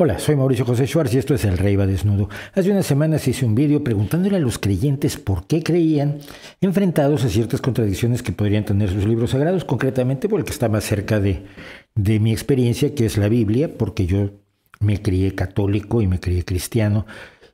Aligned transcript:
Hola, 0.00 0.20
soy 0.20 0.36
Mauricio 0.36 0.64
José 0.64 0.86
Schwartz 0.86 1.12
y 1.12 1.18
esto 1.18 1.34
es 1.34 1.44
El 1.44 1.58
Rey 1.58 1.74
va 1.74 1.84
desnudo. 1.84 2.28
Hace 2.54 2.70
unas 2.70 2.86
semanas 2.86 3.26
hice 3.26 3.44
un 3.44 3.56
vídeo 3.56 3.82
preguntándole 3.82 4.36
a 4.36 4.38
los 4.38 4.56
creyentes 4.56 5.16
por 5.16 5.48
qué 5.48 5.64
creían, 5.64 6.20
enfrentados 6.60 7.24
a 7.24 7.28
ciertas 7.28 7.60
contradicciones 7.60 8.22
que 8.22 8.30
podrían 8.30 8.64
tener 8.64 8.90
sus 8.90 9.04
libros 9.06 9.30
sagrados, 9.30 9.64
concretamente 9.64 10.28
por 10.28 10.38
el 10.38 10.46
que 10.46 10.52
está 10.52 10.68
más 10.68 10.84
cerca 10.84 11.18
de, 11.18 11.42
de 11.96 12.20
mi 12.20 12.30
experiencia, 12.30 12.94
que 12.94 13.06
es 13.06 13.18
la 13.18 13.28
Biblia, 13.28 13.76
porque 13.76 14.06
yo 14.06 14.30
me 14.78 15.02
crié 15.02 15.34
católico 15.34 16.00
y 16.00 16.06
me 16.06 16.20
crié 16.20 16.44
cristiano. 16.44 17.04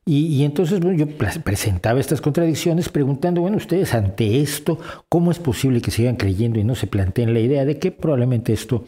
Y, 0.05 0.45
entonces 0.45 0.81
yo 0.99 1.07
presentaba 1.43 1.99
estas 1.99 2.21
contradicciones 2.21 2.91
preguntando, 2.91 3.41
bueno, 3.41 3.57
ustedes 3.57 3.95
ante 3.95 4.43
esto, 4.43 4.79
¿cómo 5.09 5.31
es 5.31 5.39
posible 5.39 5.81
que 5.81 5.91
sigan 5.91 6.17
creyendo 6.17 6.61
y 6.61 6.65
no 6.65 6.75
se 6.75 6.89
planteen 6.89 7.33
la 7.33 7.41
idea 7.41 7.65
de 7.65 7.79
que 7.79 7.91
probablemente 7.91 8.53
esto 8.53 8.85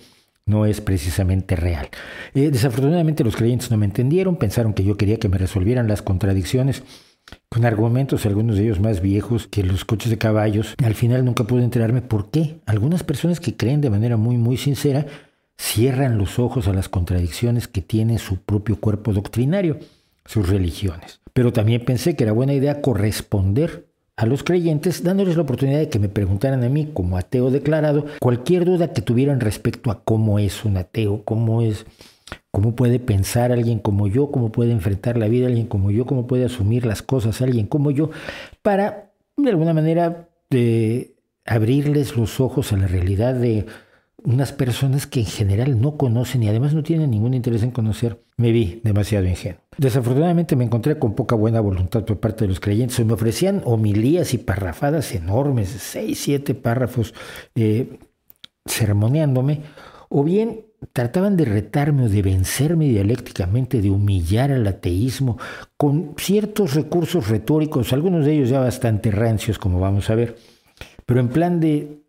no 0.47 0.65
es 0.65 0.81
precisamente 0.81 1.57
real. 1.57 1.89
Eh, 2.35 2.51
desafortunadamente 2.51 3.25
los 3.25 3.37
creyentes 3.37 3.71
no 3.71 3.77
me 3.77 3.87
entendieron, 3.87 4.37
pensaron 4.37 4.75
que 4.75 4.85
yo 4.85 4.97
quería 4.97 5.19
que 5.19 5.29
me 5.29 5.39
resolvieran 5.39 5.89
las 5.89 6.03
contradicciones 6.03 6.85
con 7.49 7.65
argumentos, 7.65 8.25
algunos 8.25 8.57
de 8.57 8.65
ellos 8.65 8.81
más 8.81 9.01
viejos 9.01 9.49
que 9.49 9.65
los 9.65 9.85
coches 9.85 10.11
de 10.11 10.19
caballos. 10.19 10.75
Al 10.85 10.95
final 10.95 11.25
nunca 11.25 11.45
pude 11.45 11.65
enterarme 11.65 12.01
por 12.01 12.31
qué. 12.31 12.61
Algunas 12.67 13.03
personas 13.03 13.41
que 13.41 13.57
creen 13.57 13.81
de 13.81 13.91
manera 13.91 14.17
muy, 14.17 14.37
muy 14.37 14.57
sincera 14.57 15.07
cierran 15.59 16.19
los 16.19 16.39
ojos 16.39 16.69
a 16.69 16.73
las 16.73 16.89
contradicciones 16.89 17.67
que 17.67 17.83
tiene 17.83 18.19
su 18.19 18.37
propio 18.39 18.79
cuerpo 18.79 19.13
doctrinario, 19.13 19.81
sus 20.25 20.49
religiones. 20.49 21.21
Pero 21.33 21.53
también 21.53 21.85
pensé 21.85 22.15
que 22.15 22.25
era 22.25 22.33
buena 22.33 22.55
idea 22.55 22.81
corresponder 22.81 23.86
a 24.17 24.25
los 24.25 24.43
creyentes, 24.43 25.03
dándoles 25.03 25.37
la 25.37 25.43
oportunidad 25.43 25.79
de 25.79 25.91
que 25.91 25.99
me 25.99 26.09
preguntaran 26.09 26.65
a 26.65 26.71
mí, 26.71 26.91
como 26.95 27.19
ateo 27.19 27.51
declarado, 27.51 28.07
cualquier 28.19 28.65
duda 28.65 28.93
que 28.93 29.03
tuvieran 29.03 29.41
respecto 29.41 29.91
a 29.91 30.03
cómo 30.03 30.39
es 30.39 30.65
un 30.65 30.79
ateo, 30.79 31.23
cómo 31.25 31.61
es, 31.61 31.85
cómo 32.51 32.75
puede 32.75 32.99
pensar 32.99 33.53
alguien 33.53 33.79
como 33.79 34.09
yo, 34.09 34.31
cómo 34.31 34.51
puede 34.51 34.73
enfrentar 34.73 35.19
la 35.19 35.29
vida 35.29 35.49
alguien 35.49 35.67
como 35.67 35.91
yo, 35.91 36.07
cómo 36.07 36.27
puede 36.27 36.47
asumir 36.47 36.87
las 36.87 37.03
cosas 37.03 37.43
alguien 37.43 37.67
como 37.67 37.91
yo, 37.91 38.11
para 38.63 39.13
de 39.37 39.51
alguna 39.51 39.75
manera 39.75 40.31
de 40.49 41.15
abrirles 41.45 42.17
los 42.17 42.41
ojos 42.41 42.73
a 42.73 42.79
la 42.79 42.87
realidad 42.87 43.35
de 43.35 43.67
unas 44.27 44.53
personas 44.53 45.07
que 45.07 45.21
en 45.21 45.27
general 45.27 45.81
no 45.81 45.97
conocen 45.97 46.43
y 46.43 46.49
además 46.49 46.75
no 46.75 46.83
tienen 46.83 47.13
ningún 47.13 47.33
interés 47.33 47.63
en 47.63 47.71
conocer, 47.71 48.21
me 48.37 48.51
vi 48.51 48.81
demasiado 48.83 49.25
ingenuo. 49.25 49.61
Desafortunadamente 49.79 50.57
me 50.57 50.65
encontré 50.65 50.99
con 50.99 51.15
poca 51.15 51.37
buena 51.37 51.61
voluntad 51.61 52.05
por 52.05 52.19
parte 52.19 52.45
de 52.45 52.49
los 52.49 52.59
creyentes. 52.59 53.05
Me 53.07 53.13
ofrecían 53.13 53.63
homilías 53.65 54.35
y 54.35 54.39
parrafadas 54.39 55.15
enormes, 55.15 55.69
seis, 55.69 56.19
siete 56.21 56.55
párrafos, 56.55 57.15
eh, 57.55 58.01
sermoneándome, 58.65 59.63
o 60.09 60.25
bien 60.25 60.67
trataban 60.93 61.37
de 61.37 61.45
retarme 61.45 62.07
o 62.07 62.09
de 62.09 62.23
vencerme 62.23 62.89
dialécticamente, 62.89 63.81
de 63.81 63.91
humillar 63.91 64.51
al 64.51 64.67
ateísmo 64.67 65.39
con 65.77 66.15
ciertos 66.19 66.75
recursos 66.75 67.29
retóricos, 67.29 67.93
algunos 67.93 68.27
de 68.27 68.33
ellos 68.33 68.49
ya 68.49 68.59
bastante 68.59 69.13
rancios, 69.13 69.61
como 69.61 69.79
vamos 69.79 70.11
a 70.11 70.17
ver, 70.17 70.37
pero 71.07 71.21
en 71.21 71.29
plan 71.29 71.61
de 71.61 72.06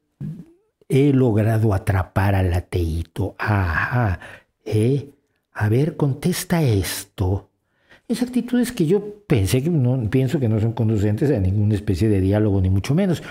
he 0.90 1.14
logrado 1.14 1.74
atrapar 1.74 2.36
al 2.36 2.54
ateíto. 2.54 3.36
Ajá, 3.38 4.20
¿eh? 4.66 5.10
A 5.54 5.70
ver, 5.70 5.98
contesta 5.98 6.62
esto. 6.62 7.50
Esas 8.08 8.30
actitudes 8.30 8.72
que 8.72 8.86
yo 8.86 9.22
pensé 9.28 9.62
que 9.62 9.70
no, 9.70 10.10
pienso 10.10 10.40
que 10.40 10.48
no 10.48 10.60
son 10.60 10.74
conducentes 10.74 11.30
a 11.32 11.40
ninguna 11.40 11.76
especie 11.76 12.08
de 12.08 12.22
diálogo, 12.22 12.62
ni 12.62 12.70
mucho 12.70 12.96
menos. 12.96 13.22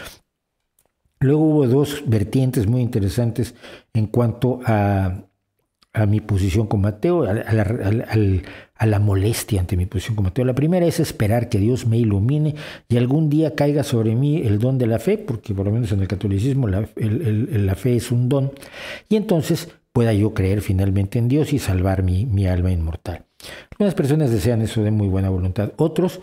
Luego 1.18 1.44
hubo 1.44 1.66
dos 1.66 2.02
vertientes 2.06 2.66
muy 2.66 2.82
interesantes 2.82 3.54
en 3.94 4.06
cuanto 4.06 4.60
a 4.66 5.22
a 5.96 6.04
mi 6.04 6.20
posición 6.20 6.66
como 6.66 6.88
ateo, 6.88 7.24
a, 7.24 8.86
la, 8.86 8.98
molestia 8.98 9.60
ante 9.60 9.78
mi 9.78 9.86
posición 9.86 10.14
como 10.14 10.28
ateo. 10.28 10.44
La 10.44 10.54
primera 10.54 10.84
es 10.84 11.00
esperar 11.00 11.48
que 11.48 11.58
Dios 11.58 11.86
me 11.86 11.96
ilumine 11.96 12.54
y 12.86 12.98
algún 12.98 13.30
día 13.30 13.54
caiga 13.54 13.82
sobre 13.82 14.14
mí 14.14 14.42
el 14.42 14.58
don 14.58 14.76
de 14.76 14.86
la 14.86 14.98
fe, 14.98 15.16
porque 15.16 15.54
por 15.54 15.64
lo 15.64 15.72
menos 15.72 15.90
en 15.92 16.00
el 16.00 16.08
catolicismo 16.08 16.68
la, 16.68 16.86
la 16.96 17.74
fe 17.74 17.96
es 17.96 18.12
un 18.12 18.28
don, 18.28 18.52
y 19.08 19.16
entonces 19.16 19.70
pueda 19.94 20.12
yo 20.12 20.34
creer 20.34 20.60
finalmente 20.60 21.18
en 21.18 21.28
Dios 21.28 21.54
y 21.54 21.58
salvar 21.58 22.02
mi, 22.02 22.26
mi 22.26 22.46
alma 22.46 22.70
inmortal. 22.70 23.24
Algunas 23.70 23.94
personas 23.94 24.30
desean 24.30 24.60
eso 24.60 24.82
de 24.82 24.90
muy 24.90 25.08
buena 25.08 25.30
voluntad, 25.30 25.72
otros 25.76 26.20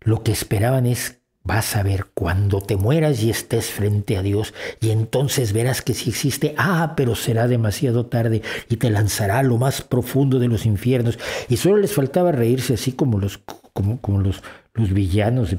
lo 0.00 0.24
que 0.24 0.32
esperaban 0.32 0.86
es 0.86 1.21
Vas 1.44 1.74
a 1.74 1.82
ver 1.82 2.06
cuando 2.14 2.60
te 2.60 2.76
mueras 2.76 3.20
y 3.24 3.30
estés 3.30 3.66
frente 3.66 4.16
a 4.16 4.22
Dios 4.22 4.54
y 4.80 4.90
entonces 4.90 5.52
verás 5.52 5.82
que 5.82 5.92
si 5.92 6.10
existe, 6.10 6.54
ah, 6.56 6.94
pero 6.96 7.16
será 7.16 7.48
demasiado 7.48 8.06
tarde 8.06 8.42
y 8.68 8.76
te 8.76 8.90
lanzará 8.90 9.40
a 9.40 9.42
lo 9.42 9.58
más 9.58 9.82
profundo 9.82 10.38
de 10.38 10.46
los 10.46 10.66
infiernos. 10.66 11.18
Y 11.48 11.56
solo 11.56 11.78
les 11.78 11.94
faltaba 11.94 12.30
reírse 12.30 12.74
así 12.74 12.92
como 12.92 13.18
los, 13.18 13.40
como, 13.72 14.00
como 14.00 14.20
los, 14.20 14.40
los 14.74 14.92
villanos. 14.92 15.56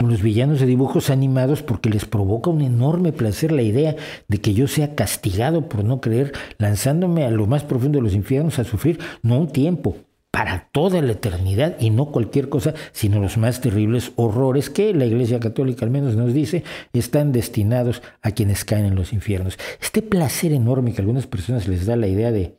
Los 0.00 0.22
villanos 0.22 0.58
de 0.58 0.66
dibujos 0.66 1.08
animados 1.10 1.62
porque 1.62 1.90
les 1.90 2.04
provoca 2.04 2.50
un 2.50 2.62
enorme 2.62 3.12
placer 3.12 3.52
la 3.52 3.62
idea 3.62 3.94
de 4.26 4.40
que 4.40 4.54
yo 4.54 4.66
sea 4.66 4.96
castigado 4.96 5.68
por 5.68 5.84
no 5.84 6.00
creer, 6.00 6.32
lanzándome 6.58 7.24
a 7.24 7.30
lo 7.30 7.46
más 7.46 7.62
profundo 7.62 7.98
de 7.98 8.02
los 8.02 8.14
infiernos 8.14 8.58
a 8.58 8.64
sufrir 8.64 8.98
no 9.22 9.38
un 9.38 9.48
tiempo, 9.48 9.98
para 10.40 10.70
toda 10.72 11.02
la 11.02 11.12
eternidad 11.12 11.76
y 11.80 11.90
no 11.90 12.06
cualquier 12.06 12.48
cosa, 12.48 12.72
sino 12.92 13.20
los 13.20 13.36
más 13.36 13.60
terribles 13.60 14.12
horrores 14.16 14.70
que 14.70 14.94
la 14.94 15.04
Iglesia 15.04 15.38
Católica 15.38 15.84
al 15.84 15.90
menos 15.90 16.16
nos 16.16 16.32
dice 16.32 16.64
están 16.94 17.30
destinados 17.30 18.00
a 18.22 18.30
quienes 18.30 18.64
caen 18.64 18.86
en 18.86 18.94
los 18.94 19.12
infiernos. 19.12 19.58
Este 19.82 20.00
placer 20.00 20.52
enorme 20.52 20.94
que 20.94 20.96
a 20.96 21.02
algunas 21.02 21.26
personas 21.26 21.68
les 21.68 21.84
da 21.84 21.94
la 21.94 22.06
idea 22.06 22.32
de, 22.32 22.56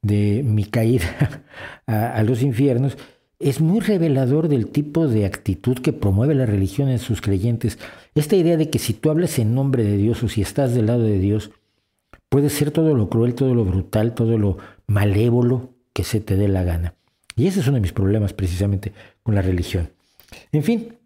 de 0.00 0.44
mi 0.44 0.64
caída 0.64 1.42
a, 1.88 2.22
los 2.22 2.40
infiernos 2.40 2.96
es 3.40 3.60
muy 3.60 3.80
revelador 3.80 4.46
del 4.46 4.68
tipo 4.68 5.08
de 5.08 5.26
actitud 5.26 5.78
que 5.78 5.92
promueve 5.92 6.36
la 6.36 6.46
religión 6.46 6.88
en 6.88 7.00
sus 7.00 7.20
creyentes. 7.20 7.80
Esta 8.14 8.36
idea 8.36 8.56
de 8.56 8.70
que 8.70 8.78
si 8.78 8.92
tú 8.92 9.10
hablas 9.10 9.40
en 9.40 9.56
nombre 9.56 9.82
de 9.82 9.96
Dios 9.96 10.22
o 10.22 10.28
si 10.28 10.40
estás 10.40 10.72
del 10.72 10.86
lado 10.86 11.02
de 11.02 11.18
Dios, 11.18 11.50
puede 12.28 12.48
ser 12.48 12.70
todo 12.70 12.94
lo 12.94 13.10
cruel, 13.10 13.34
todo 13.34 13.56
lo 13.56 13.64
brutal, 13.64 14.14
todo 14.14 14.38
lo 14.38 14.58
malévolo, 14.86 15.71
que 15.92 16.04
se 16.04 16.20
te 16.20 16.36
dé 16.36 16.48
la 16.48 16.64
gana. 16.64 16.94
Y 17.36 17.46
ese 17.46 17.60
es 17.60 17.66
uno 17.66 17.76
de 17.76 17.82
mis 17.82 17.92
problemas 17.92 18.32
precisamente 18.32 18.92
con 19.22 19.34
la 19.34 19.42
religión. 19.42 19.90
En 20.50 20.62
fin, 20.62 20.96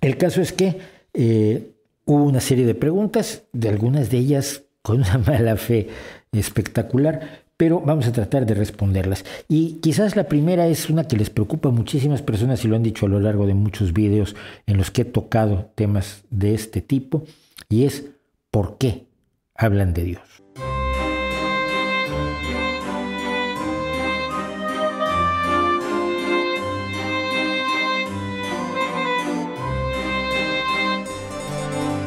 el 0.00 0.16
caso 0.16 0.40
es 0.40 0.52
que 0.52 0.78
eh, 1.14 1.72
hubo 2.04 2.24
una 2.24 2.40
serie 2.40 2.66
de 2.66 2.74
preguntas, 2.74 3.44
de 3.52 3.68
algunas 3.68 4.10
de 4.10 4.18
ellas 4.18 4.62
con 4.82 4.98
una 4.98 5.18
mala 5.26 5.56
fe 5.56 5.88
espectacular, 6.32 7.42
pero 7.56 7.80
vamos 7.80 8.06
a 8.06 8.12
tratar 8.12 8.46
de 8.46 8.54
responderlas. 8.54 9.24
Y 9.48 9.74
quizás 9.74 10.16
la 10.16 10.24
primera 10.24 10.66
es 10.66 10.90
una 10.90 11.04
que 11.04 11.16
les 11.16 11.30
preocupa 11.30 11.68
a 11.68 11.72
muchísimas 11.72 12.22
personas 12.22 12.64
y 12.64 12.68
lo 12.68 12.76
han 12.76 12.82
dicho 12.82 13.06
a 13.06 13.08
lo 13.08 13.20
largo 13.20 13.46
de 13.46 13.54
muchos 13.54 13.92
videos 13.92 14.34
en 14.66 14.78
los 14.78 14.90
que 14.90 15.02
he 15.02 15.04
tocado 15.04 15.70
temas 15.74 16.24
de 16.30 16.54
este 16.54 16.80
tipo, 16.80 17.24
y 17.68 17.84
es 17.84 18.06
¿por 18.50 18.78
qué 18.78 19.04
hablan 19.54 19.94
de 19.94 20.04
Dios? 20.04 20.42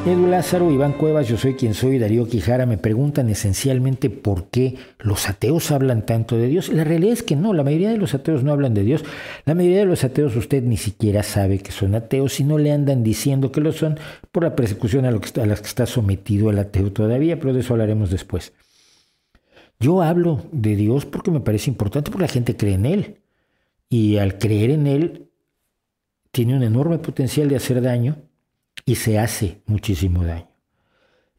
Edu 0.05 0.27
Lázaro, 0.27 0.71
Iván 0.71 0.93
Cuevas, 0.93 1.27
yo 1.27 1.35
soy 1.35 1.55
quien 1.55 1.73
soy, 1.73 1.97
Darío 1.97 2.27
Quijara, 2.27 2.67
me 2.67 2.77
preguntan 2.77 3.27
esencialmente 3.27 4.11
por 4.11 4.49
qué 4.49 4.75
los 4.99 5.27
ateos 5.27 5.71
hablan 5.71 6.05
tanto 6.05 6.37
de 6.37 6.47
Dios. 6.47 6.69
La 6.69 6.83
realidad 6.83 7.13
es 7.13 7.23
que 7.23 7.35
no, 7.35 7.53
la 7.53 7.63
mayoría 7.63 7.89
de 7.89 7.97
los 7.97 8.13
ateos 8.13 8.43
no 8.43 8.51
hablan 8.51 8.75
de 8.75 8.83
Dios. 8.83 9.03
La 9.45 9.55
mayoría 9.55 9.79
de 9.79 9.85
los 9.85 10.03
ateos 10.03 10.35
usted 10.35 10.61
ni 10.61 10.77
siquiera 10.77 11.23
sabe 11.23 11.57
que 11.57 11.71
son 11.71 11.95
ateos 11.95 12.39
y 12.39 12.43
no 12.43 12.59
le 12.59 12.71
andan 12.71 13.03
diciendo 13.03 13.51
que 13.51 13.61
lo 13.61 13.71
son 13.71 13.97
por 14.31 14.43
la 14.43 14.55
persecución 14.55 15.05
a, 15.05 15.11
lo 15.11 15.21
que 15.21 15.41
a 15.41 15.45
la 15.47 15.55
que 15.55 15.65
está 15.65 15.87
sometido 15.87 16.51
el 16.51 16.59
ateo 16.59 16.91
todavía, 16.91 17.39
pero 17.39 17.53
de 17.53 17.61
eso 17.61 17.73
hablaremos 17.73 18.11
después. 18.11 18.53
Yo 19.79 20.03
hablo 20.03 20.45
de 20.51 20.75
Dios 20.75 21.07
porque 21.07 21.31
me 21.31 21.39
parece 21.39 21.71
importante, 21.71 22.11
porque 22.11 22.27
la 22.27 22.31
gente 22.31 22.55
cree 22.55 22.75
en 22.75 22.85
Él. 22.85 23.21
Y 23.89 24.17
al 24.17 24.37
creer 24.37 24.69
en 24.69 24.85
Él, 24.85 25.31
tiene 26.31 26.55
un 26.55 26.61
enorme 26.61 26.99
potencial 26.99 27.49
de 27.49 27.55
hacer 27.55 27.81
daño 27.81 28.17
y 28.85 28.95
se 28.95 29.19
hace 29.19 29.61
muchísimo 29.65 30.23
daño. 30.23 30.47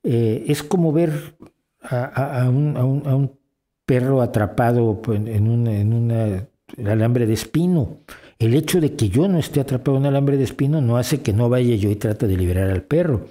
Eh, 0.03 0.45
es 0.49 0.63
como 0.63 0.93
ver 0.93 1.37
a, 1.81 2.49
un, 2.49 3.33
perro 3.85 4.21
atrapado 4.21 5.01
en 5.09 5.49
un 5.49 6.49
alambre 6.87 7.27
de 7.27 7.35
espino. 7.35 7.99
El 8.39 8.55
hecho 8.55 8.81
de 8.81 8.95
que 8.95 9.09
yo 9.09 9.29
no 9.29 9.39
esté 9.39 9.61
atrapado 9.61 9.97
en 9.97 10.03
un 10.03 10.09
alambre 10.09 10.37
de 10.37 10.45
espino 10.45 10.81
no 10.81 10.97
hace 10.97 11.23
que 11.23 11.33
no 11.33 11.49
vaya 11.49 11.75
yo 11.77 11.91
y 11.91 11.97
trate 11.97 12.27
de 12.27 12.37
liberar 12.37 12.71
al 12.71 12.83
perro. 12.83 13.29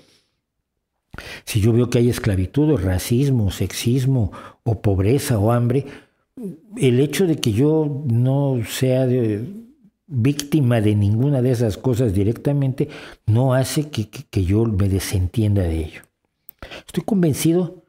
Si 1.43 1.61
yo 1.61 1.71
veo 1.73 1.89
que 1.89 1.99
hay 1.99 2.09
esclavitud 2.09 2.71
o 2.71 2.77
racismo, 2.77 3.51
sexismo 3.51 4.31
o 4.63 4.81
pobreza 4.81 5.37
o 5.37 5.51
hambre, 5.51 5.85
el 6.77 6.99
hecho 6.99 7.27
de 7.27 7.37
que 7.37 7.53
yo 7.53 8.03
no 8.05 8.59
sea 8.67 9.05
de, 9.05 9.45
víctima 10.07 10.81
de 10.81 10.95
ninguna 10.95 11.41
de 11.41 11.51
esas 11.51 11.77
cosas 11.77 12.13
directamente, 12.13 12.89
no 13.25 13.53
hace 13.53 13.89
que, 13.89 14.45
yo 14.45 14.65
me 14.65 14.89
desentienda 14.89 15.63
de 15.63 15.79
ello. 15.85 16.01
Estoy 16.85 17.03
convencido 17.03 17.83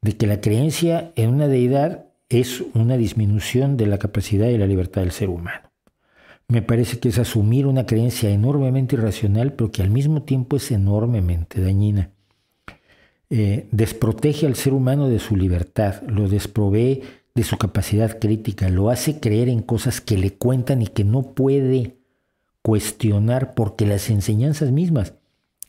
de 0.00 0.16
que 0.16 0.26
la 0.26 0.40
creencia 0.40 1.12
en 1.16 1.30
una 1.30 1.48
deidad 1.48 2.06
es 2.28 2.62
una 2.74 2.96
disminución 2.96 3.76
de 3.76 3.86
la 3.86 3.98
capacidad 3.98 4.48
y 4.48 4.58
la 4.58 4.66
libertad 4.66 5.02
del 5.02 5.12
ser 5.12 5.28
humano. 5.28 5.70
Me 6.48 6.62
parece 6.62 6.98
que 6.98 7.08
es 7.08 7.18
asumir 7.18 7.66
una 7.66 7.86
creencia 7.86 8.30
enormemente 8.30 8.96
irracional, 8.96 9.52
pero 9.54 9.70
que 9.70 9.82
al 9.82 9.90
mismo 9.90 10.22
tiempo 10.22 10.56
es 10.56 10.70
enormemente 10.70 11.60
dañina. 11.60 12.10
Eh, 13.30 13.68
desprotege 13.70 14.46
al 14.46 14.56
ser 14.56 14.74
humano 14.74 15.08
de 15.08 15.18
su 15.18 15.36
libertad, 15.36 16.02
lo 16.02 16.28
desprovee 16.28 17.02
de 17.34 17.44
su 17.44 17.56
capacidad 17.56 18.18
crítica, 18.18 18.68
lo 18.68 18.90
hace 18.90 19.20
creer 19.20 19.48
en 19.48 19.62
cosas 19.62 20.00
que 20.00 20.18
le 20.18 20.34
cuentan 20.34 20.82
y 20.82 20.86
que 20.86 21.04
no 21.04 21.34
puede 21.34 21.96
cuestionar 22.60 23.54
porque 23.54 23.86
las 23.86 24.10
enseñanzas 24.10 24.70
mismas 24.70 25.14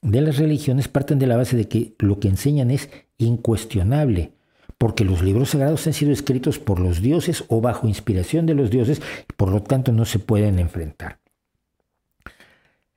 de 0.02 0.22
las 0.22 0.38
religiones 0.38 0.90
parten 0.90 1.18
de 1.18 1.28
la 1.28 1.38
base 1.38 1.56
de 1.56 1.68
que 1.68 1.96
lo 2.00 2.20
que 2.20 2.28
enseñan 2.28 2.72
es 2.72 2.90
incuestionable, 3.18 4.34
porque 4.78 5.06
los 5.06 5.22
libros 5.22 5.52
sagrados 5.52 5.88
han 5.88 5.94
sido 5.94 6.12
escritos 6.12 6.60
por 6.60 6.80
los 6.80 7.02
dioses 7.02 7.46
o 7.48 7.62
bajo 7.62 7.88
inspiración 7.88 8.46
de 8.46 8.54
los 8.54 8.70
dioses, 8.70 9.02
y 9.30 9.34
por 9.34 9.50
lo 9.50 9.64
tanto 9.64 9.94
no 9.94 10.04
se 10.04 10.20
pueden 10.20 10.60
enfrentar. 10.60 11.23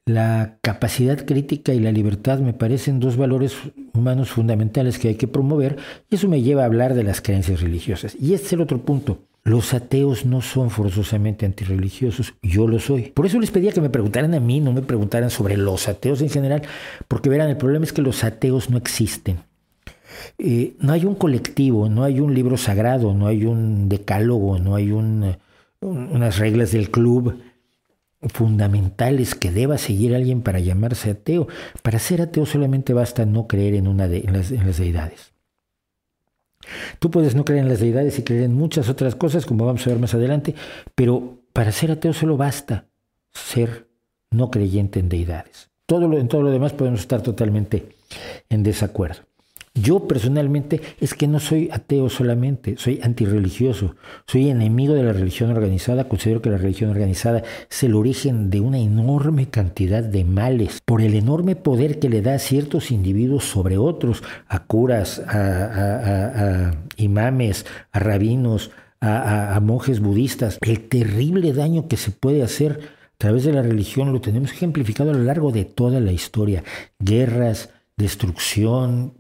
La 0.09 0.59
capacidad 0.63 1.27
crítica 1.27 1.75
y 1.75 1.81
la 1.81 1.91
libertad 1.91 2.39
me 2.39 2.53
parecen 2.53 3.01
dos 3.01 3.17
valores 3.17 3.57
humanos 3.93 4.31
fundamentales 4.31 5.01
que 5.01 5.09
hay 5.09 5.15
que 5.17 5.27
promover 5.27 5.79
y 6.09 6.15
eso 6.15 6.29
me 6.29 6.43
lleva 6.43 6.63
a 6.63 6.67
hablar 6.67 6.95
de 6.95 7.03
las 7.03 7.21
creencias 7.21 7.61
religiosas. 7.61 8.17
Y 8.21 8.33
este 8.35 8.47
es 8.47 8.53
el 8.53 8.61
otro 8.61 8.79
punto. 8.79 9.19
Los 9.43 9.75
ateos 9.75 10.25
no 10.25 10.43
son 10.43 10.71
forzosamente 10.71 11.45
antirreligiosos, 11.45 12.35
yo 12.41 12.69
lo 12.69 12.79
soy. 12.79 13.11
Por 13.11 13.27
eso 13.27 13.41
les 13.41 13.51
pedía 13.51 13.73
que 13.73 13.81
me 13.81 13.91
preguntaran 13.91 14.33
a 14.35 14.39
mí, 14.39 14.61
no 14.61 14.73
me 14.73 14.83
preguntaran 14.83 15.31
sobre 15.31 15.57
los 15.57 15.89
ateos 15.89 16.21
en 16.23 16.31
general, 16.31 16.63
porque 17.09 17.29
verán, 17.29 17.51
el 17.51 17.57
problema 17.57 17.85
es 17.85 17.93
que 17.93 18.03
los 18.03 18.23
ateos 18.23 18.71
no 18.71 18.79
existen. 18.79 19.39
Eh, 20.39 20.77
no 20.79 20.93
hay 20.93 21.05
un 21.05 21.17
colectivo, 21.17 21.89
no 21.89 22.05
hay 22.05 22.21
un 22.21 22.33
libro 22.33 22.57
sagrado, 22.57 23.13
no 23.13 23.27
hay 23.27 23.45
un 23.45 23.89
decálogo, 23.89 24.61
no 24.61 24.77
hay 24.77 24.93
unas 24.93 26.39
reglas 26.39 26.71
del 26.71 26.93
club 26.93 27.41
fundamentales 28.29 29.35
que 29.35 29.51
deba 29.51 29.79
seguir 29.79 30.15
alguien 30.15 30.43
para 30.43 30.61
llamarse 30.61 31.11
ateo. 31.11 31.49
Para 31.83 31.99
ser 31.99 32.23
ateo 32.23 32.47
solamente 32.47 32.93
basta 32.93 33.27
no 33.27 33.47
creer 33.47 33.75
en, 33.75 33.89
una 33.89 34.09
de, 34.09 34.23
las, 34.23 34.79
deidades. 34.79 35.33
Tú 36.99 37.11
puedes 37.11 37.35
no 37.35 37.45
creer 37.45 37.63
en 37.63 37.69
las 37.69 37.81
deidades 37.81 38.19
y 38.19 38.23
creer 38.23 38.45
en 38.45 38.55
muchas 38.55 38.89
otras 38.89 39.15
cosas, 39.15 39.47
como 39.47 39.67
vamos 39.67 39.87
a 39.87 39.91
ver 39.91 39.99
más 39.99 40.15
adelante, 40.15 40.55
pero 40.95 41.41
para 41.53 41.73
ser 41.73 41.93
ateo 41.93 42.13
solo 42.13 42.37
basta 42.37 42.87
ser 43.33 43.89
no 44.31 44.51
creyente 44.51 44.99
en 44.99 45.09
deidades. 45.09 45.71
Todo 45.87 46.13
en 46.19 46.29
todo 46.29 46.43
lo 46.43 46.51
demás 46.51 46.73
podemos 46.73 47.01
estar 47.01 47.23
totalmente 47.23 47.97
en 48.49 48.63
desacuerdo. 48.63 49.26
Yo 49.81 50.09
personalmente 50.09 50.81
es 51.01 51.15
que 51.15 51.27
no 51.27 51.39
soy 51.39 51.69
ateo 51.71 52.09
solamente, 52.09 52.77
soy 52.79 52.99
antirreligioso, 53.03 53.95
soy 54.27 54.49
enemigo 54.49 54.95
de 54.95 55.03
la 55.03 55.13
religión 55.13 55.51
organizada, 55.51 56.09
considero 56.09 56.41
que 56.41 56.51
la 56.51 56.57
religión 56.57 56.91
organizada 56.91 57.43
es 57.71 57.83
el 57.83 57.95
origen 57.95 58.49
de 58.51 58.61
una 58.61 58.79
enorme 58.79 59.49
cantidad 59.49 60.03
de 60.03 60.25
males, 60.25 60.81
por 60.85 61.03
el 61.03 61.15
enorme 61.15 61.57
poder 61.57 61.99
que 61.99 62.09
le 62.09 62.23
da 62.23 62.35
a 62.35 62.39
ciertos 62.39 62.91
individuos 62.91 63.45
sobre 63.45 63.77
otros, 63.77 64.23
a 64.49 64.65
curas, 64.65 65.23
a, 65.29 66.73
imames, 66.97 67.67
a 67.93 67.99
rabinos, 67.99 68.71
a 69.01 69.61
monjes 69.63 70.01
budistas, 70.01 70.59
el 70.63 70.89
terrible 70.89 71.53
daño 71.53 71.87
que 71.87 71.97
se 71.97 72.11
puede 72.11 72.43
hacer 72.43 72.97
a 73.17 73.19
través 73.19 73.45
de 73.45 73.53
la 73.53 73.63
religión 73.63 74.13
lo 74.13 74.21
tenemos 74.21 74.53
ejemplificado 74.53 75.11
a 75.11 75.15
lo 75.15 75.23
largo 75.23 75.51
de 75.51 75.65
toda 75.65 76.01
la 76.01 76.13
historia, 76.13 76.65
guerras, 76.99 77.71
destrucción, 77.97 79.15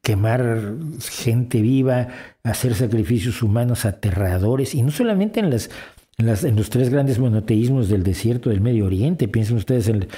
quemar 0.00 0.74
gente 1.00 1.60
viva, 1.60 2.08
hacer 2.42 2.74
sacrificios 2.74 3.42
humanos 3.42 3.84
aterradores, 3.84 4.74
y 4.74 4.82
no 4.82 4.90
solamente 4.90 5.40
en, 5.40 5.50
las, 5.50 5.70
en, 6.18 6.56
los 6.56 6.70
tres 6.70 6.90
grandes 6.90 7.18
monoteísmos 7.18 7.88
del 7.88 8.02
desierto 8.02 8.50
del 8.50 8.60
Medio 8.60 8.86
Oriente, 8.86 9.28
piensen 9.28 9.56
ustedes 9.56 9.88
en 9.88 10.08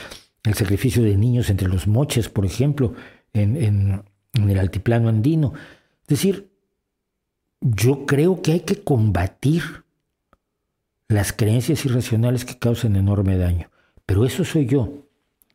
el, 0.45 0.55
sacrificio 0.55 1.03
de 1.03 1.17
niños 1.17 1.51
entre 1.51 1.69
los 1.69 1.87
moches, 1.87 2.29
por 2.29 2.45
ejemplo, 2.45 2.95
en, 3.33 3.57
en 3.57 4.51
el 4.51 4.59
altiplano 4.59 5.09
andino. 5.09 5.55
Es 6.03 6.09
decir, 6.09 6.51
yo 7.61 8.05
creo 8.05 8.43
que 8.43 8.53
hay 8.53 8.61
que 8.61 8.83
combatir 8.83 9.63
las 11.09 11.33
creencias 11.33 11.85
irracionales 11.85 12.45
que 12.45 12.59
causan 12.59 12.97
enorme 12.97 13.39
daño, 13.39 13.71
pero 14.05 14.27
eso 14.27 14.45
soy 14.45 14.67
yo. 14.67 15.05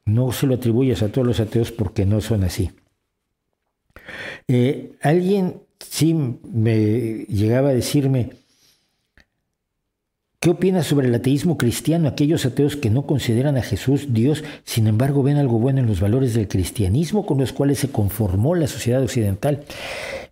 No 0.06 0.32
se 0.32 0.48
lo 0.48 0.56
atribuyes 0.56 1.04
a 1.04 1.12
todos 1.12 1.28
los 1.28 1.40
ateos 1.40 1.72
porque 1.72 2.06
no 2.06 2.20
son 2.22 2.44
así. 2.44 2.72
Eh, 4.48 4.94
alguien 5.02 5.62
sí 5.80 6.14
me 6.14 7.26
llegaba 7.30 7.70
a 7.70 7.74
decirme, 7.74 8.32
¿qué 10.40 10.50
opinas 10.50 10.88
sobre 10.88 11.08
el 11.08 11.16
ateísmo 11.16 11.58
cristiano? 11.58 12.08
Aquellos 12.08 12.46
ateos 12.46 12.76
que 12.76 12.90
no 12.90 13.06
consideran 13.06 13.58
a 13.58 13.62
Jesús 13.62 14.14
Dios, 14.14 14.44
sin 14.64 14.88
embargo 14.88 15.24
ven 15.24 15.38
algo 15.38 15.60
bueno 15.60 15.80
en 15.80 15.88
los 15.88 16.02
valores 16.02 16.34
del 16.34 16.48
cristianismo 16.48 17.26
con 17.26 17.38
los 17.38 17.54
cuales 17.54 17.80
se 17.80 17.92
conformó 17.92 18.56
la 18.56 18.68
sociedad 18.68 19.04
occidental. 19.04 19.64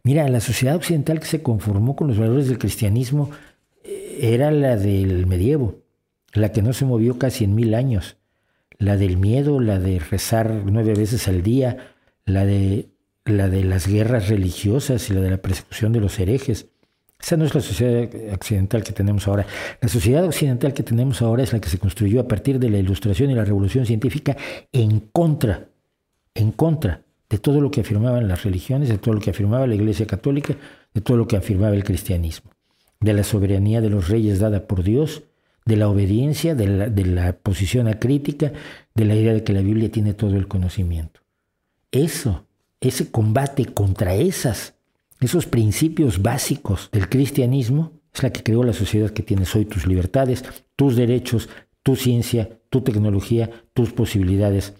Mira, 0.04 0.28
la 0.30 0.40
sociedad 0.40 0.76
occidental 0.76 1.20
que 1.20 1.28
se 1.28 1.42
conformó 1.42 1.96
con 1.96 2.08
los 2.08 2.18
valores 2.18 2.48
del 2.48 2.60
cristianismo 2.60 3.30
eh, 3.84 4.20
era 4.34 4.52
la 4.52 4.78
del 4.78 5.28
medievo, 5.28 5.82
la 6.34 6.52
que 6.52 6.62
no 6.62 6.74
se 6.74 6.86
movió 6.86 7.18
casi 7.18 7.44
en 7.44 7.56
mil 7.56 7.74
años, 7.74 8.18
la 8.78 8.96
del 8.96 9.18
miedo, 9.18 9.60
la 9.60 9.80
de 9.80 10.00
rezar 10.00 10.64
nueve 10.66 10.94
veces 10.94 11.28
al 11.28 11.42
día, 11.42 11.94
la 12.26 12.46
de 12.46 12.90
la 13.30 13.50
de 13.50 13.64
las 13.64 13.88
guerras 13.88 14.30
religiosas 14.30 15.10
y 15.10 15.14
la 15.14 15.22
de 15.22 15.32
la 15.32 15.38
persecución 15.38 15.94
de 15.94 16.00
los 16.00 16.20
herejes. 16.20 16.68
Esa 17.20 17.36
no 17.36 17.46
es 17.46 17.56
la 17.56 17.62
sociedad 17.62 18.10
occidental 18.34 18.84
que 18.84 18.92
tenemos 18.92 19.28
ahora. 19.28 19.46
La 19.82 19.88
sociedad 19.88 20.24
occidental 20.24 20.74
que 20.74 20.84
tenemos 20.84 21.22
ahora 21.22 21.44
es 21.44 21.52
la 21.52 21.60
que 21.60 21.70
se 21.70 21.80
construyó 21.80 22.22
a 22.22 22.28
partir 22.28 22.60
de 22.60 22.70
la 22.70 22.78
ilustración 22.78 23.32
y 23.32 23.36
la 23.36 23.44
revolución 23.44 23.86
científica 23.86 24.38
en 24.72 25.00
contra, 25.00 25.68
en 26.36 26.52
contra 26.52 27.02
de 27.30 27.38
todo 27.40 27.60
lo 27.60 27.72
que 27.72 27.82
afirmaban 27.82 28.28
las 28.28 28.44
religiones, 28.44 28.90
de 28.90 28.98
todo 28.98 29.16
lo 29.16 29.20
que 29.20 29.32
afirmaba 29.32 29.68
la 29.68 29.76
Iglesia 29.76 30.06
Católica, 30.06 30.56
de 30.94 31.02
todo 31.02 31.18
lo 31.18 31.28
que 31.28 31.38
afirmaba 31.38 31.76
el 31.76 31.84
cristianismo, 31.84 32.52
de 33.00 33.14
la 33.14 33.24
soberanía 33.24 33.82
de 33.82 33.90
los 33.90 34.08
reyes 34.08 34.40
dada 34.40 34.68
por 34.68 34.84
Dios, 34.84 35.24
de 35.66 35.76
la 35.76 35.90
obediencia, 35.90 36.56
de 36.56 36.68
la, 36.68 36.90
de 36.90 37.06
la 37.06 37.34
posición 37.34 37.88
acrítica, 37.88 38.54
de 38.96 39.06
la 39.06 39.16
idea 39.16 39.34
de 39.34 39.44
que 39.44 39.54
la 39.54 39.62
Biblia 39.62 39.92
tiene 39.92 40.14
todo 40.14 40.38
el 40.38 40.48
conocimiento. 40.48 41.20
Eso 41.92 42.47
ese 42.82 43.12
combate 43.12 43.66
contra 43.66 44.16
esas, 44.16 44.76
esos 45.20 45.46
principios 45.46 46.22
básicos 46.22 46.90
del 46.92 47.10
cristianismo 47.10 47.94
es 48.14 48.24
la 48.24 48.32
que 48.32 48.44
creó 48.44 48.64
la 48.64 48.74
sociedad 48.74 49.12
que 49.12 49.24
tienes 49.24 49.56
hoy, 49.56 49.66
tus 49.66 49.88
libertades, 49.88 50.44
tus 50.76 50.96
derechos, 50.96 51.50
tu 51.84 51.96
ciencia, 51.96 52.50
tu 52.70 52.82
tecnología, 52.82 53.50
tus 53.74 53.92
posibilidades 53.92 54.74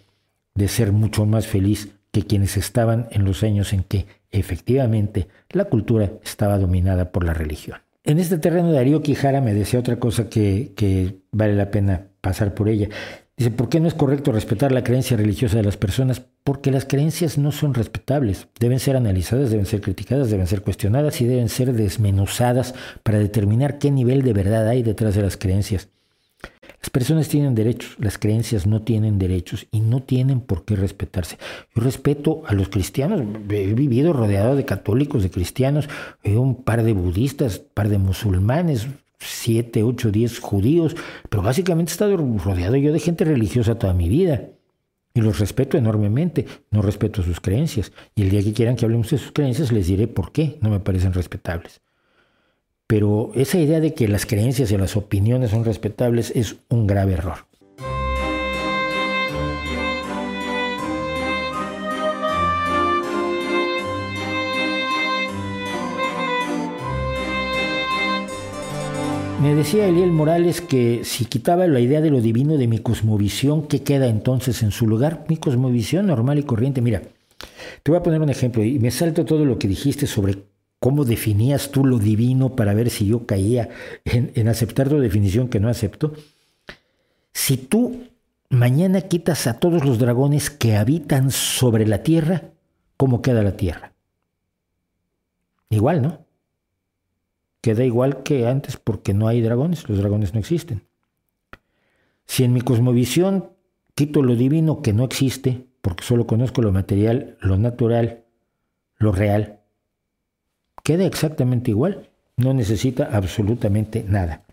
de 0.54 0.68
ser 0.68 0.92
mucho 0.92 1.24
más 1.26 1.46
feliz 1.46 1.88
que 2.10 2.22
quienes 2.22 2.56
estaban 2.56 3.08
en 3.10 3.24
los 3.24 3.42
años 3.42 3.72
en 3.72 3.82
que 3.82 4.06
efectivamente 4.30 5.28
la 5.50 5.66
cultura 5.66 6.12
estaba 6.24 6.58
dominada 6.58 7.12
por 7.12 7.24
la 7.24 7.34
religión. 7.34 7.78
En 8.04 8.18
este 8.18 8.38
terreno 8.38 8.72
Darío 8.72 9.02
Quijara 9.02 9.40
me 9.40 9.54
decía 9.54 9.80
otra 9.80 9.98
cosa 9.98 10.28
que, 10.28 10.72
que 10.74 11.16
vale 11.30 11.54
la 11.54 11.70
pena 11.70 12.06
pasar 12.20 12.54
por 12.54 12.68
ella. 12.68 12.88
Dice, 13.38 13.52
¿por 13.52 13.68
qué 13.68 13.78
no 13.78 13.86
es 13.86 13.94
correcto 13.94 14.32
respetar 14.32 14.72
la 14.72 14.82
creencia 14.82 15.16
religiosa 15.16 15.58
de 15.58 15.62
las 15.62 15.76
personas? 15.76 16.20
Porque 16.42 16.72
las 16.72 16.84
creencias 16.84 17.38
no 17.38 17.52
son 17.52 17.72
respetables. 17.72 18.48
Deben 18.58 18.80
ser 18.80 18.96
analizadas, 18.96 19.50
deben 19.50 19.64
ser 19.64 19.80
criticadas, 19.80 20.28
deben 20.28 20.48
ser 20.48 20.62
cuestionadas 20.62 21.20
y 21.20 21.26
deben 21.26 21.48
ser 21.48 21.72
desmenuzadas 21.72 22.74
para 23.04 23.20
determinar 23.20 23.78
qué 23.78 23.92
nivel 23.92 24.22
de 24.22 24.32
verdad 24.32 24.66
hay 24.66 24.82
detrás 24.82 25.14
de 25.14 25.22
las 25.22 25.36
creencias. 25.36 25.88
Las 26.80 26.90
personas 26.90 27.28
tienen 27.28 27.54
derechos, 27.54 27.94
las 28.00 28.18
creencias 28.18 28.66
no 28.66 28.82
tienen 28.82 29.20
derechos 29.20 29.68
y 29.70 29.80
no 29.80 30.02
tienen 30.02 30.40
por 30.40 30.64
qué 30.64 30.74
respetarse. 30.74 31.38
Yo 31.76 31.82
respeto 31.82 32.42
a 32.46 32.54
los 32.54 32.68
cristianos, 32.68 33.20
he 33.50 33.74
vivido 33.74 34.12
rodeado 34.12 34.56
de 34.56 34.64
católicos, 34.64 35.22
de 35.22 35.30
cristianos, 35.30 35.88
un 36.24 36.64
par 36.64 36.82
de 36.82 36.92
budistas, 36.92 37.58
un 37.58 37.66
par 37.74 37.88
de 37.88 37.98
musulmanes, 37.98 38.88
siete, 39.18 39.82
ocho, 39.82 40.10
diez 40.10 40.38
judíos, 40.38 40.96
pero 41.28 41.42
básicamente 41.42 41.90
he 41.90 41.94
estado 41.94 42.16
rodeado 42.16 42.76
yo 42.76 42.92
de 42.92 43.00
gente 43.00 43.24
religiosa 43.24 43.78
toda 43.78 43.94
mi 43.94 44.08
vida. 44.08 44.50
Y 45.14 45.20
los 45.20 45.40
respeto 45.40 45.76
enormemente, 45.76 46.46
no 46.70 46.80
respeto 46.80 47.22
sus 47.22 47.40
creencias. 47.40 47.92
Y 48.14 48.22
el 48.22 48.30
día 48.30 48.42
que 48.42 48.52
quieran 48.52 48.76
que 48.76 48.84
hablemos 48.84 49.10
de 49.10 49.18
sus 49.18 49.32
creencias, 49.32 49.72
les 49.72 49.88
diré 49.88 50.06
por 50.06 50.30
qué 50.30 50.58
no 50.60 50.70
me 50.70 50.78
parecen 50.78 51.12
respetables. 51.12 51.80
Pero 52.86 53.32
esa 53.34 53.58
idea 53.58 53.80
de 53.80 53.94
que 53.94 54.06
las 54.06 54.26
creencias 54.26 54.70
y 54.70 54.78
las 54.78 54.96
opiniones 54.96 55.50
son 55.50 55.64
respetables 55.64 56.30
es 56.36 56.56
un 56.68 56.86
grave 56.86 57.14
error. 57.14 57.47
Me 69.40 69.54
decía 69.54 69.86
Eliel 69.86 70.10
Morales 70.10 70.60
que 70.60 71.04
si 71.04 71.24
quitaba 71.24 71.68
la 71.68 71.78
idea 71.78 72.00
de 72.00 72.10
lo 72.10 72.20
divino 72.20 72.56
de 72.56 72.66
mi 72.66 72.80
cosmovisión, 72.80 73.68
¿qué 73.68 73.84
queda 73.84 74.08
entonces 74.08 74.64
en 74.64 74.72
su 74.72 74.88
lugar? 74.88 75.26
Mi 75.28 75.36
cosmovisión 75.36 76.08
normal 76.08 76.40
y 76.40 76.42
corriente. 76.42 76.80
Mira, 76.80 77.02
te 77.84 77.90
voy 77.92 77.98
a 77.98 78.02
poner 78.02 78.20
un 78.20 78.30
ejemplo 78.30 78.64
y 78.64 78.80
me 78.80 78.90
salto 78.90 79.24
todo 79.24 79.44
lo 79.44 79.56
que 79.56 79.68
dijiste 79.68 80.08
sobre 80.08 80.42
cómo 80.80 81.04
definías 81.04 81.70
tú 81.70 81.84
lo 81.84 81.98
divino 82.00 82.56
para 82.56 82.74
ver 82.74 82.90
si 82.90 83.06
yo 83.06 83.26
caía 83.26 83.68
en, 84.04 84.32
en 84.34 84.48
aceptar 84.48 84.88
tu 84.88 84.98
definición 84.98 85.48
que 85.48 85.60
no 85.60 85.68
acepto. 85.68 86.14
Si 87.32 87.56
tú 87.56 88.08
mañana 88.50 89.02
quitas 89.02 89.46
a 89.46 89.60
todos 89.60 89.84
los 89.84 90.00
dragones 90.00 90.50
que 90.50 90.76
habitan 90.76 91.30
sobre 91.30 91.86
la 91.86 92.02
tierra, 92.02 92.42
¿cómo 92.96 93.22
queda 93.22 93.44
la 93.44 93.56
tierra? 93.56 93.92
Igual, 95.70 96.02
¿no? 96.02 96.27
Queda 97.60 97.84
igual 97.84 98.22
que 98.22 98.46
antes 98.46 98.76
porque 98.76 99.14
no 99.14 99.28
hay 99.28 99.40
dragones, 99.40 99.88
los 99.88 99.98
dragones 99.98 100.34
no 100.34 100.40
existen. 100.40 100.82
Si 102.26 102.44
en 102.44 102.52
mi 102.52 102.60
cosmovisión 102.60 103.50
quito 103.94 104.22
lo 104.22 104.36
divino 104.36 104.82
que 104.82 104.92
no 104.92 105.04
existe, 105.04 105.66
porque 105.80 106.04
solo 106.04 106.26
conozco 106.26 106.62
lo 106.62 106.72
material, 106.72 107.36
lo 107.40 107.56
natural, 107.56 108.24
lo 108.98 109.12
real, 109.12 109.60
queda 110.84 111.06
exactamente 111.06 111.70
igual, 111.70 112.08
no 112.36 112.54
necesita 112.54 113.08
absolutamente 113.12 114.04
nada. 114.06 114.44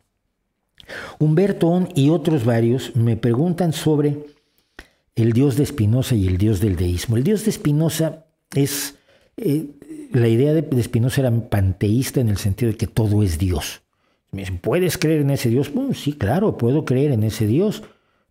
Humberto 1.19 1.87
y 1.95 2.09
otros 2.09 2.45
varios 2.45 2.95
me 2.95 3.17
preguntan 3.17 3.73
sobre 3.73 4.25
el 5.15 5.33
dios 5.33 5.55
de 5.55 5.65
Spinoza 5.65 6.15
y 6.15 6.27
el 6.27 6.37
dios 6.37 6.59
del 6.59 6.75
deísmo. 6.75 7.17
El 7.17 7.23
dios 7.23 7.45
de 7.45 7.51
Spinoza 7.51 8.25
es, 8.53 8.95
eh, 9.37 9.67
la 10.15 10.27
idea 10.29 10.53
de 10.53 10.83
Spinoza 10.83 11.21
era 11.21 11.49
panteísta 11.49 12.21
en 12.21 12.29
el 12.29 12.37
sentido 12.37 12.71
de 12.71 12.77
que 12.77 12.87
todo 12.87 13.21
es 13.21 13.37
Dios. 13.37 13.83
¿Puedes 14.61 14.97
creer 14.97 15.21
en 15.21 15.29
ese 15.29 15.49
Dios? 15.49 15.71
sí, 15.93 16.13
claro, 16.13 16.57
puedo 16.57 16.85
creer 16.85 17.11
en 17.11 17.23
ese 17.23 17.47
Dios, 17.47 17.83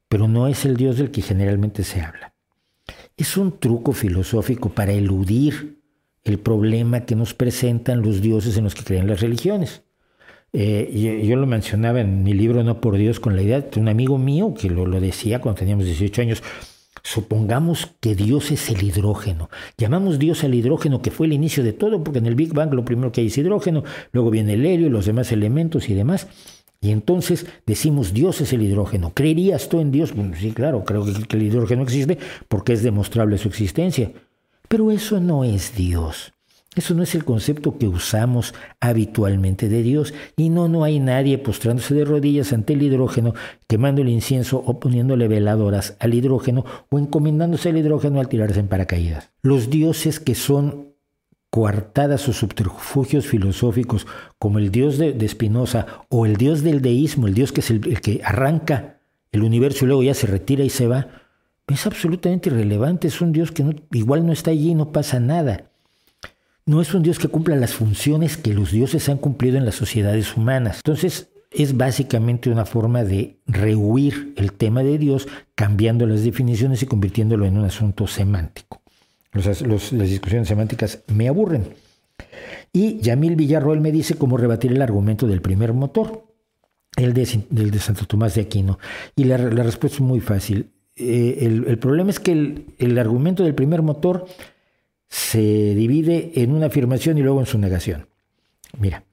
pero 0.09 0.29
no 0.29 0.49
es 0.49 0.65
el 0.65 0.77
Dios 0.77 0.97
del 0.97 1.11
que 1.11 1.23
generalmente 1.23 1.85
se 1.85 2.01
habla. 2.01 2.35
Es 3.17 3.37
un 3.37 3.59
truco 3.59 3.93
filosófico 3.93 4.71
para 4.71 4.93
eludir 4.93 5.83
el 6.25 6.39
problema 6.39 7.05
que 7.05 7.17
nos 7.17 7.35
presentan 7.35 8.03
los 8.03 8.21
dioses 8.21 8.57
en 8.57 8.65
los 8.65 8.75
que 8.75 8.85
creen 8.85 9.07
las 9.07 9.21
religiones. 9.21 9.83
Eh, 10.53 11.23
yo, 11.27 11.37
lo 11.37 11.47
mencionaba 11.47 12.01
en 12.01 12.23
mi 12.23 12.33
libro 12.33 12.63
No 12.63 12.81
por 12.81 12.97
Dios 12.97 13.19
con 13.19 13.35
la 13.35 13.43
idea 13.43 13.61
de 13.61 13.81
un 13.81 13.89
amigo 13.89 14.19
mío 14.19 14.55
que 14.55 14.71
lo, 14.71 14.87
lo 14.87 15.01
decía 15.01 15.41
cuando 15.41 15.59
teníamos 15.59 15.85
18 15.85 16.23
años. 16.23 16.43
Supongamos 17.07 17.93
que 18.01 18.15
Dios 18.15 18.51
es 18.51 18.71
el 18.71 18.83
hidrógeno. 18.83 19.51
Llamamos 19.77 20.19
Dios 20.19 20.43
al 20.43 20.55
hidrógeno 20.55 21.03
que 21.03 21.11
fue 21.11 21.27
el 21.27 21.35
inicio 21.35 21.63
de 21.63 21.75
todo, 21.75 22.03
porque 22.03 22.19
en 22.19 22.27
el 22.27 22.35
Big 22.35 22.55
Bang 22.55 22.73
lo 22.73 22.85
primero 22.85 23.13
que 23.13 23.21
hay 23.21 23.27
es 23.27 23.37
hidrógeno, 23.37 23.85
luego 24.13 24.31
viene 24.31 24.55
el 24.55 24.65
helio 24.65 24.87
y 24.87 24.91
los 24.91 25.05
demás 25.05 25.31
elementos 25.31 25.91
y 25.91 25.95
demás. 25.95 26.27
Y 26.81 26.91
entonces 26.91 27.47
decimos 27.67 28.15
Dios 28.15 28.41
es 28.41 28.53
el 28.53 28.63
hidrógeno. 28.63 29.13
¿Creerías 29.15 29.69
tú 29.69 29.81
en 29.81 29.91
Dios? 29.93 30.15
sí, 30.39 30.53
claro, 30.53 30.85
creo 30.85 31.05
que 31.05 31.37
el 31.37 31.43
hidrógeno 31.43 31.83
existe 31.83 32.19
porque 32.49 32.73
es 32.73 32.83
demostrable 32.83 33.39
su 33.39 33.49
existencia. 33.49 34.11
Pero 34.69 34.91
eso 34.91 35.21
no 35.21 35.45
es 35.45 35.75
Dios. 35.77 36.34
Eso 36.75 36.95
no 36.95 37.05
es 37.05 37.15
el 37.15 37.25
concepto 37.25 37.79
que 37.79 37.87
usamos 37.87 38.55
habitualmente 38.81 39.69
de 39.69 39.83
Dios. 39.83 40.13
Y 40.37 40.49
no, 40.49 40.69
no 40.69 40.85
hay 40.85 40.99
nadie 40.99 41.39
postrándose 41.39 41.95
de 41.95 42.05
rodillas 42.05 42.53
ante 42.53 42.73
el 42.73 42.83
hidrógeno, 42.83 43.35
quemando 43.69 44.03
el 44.03 44.09
incienso 44.09 44.59
o 44.59 44.81
poniéndole 44.81 45.29
veladoras 45.29 45.97
al 46.01 46.15
hidrógeno 46.15 46.65
o 46.91 46.99
encomendándose 46.99 47.69
al 47.69 47.79
hidrógeno 47.79 48.19
al 48.21 48.29
tirarse 48.29 48.61
en 48.61 48.69
paracaídas. 48.69 49.31
Los 49.43 49.71
dioses 49.71 50.19
que 50.19 50.35
son 50.35 50.95
coartadas 51.51 52.29
o 52.29 52.33
subterfugios 52.33 53.27
filosóficos 53.27 54.09
como 54.41 54.59
el 54.59 54.73
dios 54.73 54.99
de, 54.99 55.29
Spinoza 55.29 55.87
o 56.09 56.27
el 56.27 56.37
dios 56.37 56.65
del 56.65 56.83
deísmo, 56.83 57.29
el 57.29 57.35
dios 57.35 57.53
que 57.53 57.61
es 57.61 57.71
el, 57.71 58.01
que 58.01 58.21
arranca 58.25 58.99
el 59.31 59.45
universo 59.45 59.85
y 59.85 59.89
luego 59.89 60.03
ya 60.03 60.15
se 60.15 60.27
retira 60.27 60.65
y 60.65 60.71
se 60.71 60.89
va, 60.89 61.07
es 61.69 61.87
absolutamente 61.87 62.51
irrelevante, 62.51 63.07
es 63.07 63.21
un 63.21 63.31
dios 63.31 63.53
que 63.53 63.65
igual 63.93 64.27
no 64.27 64.33
está 64.33 64.51
allí 64.51 64.71
y 64.71 64.75
no 64.75 64.91
pasa 64.91 65.21
nada 65.21 65.71
no 66.67 66.81
es 66.81 66.95
un 66.95 67.03
Dios 67.03 67.19
que 67.19 67.29
cumpla 67.29 67.57
las 67.57 67.75
funciones 67.75 68.37
que 68.37 68.55
los 68.55 68.73
dioses 68.73 69.09
han 69.09 69.19
cumplido 69.19 69.59
en 69.59 69.65
las 69.65 69.75
sociedades 69.75 70.37
humanas. 70.37 70.77
Entonces, 70.79 71.29
es 71.51 71.77
básicamente 71.77 72.51
una 72.51 72.65
forma 72.65 73.05
de 73.05 73.39
rehuir 73.47 74.35
el 74.37 74.53
tema 74.53 74.83
de 74.83 74.99
Dios, 74.99 75.29
cambiando 75.55 76.07
las 76.07 76.25
definiciones 76.25 76.83
y 76.83 76.87
convirtiéndolo 76.87 77.47
en 77.47 77.57
un 77.57 77.65
asunto 77.65 78.07
semántico. 78.07 78.83
las 79.33 79.61
discusiones 79.91 80.49
semánticas 80.49 81.01
me 81.09 81.29
aburren. 81.29 81.69
Y 82.73 82.99
Yamil 82.99 83.37
Villarroel 83.37 83.81
me 83.81 83.93
dice 83.93 84.17
cómo 84.17 84.37
rebatir 84.37 84.73
el 84.73 84.83
argumento 84.83 85.29
del 85.29 85.41
primer 85.41 85.73
motor, 85.75 86.25
el 86.97 87.13
de, 87.15 87.79
Santo 87.79 88.07
Tomás 88.07 88.35
de 88.35 88.43
Aquino. 88.43 88.79
Y 89.15 89.25
la, 89.25 89.37
respuesta 89.37 89.97
es 89.97 90.01
muy 90.01 90.21
fácil. 90.21 90.71
Eh, 90.97 91.39
el, 91.43 91.79
problema 91.79 92.11
es 92.11 92.19
que 92.19 92.65
el 92.79 92.99
argumento 92.99 93.45
del 93.45 93.55
primer 93.55 93.83
motor 93.83 94.27
se 95.15 95.77
divide 95.77 96.33
en 96.35 96.51
una 96.51 96.67
afirmación 96.67 97.19
y 97.19 97.23
luego 97.23 97.39
en 97.39 97.47
su 97.47 97.57
negación. 97.57 98.09
Mira, 98.77 99.05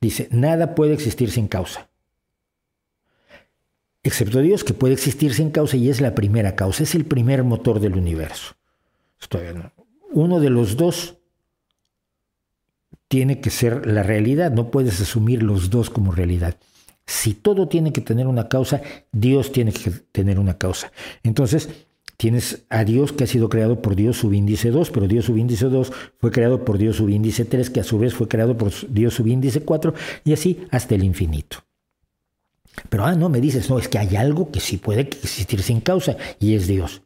dice, 0.00 0.26
nada 0.30 0.74
puede 0.74 0.94
existir 0.94 1.30
sin 1.30 1.48
causa. 1.48 1.90
Excepto 4.02 4.40
Dios, 4.40 4.64
que 4.64 4.72
puede 4.72 4.94
existir 4.94 5.34
sin 5.34 5.50
causa 5.50 5.76
y 5.76 5.90
es 5.90 6.00
la 6.00 6.14
primera 6.14 6.56
causa, 6.56 6.82
es 6.82 6.94
el 6.94 7.04
primer 7.04 7.44
motor 7.44 7.78
del 7.78 7.94
universo. 7.94 8.54
Uno 10.12 10.40
de 10.40 10.48
los 10.48 10.78
dos 10.78 11.18
tiene 13.08 13.42
que 13.42 13.50
ser 13.50 13.86
la 13.86 14.02
realidad, 14.02 14.52
no 14.52 14.70
puedes 14.70 14.98
asumir 14.98 15.42
los 15.42 15.68
dos 15.68 15.90
como 15.90 16.10
realidad. 16.10 16.56
Si 17.06 17.34
todo 17.34 17.68
tiene 17.68 17.92
que 17.92 18.00
tener 18.00 18.26
una 18.28 18.48
causa, 18.48 18.80
Dios 19.12 19.52
tiene 19.52 19.74
que 19.74 19.90
tener 19.90 20.38
una 20.38 20.56
causa. 20.56 20.90
Entonces, 21.22 21.68
Tienes 22.20 22.66
a 22.68 22.84
Dios 22.84 23.12
que 23.12 23.24
ha 23.24 23.26
sido 23.26 23.48
creado 23.48 23.80
por 23.80 23.96
Dios 23.96 24.18
subíndice 24.18 24.70
2, 24.70 24.90
pero 24.90 25.08
Dios 25.08 25.24
subíndice 25.24 25.70
2 25.70 25.90
fue 26.18 26.30
creado 26.30 26.66
por 26.66 26.76
Dios 26.76 26.96
subíndice 26.96 27.46
3, 27.46 27.70
que 27.70 27.80
a 27.80 27.82
su 27.82 27.98
vez 27.98 28.12
fue 28.12 28.28
creado 28.28 28.58
por 28.58 28.70
Dios 28.90 29.14
subíndice 29.14 29.62
4, 29.62 29.94
y 30.26 30.34
así 30.34 30.66
hasta 30.70 30.96
el 30.96 31.02
infinito. 31.02 31.64
Pero, 32.90 33.06
ah, 33.06 33.14
no, 33.14 33.30
me 33.30 33.40
dices, 33.40 33.70
no, 33.70 33.78
es 33.78 33.88
que 33.88 33.96
hay 33.96 34.16
algo 34.16 34.50
que 34.50 34.60
sí 34.60 34.76
puede 34.76 35.00
existir 35.00 35.62
sin 35.62 35.80
causa, 35.80 36.18
y 36.38 36.54
es 36.54 36.66
Dios. 36.66 37.00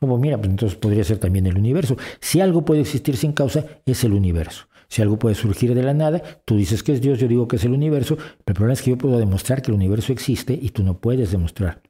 Como, 0.00 0.16
mira, 0.16 0.38
pues 0.38 0.48
entonces 0.48 0.78
podría 0.78 1.04
ser 1.04 1.18
también 1.18 1.46
el 1.46 1.58
universo. 1.58 1.98
Si 2.22 2.40
algo 2.40 2.64
puede 2.64 2.80
existir 2.80 3.18
sin 3.18 3.34
causa, 3.34 3.66
es 3.84 4.02
el 4.04 4.14
universo. 4.14 4.68
Si 4.88 5.02
algo 5.02 5.18
puede 5.18 5.34
surgir 5.34 5.74
de 5.74 5.82
la 5.82 5.92
nada, 5.92 6.22
tú 6.46 6.56
dices 6.56 6.82
que 6.82 6.94
es 6.94 7.02
Dios, 7.02 7.18
yo 7.18 7.28
digo 7.28 7.48
que 7.48 7.56
es 7.56 7.64
el 7.66 7.72
universo, 7.72 8.16
pero 8.16 8.30
el 8.46 8.54
problema 8.54 8.72
es 8.72 8.80
que 8.80 8.92
yo 8.92 8.96
puedo 8.96 9.18
demostrar 9.18 9.60
que 9.60 9.72
el 9.72 9.76
universo 9.76 10.10
existe 10.10 10.58
y 10.58 10.70
tú 10.70 10.82
no 10.82 10.96
puedes 10.96 11.32
demostrar 11.32 11.82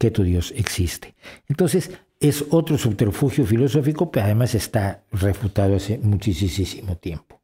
que 0.00 0.10
tu 0.10 0.24
Dios 0.24 0.52
existe. 0.56 1.14
Entonces, 1.46 1.90
es 2.18 2.46
otro 2.50 2.78
subterfugio 2.78 3.44
filosófico, 3.44 4.10
pero 4.10 4.24
además 4.24 4.54
está 4.54 5.04
refutado 5.12 5.76
hace 5.76 5.98
muchísimo 5.98 6.96
tiempo. 6.96 7.39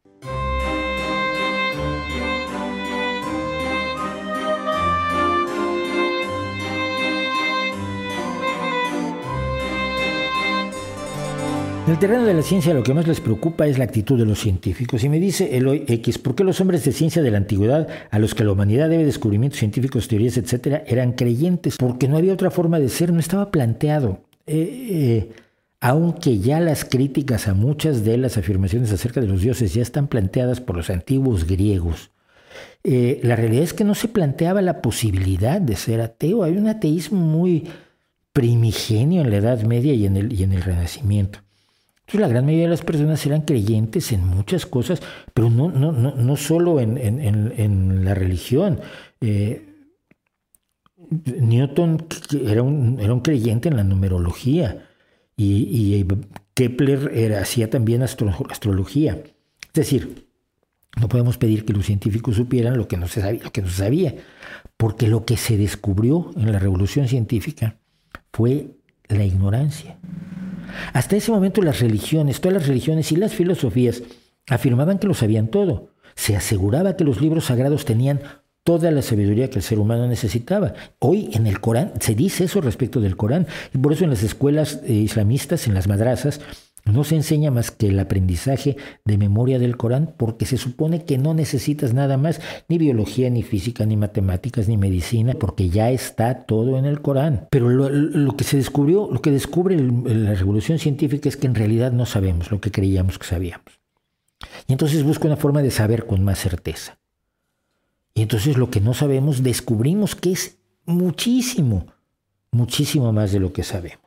En 11.86 11.92
el 11.92 12.00
terreno 12.00 12.24
de 12.24 12.34
la 12.34 12.42
ciencia 12.42 12.74
lo 12.74 12.82
que 12.82 12.92
más 12.92 13.06
les 13.06 13.20
preocupa 13.20 13.64
es 13.64 13.78
la 13.78 13.84
actitud 13.84 14.18
de 14.18 14.24
los 14.26 14.40
científicos. 14.40 15.04
Y 15.04 15.08
me 15.08 15.20
dice 15.20 15.56
Eloy 15.56 15.84
X, 15.86 16.18
¿por 16.18 16.34
qué 16.34 16.42
los 16.42 16.60
hombres 16.60 16.84
de 16.84 16.90
ciencia 16.90 17.22
de 17.22 17.30
la 17.30 17.36
antigüedad, 17.36 17.86
a 18.10 18.18
los 18.18 18.34
que 18.34 18.42
la 18.42 18.50
humanidad 18.50 18.90
debe 18.90 19.04
descubrimientos 19.04 19.60
científicos, 19.60 20.08
teorías, 20.08 20.36
etcétera, 20.36 20.82
eran 20.88 21.12
creyentes? 21.12 21.76
Porque 21.76 22.08
no 22.08 22.16
había 22.16 22.32
otra 22.32 22.50
forma 22.50 22.80
de 22.80 22.88
ser, 22.88 23.12
no 23.12 23.20
estaba 23.20 23.52
planteado. 23.52 24.24
Eh, 24.48 24.88
eh, 24.90 25.32
aunque 25.80 26.40
ya 26.40 26.58
las 26.58 26.84
críticas 26.84 27.46
a 27.46 27.54
muchas 27.54 28.04
de 28.04 28.18
las 28.18 28.36
afirmaciones 28.36 28.90
acerca 28.90 29.20
de 29.20 29.28
los 29.28 29.42
dioses 29.42 29.72
ya 29.72 29.82
están 29.82 30.08
planteadas 30.08 30.60
por 30.60 30.74
los 30.74 30.90
antiguos 30.90 31.46
griegos, 31.46 32.10
eh, 32.82 33.20
la 33.22 33.36
realidad 33.36 33.62
es 33.62 33.74
que 33.74 33.84
no 33.84 33.94
se 33.94 34.08
planteaba 34.08 34.60
la 34.60 34.82
posibilidad 34.82 35.60
de 35.60 35.76
ser 35.76 36.00
ateo. 36.00 36.42
Hay 36.42 36.56
un 36.56 36.66
ateísmo 36.66 37.20
muy 37.20 37.68
primigenio 38.32 39.20
en 39.20 39.30
la 39.30 39.36
Edad 39.36 39.62
Media 39.62 39.94
y 39.94 40.04
en 40.04 40.16
el, 40.16 40.32
y 40.32 40.42
en 40.42 40.52
el 40.52 40.62
Renacimiento. 40.62 41.45
Entonces 42.06 42.20
la 42.20 42.28
gran 42.28 42.44
mayoría 42.44 42.66
de 42.66 42.70
las 42.70 42.82
personas 42.82 43.26
eran 43.26 43.40
creyentes 43.42 44.12
en 44.12 44.24
muchas 44.24 44.64
cosas, 44.64 45.02
pero 45.34 45.50
no, 45.50 45.72
no, 45.72 45.90
no, 45.90 46.14
no 46.14 46.36
solo 46.36 46.78
en, 46.78 48.04
la 48.04 48.14
religión. 48.14 48.78
Eh, 49.20 49.74
Newton 51.40 52.06
era 52.46 52.62
un, 52.62 53.00
era 53.00 53.12
un, 53.12 53.20
creyente 53.20 53.68
en 53.68 53.76
la 53.76 53.82
numerología 53.82 54.88
y, 55.36 56.04
Kepler 56.54 57.10
era, 57.12 57.40
hacía 57.40 57.70
también 57.70 58.04
astrología. 58.04 59.20
Es 59.64 59.72
decir, 59.72 60.28
no 61.00 61.08
podemos 61.08 61.38
pedir 61.38 61.64
que 61.64 61.72
los 61.72 61.86
científicos 61.86 62.36
supieran 62.36 62.78
lo 62.78 62.86
que, 62.86 62.96
no 62.96 63.08
se 63.08 63.20
sabía, 63.20 63.42
lo 63.42 63.50
que 63.50 63.62
no 63.62 63.68
se 63.68 63.78
sabía, 63.78 64.14
porque 64.76 65.08
lo 65.08 65.24
que 65.24 65.36
se 65.36 65.56
descubrió 65.56 66.30
en 66.36 66.52
la 66.52 66.60
revolución 66.60 67.08
científica 67.08 67.78
fue 68.32 68.76
la 69.08 69.24
ignorancia. 69.24 69.98
Hasta 70.92 71.16
ese 71.16 71.30
momento 71.30 71.62
las 71.62 71.80
religiones, 71.80 72.40
todas 72.40 72.58
las 72.58 72.68
religiones 72.68 73.12
y 73.12 73.16
las 73.16 73.34
filosofías 73.34 74.02
afirmaban 74.48 74.98
que 74.98 75.06
lo 75.06 75.14
sabían 75.14 75.48
todo. 75.48 75.90
Se 76.14 76.36
aseguraba 76.36 76.96
que 76.96 77.04
los 77.04 77.20
libros 77.20 77.46
sagrados 77.46 77.84
tenían 77.84 78.20
toda 78.66 78.90
la 78.90 79.00
sabiduría 79.00 79.48
que 79.48 79.58
el 79.58 79.62
ser 79.62 79.78
humano 79.78 80.08
necesitaba. 80.08 80.74
Hoy 80.98 81.30
en 81.32 81.46
el 81.46 81.60
Corán 81.60 81.92
se 82.00 82.16
dice 82.16 82.44
eso 82.44 82.60
respecto 82.60 83.00
del 83.00 83.16
Corán 83.16 83.46
y 83.72 83.78
por 83.78 83.92
eso 83.92 84.04
en 84.04 84.10
las 84.10 84.24
escuelas 84.24 84.80
eh, 84.84 84.92
islamistas, 84.92 85.68
en 85.68 85.74
las 85.74 85.86
madrazas, 85.86 86.40
No 86.86 87.02
se 87.02 87.16
enseña 87.16 87.50
más 87.50 87.72
que 87.72 87.88
el 87.88 87.98
aprendizaje 87.98 88.76
de 89.04 89.18
memoria 89.18 89.58
del 89.58 89.76
Corán 89.76 90.14
porque 90.16 90.46
se 90.46 90.56
supone 90.56 91.04
que 91.04 91.18
no 91.18 91.34
necesitas 91.34 91.92
nada 91.92 92.16
más, 92.16 92.40
ni 92.68 92.78
biología, 92.78 93.28
ni 93.28 93.42
física, 93.42 93.84
ni 93.84 93.96
matemáticas, 93.96 94.68
ni 94.68 94.76
medicina, 94.76 95.34
porque 95.34 95.68
ya 95.68 95.90
está 95.90 96.44
todo 96.46 96.78
en 96.78 96.84
el 96.84 97.02
Corán. 97.02 97.48
Pero 97.50 97.68
lo, 97.68 98.36
que 98.36 98.44
se 98.44 98.56
descubrió, 98.56 99.08
lo 99.10 99.20
que 99.20 99.32
descubre 99.32 99.76
la 99.76 100.34
revolución 100.34 100.78
científica 100.78 101.28
es 101.28 101.36
que 101.36 101.48
en 101.48 101.56
realidad 101.56 101.90
no 101.90 102.06
sabemos 102.06 102.52
lo 102.52 102.60
que 102.60 102.70
creíamos 102.70 103.18
que 103.18 103.26
sabíamos. 103.26 103.80
Y 104.68 104.72
entonces 104.72 105.02
busca 105.02 105.26
una 105.26 105.36
forma 105.36 105.62
de 105.62 105.72
saber 105.72 106.06
con 106.06 106.22
más 106.22 106.38
certeza. 106.38 106.98
Y 108.14 108.22
entonces 108.22 108.56
lo 108.56 108.70
que 108.70 108.80
no 108.80 108.94
sabemos 108.94 109.42
descubrimos 109.42 110.14
que 110.14 110.32
es 110.32 110.58
muchísimo, 110.84 111.86
muchísimo 112.52 113.12
más 113.12 113.32
de 113.32 113.40
lo 113.40 113.52
que 113.52 113.64
sabemos. 113.64 114.05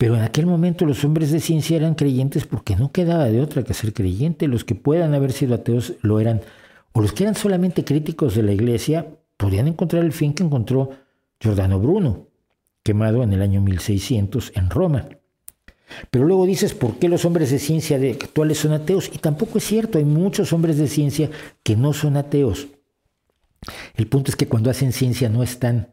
Pero 0.00 0.16
en 0.16 0.22
aquel 0.22 0.46
momento 0.46 0.86
los 0.86 1.04
hombres 1.04 1.30
de 1.30 1.40
ciencia 1.40 1.76
eran 1.76 1.94
creyentes 1.94 2.46
porque 2.46 2.74
no 2.74 2.90
quedaba 2.90 3.26
de 3.26 3.42
otra 3.42 3.64
que 3.64 3.74
ser 3.74 3.92
creyente. 3.92 4.48
Los 4.48 4.64
que 4.64 4.74
puedan 4.74 5.12
haber 5.12 5.30
sido 5.30 5.54
ateos 5.54 5.92
lo 6.00 6.20
eran, 6.20 6.40
o 6.92 7.02
los 7.02 7.12
que 7.12 7.24
eran 7.24 7.34
solamente 7.34 7.84
críticos 7.84 8.34
de 8.34 8.42
la 8.42 8.52
iglesia 8.52 9.08
podían 9.36 9.68
encontrar 9.68 10.02
el 10.02 10.14
fin 10.14 10.32
que 10.32 10.42
encontró 10.42 10.88
Giordano 11.38 11.78
Bruno, 11.78 12.28
quemado 12.82 13.22
en 13.22 13.34
el 13.34 13.42
año 13.42 13.60
1600 13.60 14.52
en 14.54 14.70
Roma. 14.70 15.06
Pero 16.10 16.24
luego 16.24 16.46
dices, 16.46 16.72
¿por 16.72 16.94
qué 16.98 17.06
los 17.10 17.26
hombres 17.26 17.50
de 17.50 17.58
ciencia 17.58 17.98
actuales 17.98 18.56
son 18.56 18.72
ateos? 18.72 19.10
Y 19.12 19.18
tampoco 19.18 19.58
es 19.58 19.64
cierto, 19.64 19.98
hay 19.98 20.06
muchos 20.06 20.54
hombres 20.54 20.78
de 20.78 20.88
ciencia 20.88 21.28
que 21.62 21.76
no 21.76 21.92
son 21.92 22.16
ateos. 22.16 22.68
El 23.96 24.06
punto 24.06 24.30
es 24.30 24.36
que 24.36 24.48
cuando 24.48 24.70
hacen 24.70 24.94
ciencia 24.94 25.28
no 25.28 25.42
están 25.42 25.92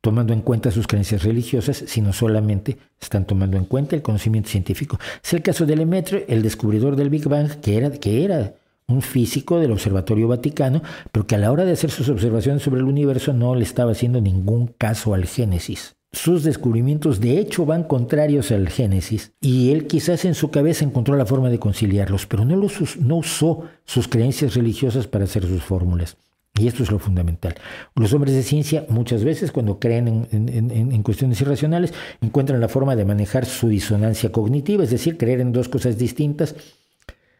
tomando 0.00 0.32
en 0.32 0.40
cuenta 0.40 0.70
sus 0.70 0.86
creencias 0.86 1.24
religiosas, 1.24 1.84
sino 1.86 2.12
solamente 2.12 2.78
están 3.00 3.26
tomando 3.26 3.56
en 3.56 3.64
cuenta 3.64 3.96
el 3.96 4.02
conocimiento 4.02 4.48
científico. 4.48 4.98
Es 5.22 5.32
el 5.34 5.42
caso 5.42 5.66
de 5.66 5.76
Lemaitre, 5.76 6.24
el 6.28 6.42
descubridor 6.42 6.96
del 6.96 7.10
Big 7.10 7.28
Bang, 7.28 7.60
que 7.60 7.76
era, 7.76 7.90
que 7.90 8.24
era 8.24 8.54
un 8.88 9.02
físico 9.02 9.60
del 9.60 9.72
Observatorio 9.72 10.28
Vaticano, 10.28 10.82
pero 11.12 11.26
que 11.26 11.34
a 11.34 11.38
la 11.38 11.52
hora 11.52 11.64
de 11.64 11.72
hacer 11.72 11.90
sus 11.90 12.08
observaciones 12.08 12.62
sobre 12.62 12.80
el 12.80 12.86
universo 12.86 13.32
no 13.32 13.54
le 13.54 13.62
estaba 13.62 13.92
haciendo 13.92 14.20
ningún 14.20 14.68
caso 14.68 15.14
al 15.14 15.26
Génesis. 15.26 15.96
Sus 16.12 16.42
descubrimientos 16.42 17.20
de 17.20 17.38
hecho 17.38 17.64
van 17.64 17.84
contrarios 17.84 18.50
al 18.50 18.68
Génesis 18.68 19.32
y 19.40 19.70
él 19.70 19.86
quizás 19.86 20.24
en 20.24 20.34
su 20.34 20.50
cabeza 20.50 20.84
encontró 20.84 21.14
la 21.16 21.24
forma 21.24 21.50
de 21.50 21.60
conciliarlos, 21.60 22.26
pero 22.26 22.44
no, 22.44 22.56
los, 22.56 22.96
no 22.96 23.16
usó 23.16 23.62
sus 23.84 24.08
creencias 24.08 24.54
religiosas 24.54 25.06
para 25.06 25.24
hacer 25.24 25.46
sus 25.46 25.62
fórmulas. 25.62 26.16
Y 26.58 26.66
esto 26.66 26.82
es 26.82 26.90
lo 26.90 26.98
fundamental. 26.98 27.54
Los 27.94 28.12
hombres 28.12 28.34
de 28.34 28.42
ciencia 28.42 28.84
muchas 28.88 29.24
veces 29.24 29.50
cuando 29.50 29.78
creen 29.78 30.28
en, 30.30 31.02
cuestiones 31.02 31.40
irracionales 31.40 31.94
encuentran 32.20 32.60
la 32.60 32.68
forma 32.68 32.96
de 32.96 33.04
manejar 33.04 33.46
su 33.46 33.68
disonancia 33.68 34.30
cognitiva, 34.30 34.84
es 34.84 34.90
decir, 34.90 35.16
creer 35.16 35.40
en 35.40 35.52
dos 35.52 35.68
cosas 35.68 35.96
distintas 35.96 36.54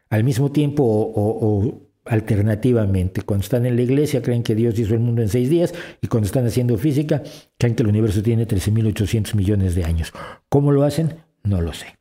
al 0.08 0.24
mismo 0.24 0.50
tiempo 0.52 0.84
o, 0.84 1.82
alternativamente. 2.06 3.22
Cuando 3.22 3.44
están 3.44 3.66
en 3.66 3.76
la 3.76 3.82
iglesia 3.82 4.22
creen 4.22 4.42
que 4.42 4.54
Dios 4.54 4.78
hizo 4.78 4.94
el 4.94 5.00
mundo 5.00 5.20
en 5.20 5.28
seis 5.28 5.50
días 5.50 5.74
y 6.00 6.06
cuando 6.06 6.26
están 6.26 6.46
haciendo 6.46 6.78
física 6.78 7.22
creen 7.58 7.74
que 7.74 7.82
el 7.82 7.88
universo 7.88 8.22
tiene 8.22 8.48
13.800 8.48 9.34
millones 9.34 9.74
de 9.74 9.84
años. 9.84 10.12
¿Cómo 10.48 10.72
lo 10.72 10.84
hacen? 10.84 11.16
No 11.42 11.60
lo 11.60 11.72
sé. 11.74 11.99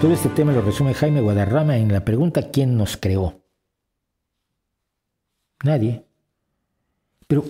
Todo 0.00 0.14
este 0.14 0.30
tema 0.30 0.52
lo 0.52 0.62
resume 0.62 0.94
Jaime 0.94 1.20
Guadarrama 1.20 1.76
en 1.76 1.92
la 1.92 2.06
pregunta 2.06 2.50
¿quién 2.50 2.78
nos 2.78 2.96
creó? 2.96 3.42
Nadie. 5.62 6.06
Pero 7.26 7.44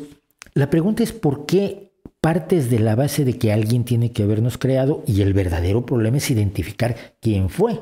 la 0.55 0.69
pregunta 0.69 1.05
es 1.05 1.13
¿por 1.13 1.47
qué 1.47 1.93
partes 2.21 2.69
de 2.69 2.81
la 2.81 2.97
base 2.97 3.25
de 3.25 3.39
que 3.39 3.53
alguien 3.53 3.85
tiene 3.85 4.11
que 4.11 4.25
habernos 4.25 4.59
creado 4.59 5.05
y 5.07 5.23
el 5.23 5.33
verdadero 5.33 5.87
problema 5.87 6.17
es 6.17 6.29
identificar 6.33 6.97
quién 7.21 7.51
fue? 7.51 7.81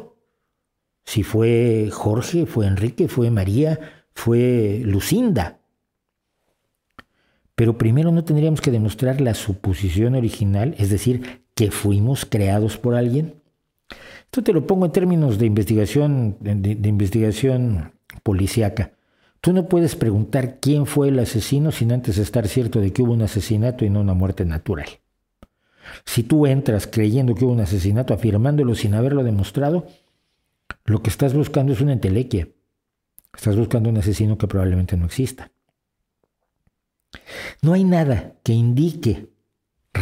Si 1.07 1.23
fue 1.23 1.89
Jorge, 1.91 2.45
fue 2.45 2.67
Enrique, 2.67 3.09
fue 3.09 3.31
María, 3.31 3.81
fue 4.13 4.83
Lucinda. 4.85 5.61
Pero 7.55 7.79
primero 7.79 8.13
no 8.13 8.23
tendríamos 8.23 8.61
que 8.61 8.71
demostrar 8.71 9.23
la 9.23 9.33
suposición 9.33 10.15
original, 10.15 10.75
es 10.77 10.91
decir, 10.91 11.47
que 11.55 11.71
fuimos 11.71 12.27
creados 12.27 12.77
por 12.77 12.95
alguien. 12.95 13.43
Esto 14.29 14.43
te 14.43 14.53
lo 14.53 14.67
pongo 14.67 14.85
en 14.85 14.93
términos 14.93 15.39
de 15.39 15.47
investigación, 15.47 16.37
de, 16.41 16.87
investigación 16.87 17.93
policíaca. 18.23 18.93
Tú 19.41 19.55
no 19.55 19.69
puedes 19.69 19.97
preguntar 19.97 20.59
quién 20.61 20.85
fue 20.85 21.09
el 21.09 21.19
asesino 21.19 21.73
sin 21.73 21.93
antes 21.93 22.19
estar 22.19 22.47
cierto 22.47 22.79
de 22.81 22.93
que 22.93 23.01
hubo 23.01 23.15
un 23.15 23.23
asesinato 23.23 23.87
y 23.87 23.91
no 23.91 24.01
una 24.01 24.13
muerte 24.13 24.45
natural. 24.45 24.87
Si 26.05 26.25
tú 26.25 26.47
entras 26.47 26.87
creyendo 26.87 27.35
que 27.35 27.47
hubo 27.47 27.53
un 27.53 27.61
asesinato, 27.61 28.13
afirmándolo 28.13 28.75
sin 28.75 28.93
haberlo 28.93 29.25
demostrado, 29.25 29.87
lo 30.85 31.03
que 31.03 31.09
estás 31.09 31.33
buscando 31.33 31.73
es 31.73 31.81
una 31.81 31.95
entelequia. 31.95 32.49
Estás 33.35 33.57
buscando 33.57 33.89
un 33.89 33.97
asesino 33.97 34.37
que 34.37 34.47
probablemente 34.47 34.99
no 34.99 35.07
exista. 35.07 35.51
No 37.63 37.73
hay 37.73 37.85
nada 37.85 38.35
que 38.43 38.53
indique 38.53 39.31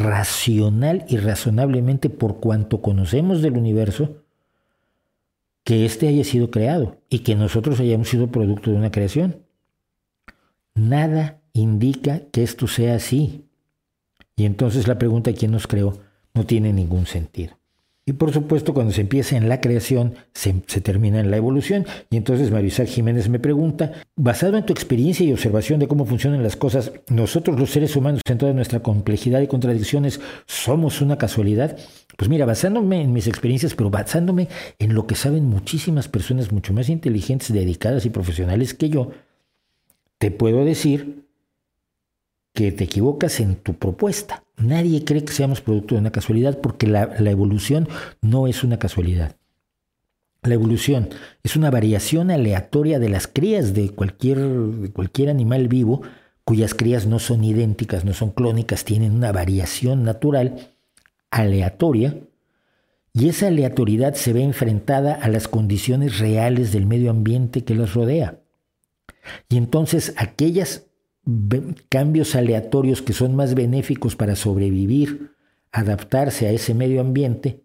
racional 0.01 1.05
y 1.09 1.17
razonablemente 1.17 2.11
por 2.11 2.41
cuanto 2.41 2.83
conocemos 2.83 3.43
del 3.43 3.57
universo, 3.57 4.23
que 5.65 5.85
éste 5.85 6.09
haya 6.09 6.25
sido 6.25 6.51
creado 6.51 7.01
y 7.09 7.21
que 7.21 7.35
nosotros 7.35 7.81
hayamos 7.81 8.09
sido 8.09 8.31
producto 8.31 8.71
de 8.71 8.77
una 8.77 8.91
creación. 8.91 9.43
Nada 10.75 11.41
indica 11.53 12.21
que 12.31 12.43
esto 12.43 12.69
sea 12.69 12.95
así. 12.95 13.47
Y 14.37 14.45
entonces 14.45 14.87
la 14.87 14.99
pregunta 14.99 15.33
quién 15.33 15.51
nos 15.51 15.67
creó 15.67 15.99
no 16.35 16.45
tiene 16.45 16.73
ningún 16.73 17.07
sentido. 17.07 17.59
Y 18.09 18.13
por 18.13 18.33
supuesto, 18.33 18.73
cuando 18.73 18.93
se 18.93 19.01
empieza 19.01 19.37
en 19.37 19.49
la 19.49 19.61
creación, 19.61 20.15
se, 20.33 20.53
termina 20.81 21.19
en 21.19 21.33
la 21.33 21.39
evolución. 21.39 21.87
Y 22.09 22.17
entonces 22.17 22.53
Isaac 22.65 22.87
Jiménez 22.87 23.29
me 23.29 23.41
pregunta, 23.41 23.95
basado 24.15 24.57
en 24.57 24.65
tu 24.65 24.73
experiencia 24.73 25.27
y 25.27 25.33
observación 25.33 25.81
de 25.81 25.89
cómo 25.89 26.07
funcionan 26.07 26.45
las 26.45 26.55
cosas, 26.55 26.93
¿nosotros 27.09 27.59
los 27.59 27.71
seres 27.71 27.97
humanos 27.97 28.21
en 28.25 28.39
toda 28.39 28.53
nuestra 28.53 28.79
complejidad 28.79 29.41
y 29.41 29.49
contradicciones 29.49 30.21
somos 30.47 31.01
una 31.01 31.19
casualidad? 31.19 31.77
Pues 32.17 32.31
mira, 32.31 32.47
basándome 32.47 33.03
en 33.03 33.13
mis 33.13 33.27
experiencias, 33.27 33.75
pero 33.75 33.91
basándome 33.91 34.47
en 34.79 34.95
lo 34.95 35.09
que 35.09 35.17
saben 35.17 35.45
muchísimas 35.45 36.07
personas 36.07 36.53
mucho 36.53 36.73
más 36.73 36.89
inteligentes, 36.89 37.53
dedicadas 37.53 38.07
y 38.07 38.11
profesionales 38.11 38.73
que 38.73 38.89
yo, 38.89 39.11
te 40.19 40.31
puedo 40.31 40.65
decir 40.65 41.26
que 42.57 42.73
te 42.73 42.85
equivocas 42.85 43.39
en 43.39 43.57
tu 43.57 43.75
propuesta. 43.75 44.43
Nadie 44.57 45.05
cree 45.05 45.23
que 45.23 45.33
seamos 45.33 45.61
producto 45.61 45.95
de 45.95 46.01
una 46.01 46.11
casualidad 46.11 46.59
porque 46.59 46.87
la, 46.87 47.03
evolución 47.19 47.87
no 48.23 48.47
es 48.47 48.65
una 48.65 48.79
casualidad. 48.79 49.37
La 50.43 50.55
evolución 50.55 51.11
es 51.43 51.55
una 51.55 51.71
variación 51.71 52.31
aleatoria 52.31 52.99
de 52.99 53.11
las 53.11 53.27
crías 53.27 53.75
de 53.75 53.91
cualquier, 53.91 54.39
de 54.39 54.91
cualquier 54.91 55.29
animal 55.29 55.69
vivo 55.69 56.01
cuyas 56.45 56.73
crías 56.73 57.07
no 57.07 57.19
son 57.19 57.45
idénticas, 57.45 58.07
no 58.07 58.15
son 58.15 58.31
clónicas, 58.31 58.87
tienen 58.87 59.13
una 59.13 59.33
variación 59.33 60.03
natural 60.03 60.71
aleatoria 61.31 62.17
y 63.13 63.29
esa 63.29 63.49
aleatoriedad 63.49 64.15
se 64.15 64.33
ve 64.33 64.43
enfrentada 64.43 65.13
a 65.13 65.29
las 65.29 65.47
condiciones 65.47 66.21
reales 66.21 66.73
del 66.73 66.87
medio 66.87 67.11
ambiente 67.11 67.65
que 67.65 67.75
las 67.75 67.93
rodea. 67.93 68.39
Y 69.51 69.59
entonces 69.59 70.15
aquellas 70.17 70.86
cambios 71.89 72.35
aleatorios 72.37 73.03
que 73.03 73.13
son 73.13 73.35
más 73.35 73.55
benéficos 73.55 74.17
para 74.17 74.37
sobrevivir, 74.37 75.33
adaptarse 75.73 76.47
a 76.47 76.53
ese 76.53 76.75
medio 76.75 77.01
ambiente, 77.01 77.61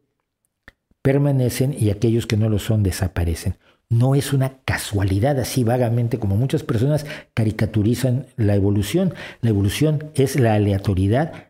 permanecen 1.02 1.76
y 1.78 1.89
aquellos 1.89 2.28
que 2.28 2.38
no 2.38 2.50
lo 2.50 2.60
son 2.60 2.84
desaparecen. 2.84 3.58
No 3.89 4.15
es 4.15 4.32
una 4.34 4.60
casualidad 4.63 5.38
así 5.39 5.63
vagamente 5.63 6.17
como 6.17 6.38
muchas 6.38 6.63
personas 6.63 7.06
caricaturizan 7.34 8.28
la 8.38 8.56
evolución. 8.56 9.13
La 9.41 9.50
evolución 9.50 10.12
es 10.15 10.39
la 10.39 10.54
aleatoriedad 10.56 11.50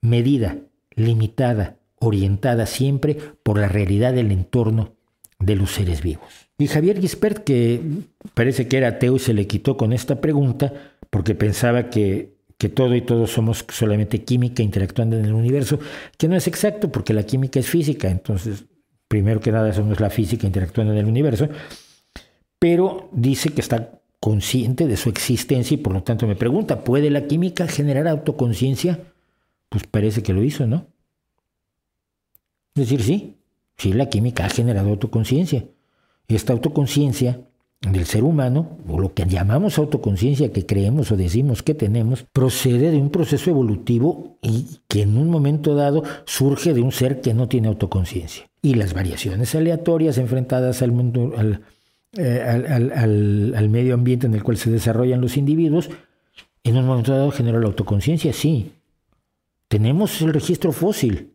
medida, 0.00 0.56
limitada, 0.94 1.76
orientada 1.98 2.66
siempre 2.66 3.16
por 3.42 3.58
la 3.58 3.68
realidad 3.68 4.14
del 4.14 4.30
entorno 4.32 4.94
de 5.38 5.56
los 5.56 5.72
seres 5.72 6.02
vivos. 6.02 6.49
Y 6.60 6.66
Javier 6.66 7.00
Gispert, 7.00 7.42
que 7.42 7.80
parece 8.34 8.68
que 8.68 8.76
era 8.76 8.88
ateo 8.88 9.16
y 9.16 9.18
se 9.18 9.32
le 9.32 9.46
quitó 9.46 9.78
con 9.78 9.94
esta 9.94 10.20
pregunta, 10.20 10.92
porque 11.08 11.34
pensaba 11.34 11.88
que, 11.88 12.34
todo 12.74 12.94
y 12.94 13.00
todos 13.00 13.30
somos 13.30 13.64
solamente 13.70 14.24
química 14.24 14.62
interactuando 14.62 15.16
en 15.16 15.24
el 15.24 15.32
universo, 15.32 15.78
que 16.18 16.28
no 16.28 16.36
es 16.36 16.46
exacto 16.46 16.92
porque 16.92 17.14
la 17.14 17.22
química 17.22 17.58
es 17.58 17.66
física, 17.66 18.10
entonces 18.10 18.66
primero 19.08 19.40
que 19.40 19.50
nada 19.50 19.72
somos 19.72 20.00
la 20.00 20.10
física 20.10 20.46
interactuando 20.46 20.92
en 20.92 20.98
el 20.98 21.06
universo, 21.06 21.48
pero 22.58 23.08
dice 23.12 23.48
que 23.48 23.62
está 23.62 23.98
consciente 24.20 24.86
de 24.86 24.98
su 24.98 25.08
existencia 25.08 25.76
y 25.76 25.78
por 25.78 25.94
lo 25.94 26.02
tanto 26.02 26.26
me 26.26 26.36
pregunta, 26.36 26.84
¿puede 26.84 27.08
la 27.08 27.26
química 27.26 27.68
generar 27.68 28.06
autoconciencia? 28.06 29.00
Pues 29.70 29.84
parece 29.86 30.22
que 30.22 30.34
lo 30.34 30.44
hizo, 30.44 30.66
¿no? 30.66 30.88
Es 32.74 32.82
decir, 32.82 33.02
sí, 33.02 33.38
sí, 33.78 33.94
la 33.94 34.10
química 34.10 34.44
ha 34.44 34.50
generado 34.50 34.90
autoconciencia. 34.90 35.64
Esta 36.34 36.52
autoconciencia 36.52 37.40
del 37.80 38.04
ser 38.04 38.24
humano, 38.24 38.78
o 38.86 39.00
lo 39.00 39.14
que 39.14 39.24
llamamos 39.24 39.78
autoconciencia 39.78 40.52
que 40.52 40.66
creemos 40.66 41.10
o 41.10 41.16
decimos 41.16 41.62
que 41.62 41.74
tenemos, 41.74 42.26
procede 42.32 42.90
de 42.90 42.98
un 42.98 43.10
proceso 43.10 43.50
evolutivo 43.50 44.38
y 44.42 44.66
que 44.86 45.02
en 45.02 45.16
un 45.16 45.30
momento 45.30 45.74
dado 45.74 46.02
surge 46.26 46.74
de 46.74 46.82
un 46.82 46.92
ser 46.92 47.20
que 47.20 47.32
no 47.32 47.48
tiene 47.48 47.68
autoconciencia. 47.68 48.46
Y 48.62 48.74
las 48.74 48.92
variaciones 48.92 49.54
aleatorias 49.54 50.18
enfrentadas 50.18 50.82
al, 50.82 51.62
eh, 52.18 52.42
al, 52.42 53.68
medio 53.70 53.94
ambiente 53.94 54.26
en 54.26 54.34
el 54.34 54.42
cual 54.42 54.58
se 54.58 54.70
desarrollan 54.70 55.22
los 55.22 55.38
individuos, 55.38 55.88
en 56.62 56.76
un 56.76 56.86
momento 56.86 57.12
dado 57.12 57.30
genera 57.30 57.58
la 57.58 57.66
autoconciencia, 57.66 58.34
sí. 58.34 58.72
Tenemos 59.68 60.20
el 60.20 60.34
registro 60.34 60.72
fósil 60.72 61.30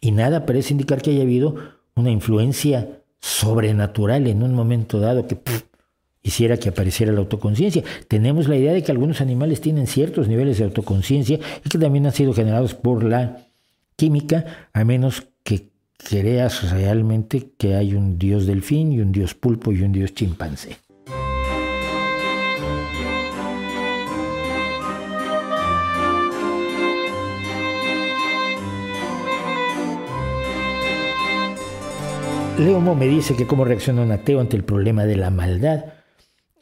y 0.00 0.12
nada 0.12 0.46
parece 0.46 0.72
indicar 0.72 1.02
que 1.02 1.10
haya 1.10 1.22
habido 1.22 1.56
una 1.94 2.10
influencia 2.10 3.02
sobrenatural 3.20 4.26
en 4.26 4.42
un 4.42 4.54
momento 4.54 5.00
dado 5.00 5.26
que 5.26 5.38
hiciera 6.22 6.56
que 6.56 6.68
apareciera 6.68 7.12
la 7.12 7.20
autoconciencia. 7.20 7.84
Tenemos 8.08 8.48
la 8.48 8.56
idea 8.56 8.72
de 8.72 8.82
que 8.82 8.92
algunos 8.92 9.20
animales 9.20 9.60
tienen 9.60 9.86
ciertos 9.86 10.28
niveles 10.28 10.58
de 10.58 10.64
autoconciencia 10.64 11.38
y 11.64 11.68
que 11.68 11.78
también 11.78 12.06
han 12.06 12.12
sido 12.12 12.32
generados 12.32 12.74
por 12.74 13.04
la 13.04 13.46
química, 13.96 14.68
a 14.72 14.84
menos 14.84 15.28
que 15.42 15.68
creas 15.96 16.70
realmente 16.70 17.52
que 17.56 17.74
hay 17.74 17.94
un 17.94 18.18
dios 18.18 18.46
delfín 18.46 18.92
y 18.92 19.00
un 19.00 19.12
dios 19.12 19.34
pulpo 19.34 19.72
y 19.72 19.82
un 19.82 19.92
dios 19.92 20.14
chimpancé. 20.14 20.76
Leomo 32.58 32.94
me 32.94 33.06
dice 33.06 33.36
que 33.36 33.46
cómo 33.46 33.66
reacciona 33.66 34.02
un 34.02 34.12
ateo 34.12 34.40
ante 34.40 34.56
el 34.56 34.64
problema 34.64 35.04
de 35.04 35.16
la 35.16 35.30
maldad. 35.30 35.84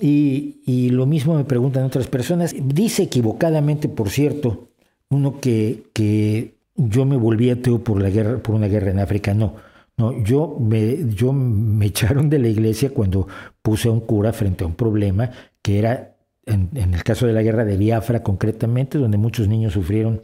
Y, 0.00 0.90
lo 0.90 1.06
mismo 1.06 1.36
me 1.36 1.44
preguntan 1.44 1.84
otras 1.84 2.08
personas. 2.08 2.54
Dice 2.58 3.04
equivocadamente, 3.04 3.88
por 3.88 4.10
cierto, 4.10 4.70
uno 5.08 5.40
que, 5.40 5.84
que 5.92 6.56
yo 6.74 7.04
me 7.04 7.16
volví 7.16 7.48
ateo 7.50 7.82
por, 7.84 8.02
la 8.02 8.10
guerra, 8.10 8.38
por 8.38 8.56
una 8.56 8.66
guerra 8.66 8.90
en 8.90 8.98
África. 8.98 9.34
No, 9.34 9.54
no 9.96 10.20
yo, 10.24 10.58
me, 10.58 11.14
yo 11.14 11.32
me 11.32 11.86
echaron 11.86 12.28
de 12.28 12.40
la 12.40 12.48
iglesia 12.48 12.90
cuando 12.90 13.28
puse 13.62 13.88
a 13.88 13.92
un 13.92 14.00
cura 14.00 14.32
frente 14.32 14.64
a 14.64 14.66
un 14.66 14.74
problema 14.74 15.30
que 15.62 15.78
era, 15.78 16.16
en, 16.44 16.70
en 16.74 16.92
el 16.92 17.04
caso 17.04 17.26
de 17.26 17.32
la 17.32 17.42
guerra 17.42 17.64
de 17.64 17.76
Biafra 17.76 18.24
concretamente, 18.24 18.98
donde 18.98 19.16
muchos 19.16 19.46
niños 19.46 19.74
sufrieron 19.74 20.22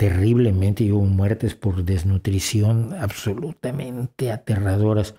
terriblemente 0.00 0.82
y 0.82 0.92
hubo 0.92 1.04
muertes 1.04 1.54
por 1.54 1.84
desnutrición 1.84 2.94
absolutamente 2.98 4.32
aterradoras. 4.32 5.14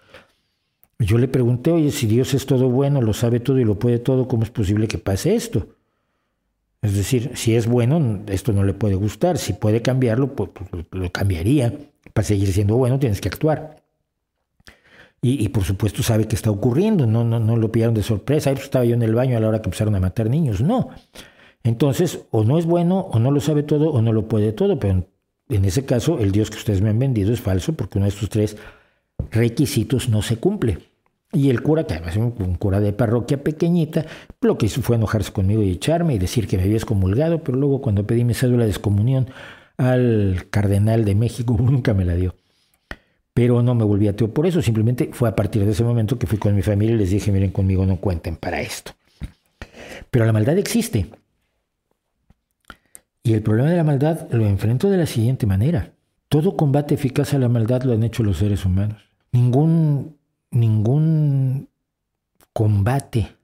Yo 0.97 1.19
le 1.19 1.27
pregunté, 1.27 1.69
oye, 1.69 1.91
si 1.91 2.07
Dios 2.07 2.33
es 2.33 2.47
todo 2.47 2.67
bueno, 2.67 2.99
lo 2.99 3.13
sabe 3.13 3.39
todo 3.39 3.59
y 3.59 3.63
lo 3.63 3.77
puede 3.77 3.99
todo, 3.99 4.27
¿cómo 4.27 4.41
es 4.41 4.49
posible 4.49 4.87
que 4.87 4.97
pase 4.97 5.35
esto? 5.35 5.67
Es 6.81 6.95
decir, 6.95 7.33
si 7.35 7.53
es 7.53 7.67
bueno, 7.67 8.23
esto 8.25 8.53
no 8.53 8.63
le 8.63 8.73
puede 8.73 8.95
gustar. 8.95 9.37
Si 9.37 9.53
puede 9.53 9.83
cambiarlo, 9.83 10.35
pues, 10.35 10.49
pues 10.49 10.85
lo 10.89 11.11
cambiaría. 11.11 11.71
Para 12.13 12.25
seguir 12.25 12.51
siendo 12.51 12.75
bueno, 12.75 12.97
tienes 12.97 13.21
que 13.21 13.29
actuar. 13.29 13.83
Y, 15.21 15.47
por 15.49 15.63
supuesto 15.63 16.01
sabe 16.01 16.27
que 16.27 16.35
está 16.35 16.49
ocurriendo, 16.49 17.05
no, 17.05 17.23
no, 17.23 17.39
no 17.39 17.55
lo 17.55 17.71
pillaron 17.71 17.93
de 17.93 18.01
sorpresa. 18.01 18.49
Pues, 18.53 18.63
estaba 18.63 18.83
yo 18.85 18.95
en 18.95 19.03
el 19.03 19.13
baño 19.13 19.37
a 19.37 19.39
la 19.39 19.47
hora 19.47 19.61
que 19.61 19.67
empezaron 19.67 19.93
a 19.93 19.99
matar 19.99 20.27
niños. 20.27 20.59
No. 20.59 20.89
Entonces, 21.63 22.21
o 22.31 22.43
no 22.43 22.57
es 22.57 22.65
bueno, 22.65 22.99
o 22.99 23.19
no 23.19 23.31
lo 23.31 23.39
sabe 23.39 23.63
todo, 23.63 23.91
o 23.91 24.01
no 24.01 24.13
lo 24.13 24.27
puede 24.27 24.51
todo, 24.51 24.79
pero 24.79 25.05
en 25.49 25.65
ese 25.65 25.85
caso 25.85 26.19
el 26.19 26.31
Dios 26.31 26.49
que 26.49 26.57
ustedes 26.57 26.81
me 26.81 26.89
han 26.89 26.99
vendido 26.99 27.33
es 27.33 27.41
falso 27.41 27.73
porque 27.73 27.97
uno 27.97 28.05
de 28.05 28.09
estos 28.09 28.29
tres 28.29 28.57
requisitos 29.29 30.09
no 30.09 30.21
se 30.21 30.37
cumple. 30.37 30.79
Y 31.33 31.49
el 31.49 31.61
cura, 31.61 31.85
que 31.85 31.93
además 31.93 32.17
es 32.17 32.21
un 32.21 32.55
cura 32.55 32.81
de 32.81 32.91
parroquia 32.91 33.41
pequeñita, 33.41 34.05
lo 34.41 34.57
que 34.57 34.65
hizo 34.65 34.81
fue 34.81 34.97
enojarse 34.97 35.31
conmigo 35.31 35.61
y 35.63 35.71
echarme 35.71 36.15
y 36.15 36.19
decir 36.19 36.47
que 36.47 36.57
me 36.57 36.63
había 36.63 36.75
excomulgado, 36.75 37.41
pero 37.41 37.57
luego 37.57 37.81
cuando 37.81 38.05
pedí 38.05 38.25
mi 38.25 38.33
cédula 38.33 38.65
de 38.65 38.71
excomunión 38.71 39.29
al 39.77 40.47
cardenal 40.49 41.05
de 41.05 41.15
México, 41.15 41.55
nunca 41.59 41.93
me 41.93 42.05
la 42.05 42.15
dio. 42.15 42.35
Pero 43.33 43.61
no 43.61 43.75
me 43.75 43.85
volví 43.85 44.09
ateo 44.09 44.33
por 44.33 44.45
eso, 44.45 44.61
simplemente 44.61 45.11
fue 45.13 45.29
a 45.29 45.35
partir 45.35 45.63
de 45.63 45.71
ese 45.71 45.85
momento 45.85 46.19
que 46.19 46.27
fui 46.27 46.37
con 46.37 46.53
mi 46.53 46.61
familia 46.61 46.95
y 46.95 46.97
les 46.97 47.11
dije, 47.11 47.31
miren, 47.31 47.51
conmigo 47.51 47.85
no 47.85 47.95
cuenten 47.95 48.35
para 48.35 48.59
esto. 48.59 48.91
Pero 50.09 50.25
la 50.25 50.33
maldad 50.33 50.57
existe. 50.57 51.07
Y 53.23 53.33
el 53.33 53.43
problema 53.43 53.69
de 53.69 53.77
la 53.77 53.83
maldad 53.83 54.31
lo 54.31 54.45
enfrento 54.45 54.89
de 54.89 54.97
la 54.97 55.05
siguiente 55.05 55.45
manera. 55.45 55.93
Todo 56.27 56.55
combate 56.55 56.95
eficaz 56.95 57.33
a 57.33 57.39
la 57.39 57.49
maldad 57.49 57.83
lo 57.83 57.93
han 57.93 58.03
hecho 58.03 58.23
los 58.23 58.37
seres 58.37 58.65
humanos. 58.65 59.01
Ningún, 59.31 60.17
ningún 60.49 61.67
combate 62.53 63.35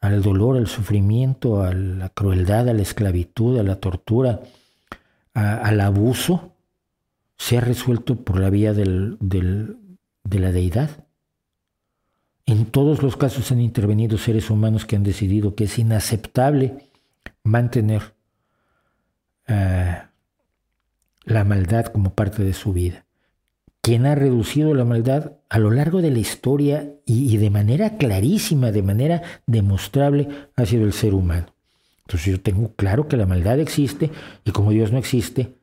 al 0.00 0.22
dolor, 0.22 0.56
al 0.56 0.66
sufrimiento, 0.66 1.62
a 1.62 1.74
la 1.74 2.08
crueldad, 2.08 2.68
a 2.68 2.72
la 2.72 2.82
esclavitud, 2.82 3.58
a 3.58 3.62
la 3.62 3.76
tortura, 3.76 4.40
al 5.34 5.80
abuso, 5.80 6.52
se 7.36 7.58
ha 7.58 7.60
resuelto 7.60 8.16
por 8.16 8.40
la 8.40 8.50
vía 8.50 8.72
de 8.72 8.86
la 9.20 10.52
deidad. 10.52 11.04
En 12.46 12.66
todos 12.66 13.02
los 13.02 13.16
casos 13.16 13.52
han 13.52 13.60
intervenido 13.60 14.16
seres 14.16 14.50
humanos 14.50 14.86
que 14.86 14.96
han 14.96 15.04
decidido 15.04 15.54
que 15.54 15.64
es 15.64 15.78
inaceptable 15.78 16.88
mantener 17.44 18.14
eh, 19.50 19.98
la 21.24 21.44
maldad 21.44 21.86
como 21.86 22.14
parte 22.14 22.44
de 22.44 22.54
su 22.54 22.72
vida. 22.72 23.04
Quien 23.82 24.06
ha 24.06 24.14
reducido 24.14 24.74
la 24.74 24.84
maldad 24.84 25.32
a 25.48 25.58
lo 25.58 25.70
largo 25.70 26.02
de 26.02 26.10
la 26.10 26.18
historia 26.18 26.94
y, 27.04 27.36
de 27.36 27.50
manera 27.50 27.96
clarísima, 27.96 28.70
de 28.70 28.82
manera 28.82 29.22
demostrable, 29.46 30.28
ha 30.54 30.66
sido 30.66 30.84
el 30.84 30.92
ser 30.92 31.14
humano. 31.14 31.54
Entonces 32.02 32.32
yo 32.32 32.40
tengo 32.40 32.74
claro 32.74 33.08
que 33.08 33.16
la 33.16 33.26
maldad 33.26 33.58
existe 33.58 34.10
y 34.44 34.50
como 34.52 34.70
Dios 34.70 34.92
no 34.92 34.98
existe, 34.98 35.54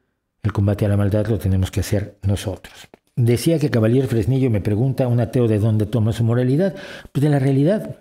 el 0.43 0.51
combate 0.51 0.85
a 0.85 0.89
la 0.89 0.97
maldad 0.97 1.27
lo 1.27 1.37
tenemos 1.37 1.71
que 1.71 1.81
hacer 1.81 2.17
nosotros. 2.23 2.73
Decía 3.15 3.59
que 3.59 3.69
Caballero 3.69 4.07
Fresnillo 4.07 4.49
me 4.49 4.61
pregunta, 4.61 5.07
un 5.07 5.19
ateo 5.19 5.47
de 5.47 5.59
dónde 5.59 5.85
toma 5.85 6.13
su 6.13 6.23
moralidad, 6.23 6.75
pues 7.11 7.23
de 7.23 7.29
la 7.29 7.39
realidad 7.39 7.97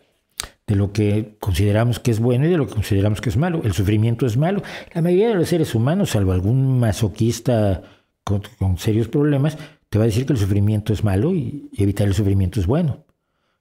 de 0.67 0.75
lo 0.75 0.93
que 0.93 1.37
consideramos 1.39 2.01
que 2.01 2.11
es 2.11 2.19
bueno 2.19 2.47
y 2.47 2.51
de 2.51 2.57
lo 2.57 2.67
que 2.67 2.75
consideramos 2.75 3.21
que 3.21 3.29
es 3.29 3.37
malo. 3.37 3.61
El 3.65 3.73
sufrimiento 3.73 4.27
es 4.27 4.37
malo. 4.37 4.63
La 4.93 5.03
mayoría 5.03 5.29
de 5.29 5.37
los 5.37 5.49
seres 5.49 5.75
humanos, 5.75 6.11
salvo 6.11 6.33
algún 6.33 6.81
masoquista 6.81 7.83
con, 8.25 8.43
serios 8.79 9.09
problemas, 9.09 9.57
te 9.89 9.99
va 9.99 10.05
a 10.05 10.07
decir 10.07 10.27
que 10.27 10.33
el 10.33 10.39
sufrimiento 10.39 10.93
es 10.93 11.05
malo 11.05 11.33
y 11.33 11.71
evitar 11.77 12.09
el 12.09 12.15
sufrimiento 12.15 12.59
es 12.59 12.67
bueno. 12.67 13.05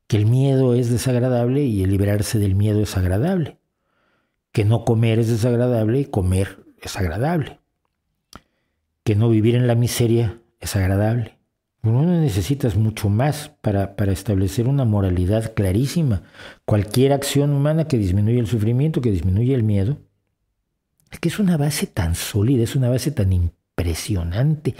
Que 0.08 0.18
el 0.18 0.26
miedo 0.26 0.74
es 0.74 0.90
desagradable 0.90 1.64
y 1.64 1.84
el 1.84 1.92
liberarse 1.92 2.40
del 2.40 2.56
miedo 2.56 2.82
es 2.82 2.98
agradable. 2.98 3.58
Que 4.52 4.66
no 4.66 4.84
comer 4.86 5.20
es 5.20 5.30
desagradable 5.30 6.00
y 6.00 6.06
comer 6.06 6.60
es 6.82 6.98
agradable. 6.98 7.60
Que 9.04 9.16
no 9.16 9.30
vivir 9.30 9.56
en 9.56 9.68
la 9.68 9.76
miseria 9.76 10.40
es 10.60 10.76
agradable. 10.76 11.35
No 11.86 12.02
necesitas 12.02 12.76
mucho 12.76 13.10
más 13.10 13.50
para, 13.62 13.96
para, 13.96 14.12
establecer 14.12 14.68
una 14.68 14.86
moralidad 14.86 15.54
clarísima. 15.54 16.24
Cualquier 16.66 17.14
acción 17.14 17.52
humana 17.52 17.88
que 17.88 18.00
disminuya 18.00 18.40
el 18.40 18.48
sufrimiento, 18.48 19.02
que 19.02 19.12
disminuya 19.12 19.56
el 19.56 19.62
miedo, 19.62 20.00
es 21.12 21.20
que 21.20 21.30
es 21.30 21.38
una 21.38 21.58
base 21.58 21.86
tan 21.86 22.16
sólida, 22.16 22.64
es 22.64 22.76
una 22.76 22.90
base 22.90 23.12
tan 23.12 23.32
impresionante, 23.32 24.74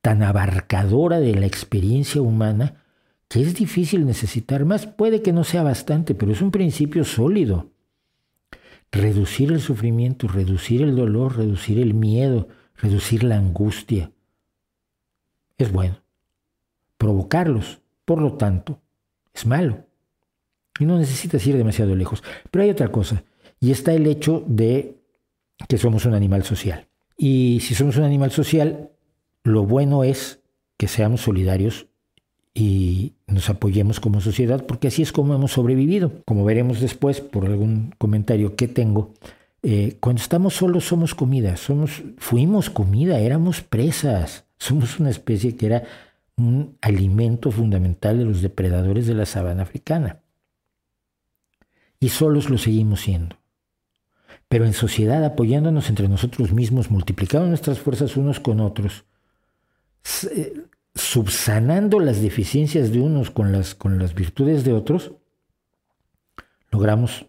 tan 0.00 0.24
abarcadora 0.24 1.20
de 1.20 1.36
la 1.36 1.46
experiencia 1.46 2.20
humana, 2.20 2.82
que 3.28 3.42
es 3.42 3.54
difícil 3.54 4.04
necesitar 4.04 4.64
más. 4.64 4.88
Puede 4.88 5.22
que 5.22 5.32
no 5.32 5.44
sea 5.44 5.62
bastante, 5.62 6.16
pero 6.16 6.32
es 6.32 6.42
un 6.42 6.50
principio 6.50 7.04
sólido. 7.04 7.70
Reducir 8.90 9.52
el 9.52 9.60
sufrimiento, 9.60 10.26
reducir 10.26 10.82
el 10.82 10.96
dolor, 10.96 11.36
reducir 11.36 11.78
el 11.78 11.94
miedo, 11.94 12.48
reducir 12.74 13.22
la 13.22 13.36
angustia, 13.36 14.10
es 15.56 15.70
bueno 15.70 16.09
provocarlos. 17.00 17.80
Por 18.04 18.20
lo 18.20 18.34
tanto, 18.34 18.78
es 19.32 19.46
malo. 19.46 19.86
Y 20.78 20.84
no 20.84 20.98
necesitas 20.98 21.44
ir 21.46 21.56
demasiado 21.56 21.96
lejos. 21.96 22.22
Pero 22.50 22.62
hay 22.62 22.70
otra 22.70 22.88
cosa, 22.88 23.24
y 23.58 23.70
está 23.70 23.94
el 23.94 24.06
hecho 24.06 24.44
de 24.46 24.96
que 25.66 25.78
somos 25.78 26.04
un 26.04 26.14
animal 26.14 26.44
social. 26.44 26.86
Y 27.16 27.60
si 27.62 27.74
somos 27.74 27.96
un 27.96 28.04
animal 28.04 28.30
social, 28.32 28.90
lo 29.44 29.64
bueno 29.64 30.04
es 30.04 30.40
que 30.76 30.88
seamos 30.88 31.22
solidarios 31.22 31.86
y 32.54 33.14
nos 33.26 33.48
apoyemos 33.48 34.00
como 34.00 34.20
sociedad, 34.20 34.66
porque 34.66 34.88
así 34.88 35.02
es 35.02 35.12
como 35.12 35.34
hemos 35.34 35.52
sobrevivido. 35.52 36.12
Como 36.26 36.44
veremos 36.44 36.80
después 36.80 37.20
por 37.20 37.46
algún 37.46 37.94
comentario 37.96 38.56
que 38.56 38.68
tengo, 38.68 39.14
eh, 39.62 39.96
cuando 40.00 40.20
estamos 40.20 40.54
solos 40.54 40.84
somos 40.84 41.14
comida, 41.14 41.56
somos, 41.56 42.02
fuimos 42.18 42.68
comida, 42.68 43.20
éramos 43.20 43.62
presas, 43.62 44.44
somos 44.58 44.98
una 44.98 45.10
especie 45.10 45.56
que 45.56 45.66
era 45.66 45.84
un 46.46 46.78
alimento 46.80 47.50
fundamental 47.50 48.18
de 48.18 48.24
los 48.24 48.42
depredadores 48.42 49.06
de 49.06 49.14
la 49.14 49.26
sabana 49.26 49.62
africana. 49.62 50.20
Y 51.98 52.08
solos 52.08 52.48
lo 52.50 52.58
seguimos 52.58 53.00
siendo. 53.00 53.36
Pero 54.48 54.64
en 54.64 54.72
sociedad, 54.72 55.24
apoyándonos 55.24 55.88
entre 55.88 56.08
nosotros 56.08 56.52
mismos, 56.52 56.90
multiplicando 56.90 57.46
nuestras 57.46 57.78
fuerzas 57.78 58.16
unos 58.16 58.40
con 58.40 58.60
otros, 58.60 59.04
eh, 60.34 60.64
subsanando 60.94 62.00
las 62.00 62.20
deficiencias 62.20 62.90
de 62.90 63.00
unos 63.00 63.30
con 63.30 63.52
las, 63.52 63.74
con 63.74 63.98
las 63.98 64.14
virtudes 64.14 64.64
de 64.64 64.72
otros, 64.72 65.12
logramos 66.70 67.26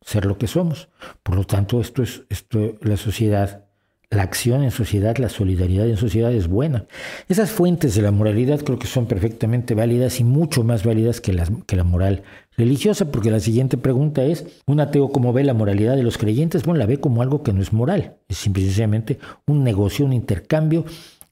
ser 0.00 0.24
lo 0.24 0.38
que 0.38 0.46
somos. 0.46 0.88
Por 1.22 1.36
lo 1.36 1.44
tanto, 1.44 1.80
esto 1.80 2.02
es 2.02 2.22
esto, 2.30 2.76
la 2.80 2.96
sociedad, 2.96 3.67
la 4.10 4.22
acción 4.22 4.62
en 4.62 4.70
sociedad, 4.70 5.18
la 5.18 5.28
solidaridad 5.28 5.86
en 5.86 5.98
sociedad 5.98 6.32
es 6.32 6.48
buena. 6.48 6.86
Esas 7.28 7.50
fuentes 7.50 7.94
de 7.94 8.02
la 8.02 8.10
moralidad 8.10 8.60
creo 8.60 8.78
que 8.78 8.86
son 8.86 9.06
perfectamente 9.06 9.74
válidas 9.74 10.18
y 10.20 10.24
mucho 10.24 10.64
más 10.64 10.84
válidas 10.84 11.20
que, 11.20 11.36
que 11.66 11.76
la 11.76 11.84
moral 11.84 12.22
religiosa, 12.56 13.10
porque 13.10 13.30
la 13.30 13.40
siguiente 13.40 13.76
pregunta 13.76 14.24
es, 14.24 14.62
¿un 14.66 14.80
ateo 14.80 15.10
cómo 15.10 15.32
ve 15.32 15.44
la 15.44 15.54
moralidad 15.54 15.94
de 15.94 16.02
los 16.02 16.16
creyentes? 16.16 16.64
Bueno, 16.64 16.78
la 16.78 16.86
ve 16.86 17.00
como 17.00 17.20
algo 17.20 17.42
que 17.42 17.52
no 17.52 17.60
es 17.60 17.72
moral, 17.72 18.16
es 18.28 18.38
simplemente 18.38 19.18
un 19.46 19.62
negocio, 19.62 20.06
un 20.06 20.14
intercambio, 20.14 20.86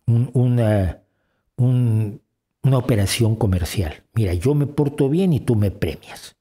una, 0.07 1.01
una 1.57 2.79
operación 2.79 3.37
comercial. 3.37 4.03
Mira, 4.15 4.35
yo 4.35 4.55
me 4.55 4.67
porto 4.67 5.09
bien 5.09 5.33
y 5.33 5.41
tú 5.41 5.57
me 5.57 5.71
premias. 5.71 6.37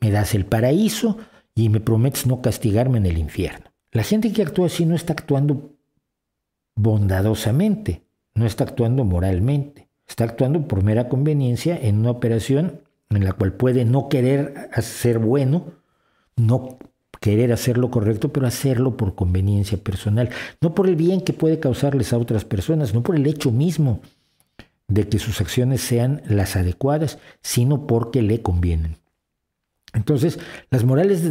Me 0.00 0.10
das 0.10 0.34
el 0.34 0.44
paraíso 0.44 1.18
y 1.54 1.68
me 1.68 1.80
prometes 1.80 2.26
no 2.26 2.42
castigarme 2.42 2.98
en 2.98 3.06
el 3.06 3.18
infierno. 3.18 3.71
La 3.92 4.02
gente 4.02 4.32
que 4.32 4.40
actúa 4.40 4.66
así 4.66 4.86
no 4.86 4.94
está 4.94 5.12
actuando 5.12 5.74
bondadosamente, 6.74 8.02
no 8.34 8.46
está 8.46 8.64
actuando 8.64 9.04
moralmente, 9.04 9.88
está 10.08 10.24
actuando 10.24 10.66
por 10.66 10.82
mera 10.82 11.10
conveniencia 11.10 11.78
en 11.78 11.98
una 11.98 12.10
operación 12.10 12.80
en 13.10 13.24
la 13.24 13.34
cual 13.34 13.52
puede 13.52 13.84
no 13.84 14.08
querer 14.08 14.70
ser 14.80 15.18
bueno, 15.18 15.74
no 16.36 16.78
querer 17.20 17.52
hacer 17.52 17.76
lo 17.76 17.90
correcto, 17.90 18.32
pero 18.32 18.46
hacerlo 18.46 18.96
por 18.96 19.14
conveniencia 19.14 19.76
personal, 19.76 20.30
no 20.62 20.74
por 20.74 20.88
el 20.88 20.96
bien 20.96 21.20
que 21.20 21.34
puede 21.34 21.60
causarles 21.60 22.14
a 22.14 22.18
otras 22.18 22.46
personas, 22.46 22.94
no 22.94 23.02
por 23.02 23.14
el 23.14 23.26
hecho 23.26 23.52
mismo 23.52 24.00
de 24.88 25.06
que 25.06 25.18
sus 25.18 25.42
acciones 25.42 25.82
sean 25.82 26.22
las 26.26 26.56
adecuadas, 26.56 27.18
sino 27.42 27.86
porque 27.86 28.22
le 28.22 28.40
convienen. 28.40 29.01
Entonces, 29.94 30.38
las, 30.70 30.84
morales, 30.84 31.22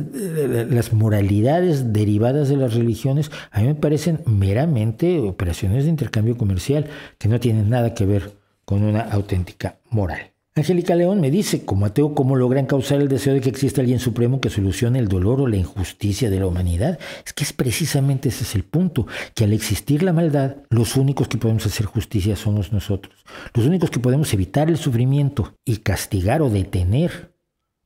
las 0.70 0.94
moralidades 0.94 1.94
derivadas 1.94 2.50
de 2.50 2.58
las 2.58 2.74
religiones 2.76 3.32
a 3.52 3.62
mí 3.62 3.68
me 3.68 3.76
parecen 3.76 4.22
meramente 4.26 5.20
operaciones 5.20 5.86
de 5.86 5.90
intercambio 5.90 6.38
comercial 6.38 6.86
que 7.18 7.28
no 7.28 7.40
tienen 7.40 7.70
nada 7.70 7.94
que 7.94 8.06
ver 8.06 8.34
con 8.66 8.84
una 8.84 9.02
auténtica 9.02 9.80
moral. 9.90 10.32
Angélica 10.54 10.96
León 10.96 11.22
me 11.22 11.32
dice, 11.32 11.64
como 11.64 11.86
ateo, 11.86 12.14
¿cómo 12.14 12.36
logran 12.36 12.66
causar 12.66 13.00
el 13.00 13.08
deseo 13.08 13.34
de 13.34 13.40
que 13.40 13.48
exista 13.48 13.80
alguien 13.80 14.00
supremo 14.00 14.42
que 14.42 14.50
solucione 14.50 15.00
el 15.00 15.08
dolor 15.08 15.40
o 15.40 15.48
la 15.48 15.56
injusticia 15.56 16.30
de 16.30 16.42
la 16.42 16.48
humanidad? 16.48 17.00
Es 17.26 17.32
que 17.32 17.46
es 17.46 17.54
precisamente 17.54 18.28
ese 18.28 18.44
es 18.44 18.54
el 18.56 18.66
punto, 18.66 19.08
que 19.34 19.46
al 19.46 19.54
existir 19.54 20.04
la 20.04 20.12
maldad, 20.12 20.58
los 20.70 20.98
únicos 20.98 21.30
que 21.30 21.38
podemos 21.38 21.66
hacer 21.66 21.86
justicia 21.86 22.36
somos 22.36 22.74
nosotros. 22.74 23.16
Los 23.54 23.66
únicos 23.66 23.92
que 23.92 24.02
podemos 24.02 24.34
evitar 24.34 24.70
el 24.70 24.76
sufrimiento 24.76 25.54
y 25.64 25.78
castigar 25.78 26.42
o 26.42 26.50
detener 26.50 27.31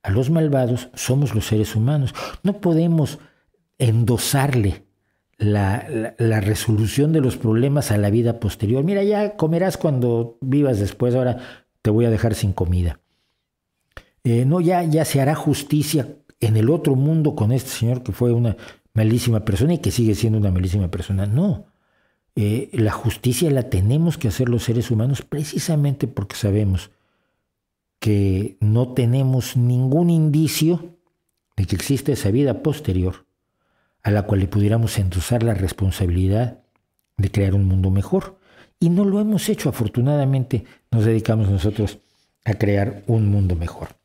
a 0.06 0.10
los 0.12 0.30
malvados 0.30 0.88
somos 0.94 1.34
los 1.34 1.48
seres 1.48 1.74
humanos. 1.74 2.14
No 2.44 2.60
podemos 2.60 3.18
endosarle 3.76 4.84
la, 5.36 6.14
resolución 6.40 7.12
de 7.12 7.20
los 7.20 7.36
problemas 7.36 7.90
a 7.90 7.98
la 7.98 8.08
vida 8.08 8.38
posterior. 8.38 8.84
Mira, 8.84 9.02
ya 9.02 9.36
comerás 9.36 9.76
cuando 9.76 10.38
vivas 10.40 10.78
después, 10.78 11.16
ahora 11.16 11.38
te 11.82 11.90
voy 11.90 12.04
a 12.04 12.10
dejar 12.10 12.36
sin 12.36 12.52
comida. 12.52 13.00
Eh, 14.22 14.44
no, 14.44 14.60
ya, 14.60 14.84
ya 14.84 15.04
se 15.04 15.20
hará 15.20 15.34
justicia 15.34 16.06
en 16.38 16.56
el 16.56 16.70
otro 16.70 16.94
mundo 16.94 17.34
con 17.34 17.50
este 17.50 17.70
señor 17.70 18.04
que 18.04 18.12
fue 18.12 18.32
una 18.32 18.56
malísima 18.94 19.44
persona 19.44 19.74
y 19.74 19.78
que 19.78 19.90
sigue 19.90 20.14
siendo 20.14 20.38
una 20.38 20.52
malísima 20.52 20.88
persona. 20.88 21.26
No, 21.26 21.66
eh, 22.36 22.70
la 22.74 22.92
justicia 22.92 23.50
la 23.50 23.64
tenemos 23.64 24.18
que 24.18 24.28
hacer 24.28 24.48
los 24.48 24.62
seres 24.62 24.92
humanos 24.92 25.22
precisamente 25.22 26.06
porque 26.06 26.36
sabemos 26.36 26.92
que 27.98 28.56
no 28.60 28.92
tenemos 28.92 29.56
ningún 29.56 30.10
indicio 30.10 30.96
de 31.56 31.66
que 31.66 31.76
existe 31.76 32.12
esa 32.12 32.30
vida 32.30 32.62
posterior 32.62 33.26
a 34.02 34.10
la 34.10 34.22
cual 34.22 34.40
le 34.40 34.48
pudiéramos 34.48 34.98
endosar 34.98 35.42
la 35.42 35.54
responsabilidad 35.54 36.60
de 37.16 37.30
crear 37.30 37.54
un 37.54 37.64
mundo 37.64 37.90
mejor. 37.90 38.38
Y 38.78 38.90
no 38.90 39.04
lo 39.04 39.20
hemos 39.20 39.48
hecho, 39.48 39.68
afortunadamente 39.68 40.64
nos 40.90 41.04
dedicamos 41.04 41.48
nosotros 41.48 41.98
a 42.44 42.54
crear 42.54 43.02
un 43.06 43.28
mundo 43.28 43.56
mejor. 43.56 43.96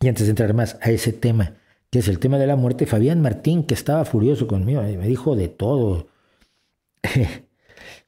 Y 0.00 0.08
antes 0.08 0.26
de 0.26 0.30
entrar 0.30 0.52
más 0.52 0.76
a 0.82 0.90
ese 0.90 1.12
tema, 1.12 1.54
que 1.88 2.00
es 2.00 2.08
el 2.08 2.18
tema 2.18 2.38
de 2.38 2.46
la 2.46 2.56
muerte, 2.56 2.86
Fabián 2.86 3.22
Martín, 3.22 3.64
que 3.64 3.74
estaba 3.74 4.04
furioso 4.04 4.46
conmigo, 4.46 4.82
me 4.82 5.08
dijo 5.08 5.36
de 5.36 5.48
todo. 5.48 6.08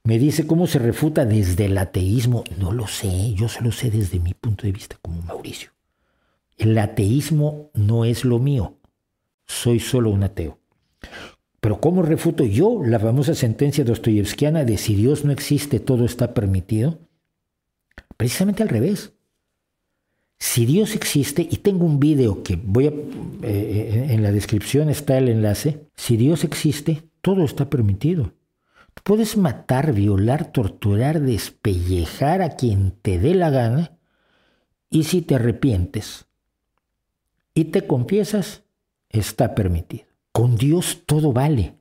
Me 0.07 0.21
dice 0.21 0.47
cómo 0.47 0.69
se 0.69 0.79
refuta 0.79 1.27
desde 1.27 1.65
el 1.65 1.77
ateísmo. 1.77 2.45
No 2.61 2.71
lo 2.71 2.87
sé, 2.87 3.35
yo 3.35 3.49
solo 3.49 3.73
sé 3.73 3.91
desde 3.91 4.21
mi 4.21 4.35
punto 4.35 4.65
de 4.65 4.71
vista 4.71 4.97
como 5.03 5.21
Mauricio. 5.23 5.71
El 6.57 6.79
ateísmo 6.79 7.73
no 7.75 8.05
es 8.05 8.25
lo 8.25 8.39
mío. 8.39 8.77
Soy 9.47 9.81
solo 9.81 10.11
un 10.11 10.23
ateo. 10.23 10.61
Pero 11.61 11.81
¿cómo 11.81 12.03
refuto 12.03 12.45
yo 12.45 12.85
la 12.85 13.01
famosa 13.01 13.35
sentencia 13.35 13.83
dostoyevskiana 13.83 14.65
de 14.65 14.79
si 14.79 14.95
Dios 14.95 15.25
no 15.25 15.33
existe, 15.33 15.81
todo 15.81 16.05
está 16.05 16.35
permitido? 16.35 17.01
Precisamente 18.17 18.63
al 18.63 18.69
revés. 18.69 19.13
Si 20.39 20.67
Dios 20.67 20.95
existe, 20.95 21.43
y 21.43 21.57
tengo 21.57 21.85
un 21.85 21.99
video 21.99 22.45
que 22.45 22.55
voy 22.55 22.87
a, 22.87 22.91
eh, 22.91 22.95
eh, 23.43 24.07
en 24.11 24.23
la 24.23 24.31
descripción 24.31 24.89
está 24.89 25.19
el 25.19 25.29
enlace, 25.29 25.89
si 25.97 26.17
Dios 26.17 26.45
existe, 26.45 27.03
todo 27.23 27.45
está 27.45 27.69
permitido. 27.69 28.37
Puedes 29.07 29.37
matar, 29.37 29.93
violar, 29.93 30.51
torturar, 30.51 31.21
despellejar 31.21 32.43
a 32.43 32.57
quien 32.57 32.91
te 32.91 33.21
dé 33.21 33.37
la 33.37 33.51
gana 33.51 33.97
y 34.91 35.05
si 35.05 35.23
te 35.23 35.37
arrepientes 35.37 36.27
y 37.55 37.67
te 37.67 37.87
confiesas, 37.87 38.65
está 39.09 39.55
permitido. 39.55 40.07
Con 40.33 40.57
Dios 40.57 41.05
todo 41.07 41.33
vale. 41.33 41.77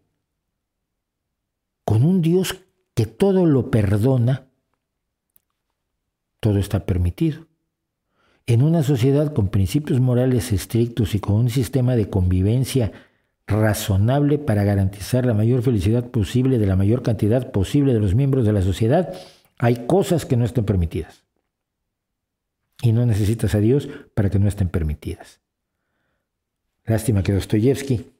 Con 1.83 2.03
un 2.03 2.21
Dios 2.21 2.59
que 2.93 3.07
todo 3.07 3.47
lo 3.47 3.71
perdona, 3.71 4.45
todo 6.39 6.59
está 6.59 6.85
permitido. 6.85 7.47
En 8.45 8.61
una 8.61 8.83
sociedad 8.83 9.33
con 9.33 9.47
principios 9.49 9.99
morales 9.99 10.51
estrictos 10.51 11.15
y 11.15 11.19
con 11.19 11.37
un 11.37 11.49
sistema 11.49 11.95
de 11.95 12.07
convivencia 12.07 12.91
razonable 13.47 14.37
para 14.37 14.63
garantizar 14.63 15.25
la 15.25 15.33
mayor 15.33 15.61
felicidad 15.61 16.05
posible 16.05 16.57
de 16.57 16.65
la 16.65 16.75
mayor 16.75 17.03
cantidad 17.03 17.51
posible 17.51 17.93
de 17.93 17.99
los 17.99 18.15
miembros 18.15 18.45
de 18.45 18.53
la 18.53 18.61
sociedad, 18.61 19.13
hay 19.57 19.85
cosas 19.85 20.25
que 20.25 20.37
no 20.37 20.45
están 20.45 20.65
permitidas. 20.65 21.23
Y 22.81 22.91
no 22.91 23.05
necesitas 23.05 23.55
a 23.55 23.59
Dios 23.59 23.87
para 24.13 24.29
que 24.29 24.39
no 24.39 24.47
estén 24.47 24.69
permitidas. 24.69 25.39
Lástima 26.85 27.23
que 27.23 27.33
Dostoyevsky 27.33 28.11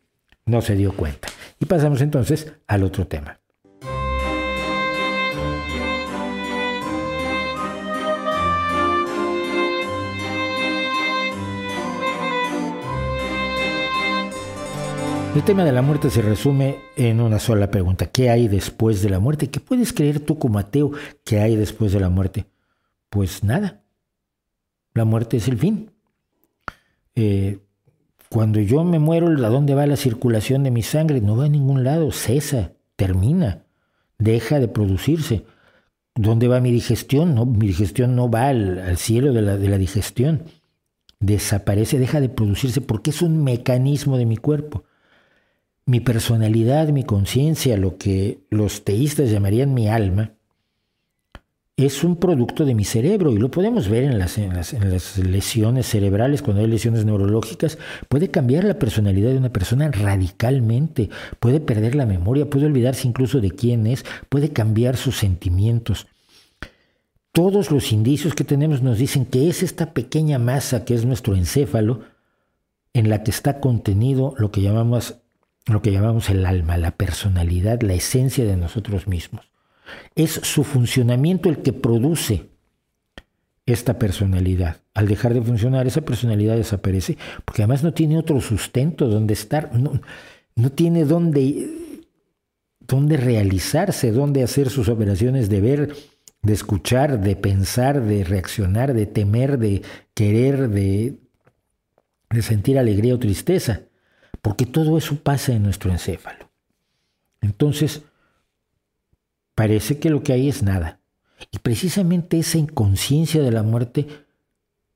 no 0.46 0.62
se 0.62 0.76
dio 0.76 0.96
cuenta. 0.96 1.28
Y 1.60 1.66
pasamos 1.66 2.02
entonces 2.02 2.54
al 2.68 2.84
otro 2.84 3.08
tema. 3.08 3.40
El 15.36 15.44
tema 15.44 15.66
de 15.66 15.74
la 15.74 15.82
muerte 15.82 16.10
se 16.10 16.22
resume 16.22 16.78
en 16.96 17.20
una 17.20 17.40
sola 17.40 17.70
pregunta. 17.70 18.06
¿Qué 18.06 18.30
hay 18.30 18.48
después 18.48 19.02
de 19.02 19.10
la 19.10 19.20
muerte? 19.20 19.50
¿Qué 19.50 19.60
puedes 19.60 19.92
creer 19.92 20.22
tú 20.22 20.40
como 20.40 20.60
ateo 20.60 20.94
que 21.26 21.42
hay 21.42 21.58
después 21.58 21.92
de 21.92 22.00
la 22.00 22.08
muerte? 22.08 22.46
Pues 23.10 23.44
nada. 23.44 23.84
La 24.94 25.04
muerte 25.04 25.36
es 25.36 25.50
el 25.50 25.58
fin. 25.58 25.92
Eh, 27.16 27.60
cuando 28.30 28.62
yo 28.62 28.86
me 28.86 28.98
muero, 28.98 29.28
¿a 29.28 29.50
dónde 29.50 29.76
va 29.76 29.86
la 29.86 29.98
circulación 29.98 30.64
de 30.64 30.72
mi 30.72 30.84
sangre? 30.84 31.20
No 31.20 31.36
va 31.36 31.46
a 31.46 31.50
ningún 31.50 31.84
lado, 31.84 32.14
cesa, 32.14 32.72
termina, 32.96 33.66
deja 34.18 34.62
de 34.62 34.70
producirse. 34.70 35.44
¿Dónde 36.16 36.48
va 36.48 36.62
mi 36.62 36.72
digestión? 36.72 37.36
No, 37.36 37.46
mi 37.46 37.68
digestión 37.68 38.16
no 38.16 38.32
va 38.32 38.48
al, 38.48 38.96
cielo 38.96 39.34
de 39.34 39.42
la, 39.42 39.58
de 39.58 39.68
la 39.68 39.78
digestión. 39.78 40.44
Desaparece, 41.20 42.00
deja 42.00 42.22
de 42.22 42.30
producirse 42.30 42.80
porque 42.80 43.10
es 43.10 43.22
un 43.22 43.44
mecanismo 43.44 44.18
de 44.18 44.26
mi 44.26 44.38
cuerpo 44.38 44.86
mi 45.86 46.00
personalidad, 46.00 46.90
mi 46.90 47.04
conciencia, 47.04 47.78
lo 47.78 47.98
que 47.98 48.40
los 48.50 48.84
teístas 48.84 49.30
llamarían 49.30 49.74
mi 49.74 49.88
alma, 49.88 50.32
es 51.78 52.04
un 52.04 52.16
producto 52.16 52.66
de 52.66 52.74
mi 52.74 52.86
cerebro. 52.86 53.32
Y 53.32 53.38
lo 53.38 53.52
podemos 53.52 53.90
ver 53.90 54.04
en 54.04 54.18
las, 54.18 54.38
lesiones 55.18 55.86
cerebrales, 55.86 56.42
cuando 56.42 56.62
hay 56.62 56.68
lesiones 56.68 57.06
neurológicas, 57.06 57.78
puede 58.10 58.32
cambiar 58.32 58.64
la 58.64 58.80
personalidad 58.80 59.32
de 59.32 59.38
una 59.38 59.52
persona 59.54 59.92
radicalmente, 59.92 61.10
puede 61.40 61.60
perder 61.60 61.96
la 61.96 62.06
memoria, 62.06 62.50
puede 62.50 62.66
olvidarse 62.66 63.08
incluso 63.08 63.42
de 63.42 63.52
quién 63.52 63.86
es, 63.88 64.06
puede 64.30 64.50
cambiar 64.50 64.98
sus 64.98 65.18
sentimientos. 65.18 66.08
Todos 67.32 67.70
los 67.70 67.92
indicios 67.92 68.34
que 68.34 68.46
tenemos 68.46 68.82
nos 68.82 68.98
dicen 68.98 69.26
que 69.26 69.50
es 69.50 69.62
esta 69.62 69.94
pequeña 69.94 70.40
masa 70.40 70.86
que 70.86 70.96
es 70.96 71.06
nuestro 71.06 71.36
encéfalo, 71.36 72.02
en 72.94 73.10
la 73.10 73.24
que 73.24 73.32
está 73.32 73.60
contenido 73.60 74.34
lo 74.38 74.52
que 74.52 74.62
llamamos 74.62 75.18
lo 75.68 75.82
que 75.82 75.92
llamamos 75.92 76.30
el 76.30 76.46
alma, 76.46 76.78
la 76.78 76.92
personalidad, 76.92 77.82
la 77.82 77.94
esencia 77.94 78.46
de 78.46 78.56
nosotros 78.56 79.08
mismos. 79.08 79.50
Es 80.16 80.32
su 80.32 80.64
funcionamiento 80.64 81.50
el 81.50 81.60
que 81.60 81.74
produce 81.74 82.50
esta 83.66 83.98
personalidad. 83.98 84.78
Al 84.94 85.08
dejar 85.08 85.34
de 85.34 85.42
funcionar, 85.42 85.88
esa 85.88 86.02
personalidad 86.02 86.56
desaparece, 86.56 87.18
porque 87.44 87.64
además 87.64 87.84
no 87.84 87.94
tiene 87.94 88.18
otro 88.18 88.40
sustento 88.42 89.08
donde 89.08 89.34
estar, 89.34 89.72
no, 89.74 90.72
tiene 90.72 91.04
dónde, 91.04 91.68
dónde 92.80 93.18
realizarse, 93.18 94.12
dónde 94.12 94.44
hacer 94.44 94.70
sus 94.70 94.88
operaciones 94.88 95.50
de 95.50 95.62
ver, 95.62 95.96
de 96.44 96.54
escuchar, 96.54 97.20
de 97.22 97.36
pensar, 97.36 98.04
de 98.04 98.24
reaccionar, 98.24 98.94
de 98.94 99.08
temer, 99.08 99.58
de 99.58 99.82
querer, 100.14 100.70
de 100.70 101.18
sentir 102.42 102.78
alegría 102.78 103.16
o 103.16 103.20
tristeza, 103.20 103.82
porque 104.46 104.68
todo 104.68 104.96
eso 105.00 105.16
pasa 105.16 105.54
en 105.54 105.64
nuestro 105.64 105.90
encéfalo. 105.90 106.52
Entonces, 107.42 108.04
parece 109.56 109.98
que 109.98 110.12
lo 110.12 110.22
que 110.22 110.34
hay 110.34 110.50
es 110.50 110.62
nada. 110.62 111.00
Y 111.50 111.58
precisamente 111.58 112.38
esa 112.38 112.60
inconsciencia 112.60 113.42
de 113.42 113.52
la 113.52 113.64
muerte 113.64 114.06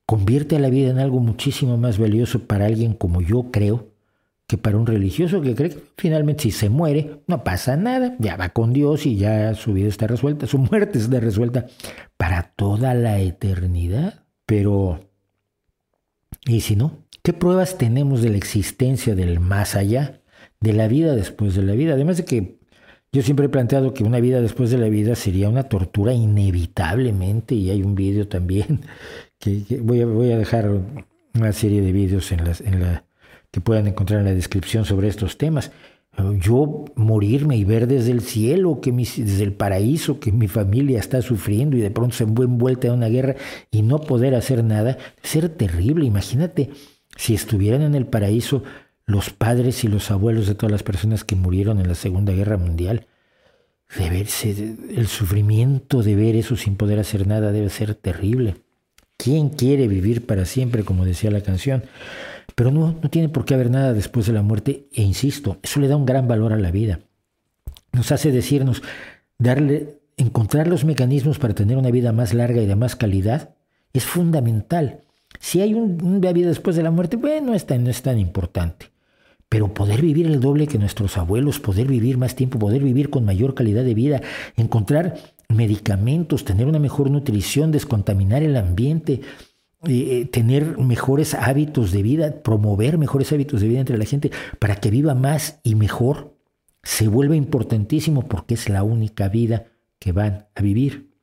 convierte 0.06 0.56
a 0.56 0.60
la 0.60 0.70
vida 0.70 0.92
en 0.92 1.00
algo 1.00 1.20
muchísimo 1.20 1.78
más 1.78 1.98
valioso 1.98 2.44
para 2.46 2.68
alguien 2.68 2.94
como 2.94 3.22
yo 3.22 3.50
creo 3.50 3.88
que 4.46 4.60
para 4.60 4.78
un 4.78 4.86
religioso 4.86 5.42
que 5.42 5.56
cree 5.56 5.72
que 5.72 5.84
finalmente 5.98 6.44
si 6.44 6.52
se 6.52 6.70
muere 6.70 7.24
no 7.26 7.44
pasa 7.44 7.76
nada, 7.76 8.16
ya 8.20 8.38
va 8.38 8.50
con 8.50 8.72
Dios 8.72 9.08
y 9.08 9.16
ya 9.16 9.56
su 9.56 9.74
vida 9.74 9.88
está 9.88 10.06
resuelta, 10.06 10.46
su 10.46 10.60
muerte 10.60 11.00
está 11.00 11.20
resuelta 11.20 11.66
para 12.18 12.54
toda 12.56 12.94
la 12.94 13.20
eternidad. 13.20 14.26
Pero, 14.46 15.10
¿y 16.46 16.62
si 16.62 16.76
no? 16.76 17.09
¿Qué 17.30 17.34
pruebas 17.34 17.78
tenemos 17.78 18.24
de 18.24 18.32
la 18.32 18.38
existencia 18.38 19.14
del 19.14 19.40
más 19.40 19.76
allá, 19.76 20.20
de 20.60 20.74
la 20.74 20.88
vida 20.88 21.14
después 21.14 21.54
de 21.54 21.62
la 21.62 21.74
vida? 21.74 21.94
Además 21.94 22.18
de 22.18 22.26
que 22.26 22.58
yo 23.12 23.22
siempre 23.22 23.46
he 23.46 23.50
planteado 23.50 23.94
que 23.94 24.04
una 24.04 24.20
vida 24.20 24.42
después 24.42 24.72
de 24.72 24.80
la 24.80 24.90
vida 24.90 25.14
sería 25.14 25.48
una 25.48 25.66
tortura 25.66 26.12
inevitablemente 26.12 27.54
y 27.54 27.70
hay 27.70 27.84
un 27.84 27.94
vídeo 27.94 28.28
también 28.28 28.82
que, 29.38 29.64
voy, 29.80 30.02
a, 30.02 30.38
dejar 30.40 30.72
una 31.36 31.54
serie 31.54 31.84
de 31.84 31.92
vídeos 31.92 32.32
en, 32.32 32.46
las, 32.46 32.62
en 32.62 32.80
la, 32.80 33.06
que 33.52 33.62
puedan 33.62 33.86
encontrar 33.86 34.22
en 34.22 34.26
la 34.26 34.34
descripción 34.34 34.86
sobre 34.86 35.08
estos 35.08 35.38
temas. 35.38 35.72
Yo 36.40 36.86
morirme 36.96 37.58
y 37.58 37.64
ver 37.64 37.86
desde 37.86 38.12
el 38.12 38.22
cielo, 38.22 38.82
que 38.82 38.92
desde 38.92 39.44
el 39.44 39.54
paraíso, 39.54 40.20
que 40.20 40.32
mi 40.32 40.48
familia 40.48 40.98
está 40.98 41.22
sufriendo 41.22 41.78
y 41.78 41.82
de 41.82 41.92
pronto 41.92 42.16
se 42.16 42.24
envuelta 42.24 42.88
en 42.88 42.94
una 42.94 43.08
guerra 43.08 43.36
y 43.70 43.84
no 43.84 44.02
poder 44.02 44.34
hacer 44.34 44.64
nada, 44.64 44.98
ser 45.22 45.48
terrible. 45.50 46.06
Imagínate 46.06 46.72
si 47.16 47.34
estuvieran 47.34 47.82
en 47.82 47.96
el 47.96 48.06
paraíso 48.06 48.64
los 49.06 49.32
padres 49.32 49.84
y 49.84 49.88
los 49.88 50.12
abuelos 50.12 50.48
de 50.48 50.56
todas 50.56 50.72
las 50.72 50.84
personas 50.84 51.24
que 51.24 51.36
murieron 51.36 51.80
en 51.80 51.88
la 51.88 51.96
Segunda 51.96 52.32
Guerra 52.32 52.58
Mundial. 52.58 53.08
De 53.98 54.10
verse, 54.10 54.76
el 54.96 55.08
sufrimiento 55.08 56.04
de 56.04 56.16
ver 56.16 56.36
eso 56.36 56.56
sin 56.56 56.76
poder 56.76 57.00
hacer 57.00 57.26
nada 57.26 57.52
debe 57.52 57.70
ser 57.70 57.96
terrible. 57.96 58.58
¿Quién 59.18 59.50
quiere 59.50 59.88
vivir 59.88 60.28
para 60.28 60.46
siempre, 60.46 60.84
como 60.84 61.06
decía 61.06 61.32
la 61.32 61.42
canción? 61.42 61.84
Pero 62.54 62.72
no, 62.72 63.00
no 63.02 63.10
tiene 63.10 63.30
por 63.30 63.46
qué 63.46 63.56
haber 63.56 63.72
nada 63.72 63.94
después 63.94 64.28
de 64.28 64.34
la 64.34 64.44
muerte, 64.44 64.88
e 64.94 65.02
insisto, 65.02 65.58
eso 65.64 65.80
le 65.80 65.88
da 65.88 65.96
un 65.96 66.06
gran 66.06 66.28
valor 66.28 66.54
a 66.54 66.58
la 66.58 66.72
vida. 66.72 67.00
Nos 67.92 68.12
hace 68.12 68.32
decirnos, 68.32 68.84
darle, 69.40 70.00
encontrar 70.18 70.68
los 70.68 70.86
mecanismos 70.86 71.40
para 71.40 71.56
tener 71.56 71.78
una 71.78 71.90
vida 71.90 72.12
más 72.12 72.34
larga 72.34 72.62
y 72.62 72.68
de 72.68 72.76
más 72.76 72.96
calidad 72.96 73.56
es 73.94 74.06
fundamental. 74.06 75.02
Si 75.40 75.62
hay 75.62 75.74
una 75.74 76.32
vida 76.34 76.50
después 76.50 76.76
de 76.76 76.84
la 76.84 76.92
muerte, 76.92 77.16
bueno, 77.18 77.48
no 77.48 77.54
es 77.54 78.02
tan 78.02 78.20
importante. 78.20 78.92
Pero 79.48 79.74
poder 79.74 80.02
vivir 80.02 80.28
el 80.28 80.40
doble 80.40 80.68
que 80.68 80.78
nuestros 80.78 81.18
abuelos, 81.18 81.60
poder 81.60 81.88
vivir 81.88 82.18
más 82.18 82.36
tiempo, 82.36 82.60
poder 82.60 82.84
vivir 82.84 83.10
con 83.10 83.26
mayor 83.26 83.56
calidad 83.56 83.84
de 83.84 83.96
vida, 83.96 84.22
encontrar 84.58 85.18
medicamentos, 85.48 86.46
tener 86.46 86.68
una 86.68 86.78
mejor 86.78 87.10
nutrición, 87.10 87.72
descontaminar 87.72 88.44
el 88.44 88.58
ambiente, 88.58 89.22
eh, 89.88 90.26
tener 90.26 90.78
mejores 90.78 91.34
hábitos 91.34 91.92
de 91.92 92.04
vida, 92.04 92.44
promover 92.44 92.98
mejores 92.98 93.32
hábitos 93.32 93.62
de 93.62 93.70
vida 93.70 93.80
entre 93.80 93.98
la 93.98 94.06
gente 94.06 94.30
para 94.60 94.76
que 94.76 94.92
viva 94.92 95.16
más 95.16 95.62
y 95.64 95.76
mejor, 95.76 96.38
se 96.84 97.08
vuelve 97.08 97.36
importantísimo 97.38 98.28
porque 98.28 98.54
es 98.54 98.70
la 98.70 98.84
única 98.84 99.30
vida 99.30 99.66
que 99.98 100.12
van 100.12 100.48
a 100.54 100.62
vivir. 100.62 101.14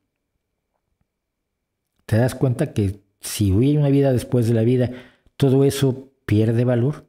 ¿Te 2.07 2.17
das 2.17 2.35
cuenta 2.35 2.73
que 2.73 3.06
si 3.27 3.53
hubiera 3.53 3.81
una 3.81 3.89
vida 3.91 4.13
después 4.13 4.47
de 4.47 4.55
la 4.55 4.63
vida, 4.63 4.91
todo 5.37 5.65
eso 5.65 6.09
pierde 6.25 6.65
valor? 6.65 7.07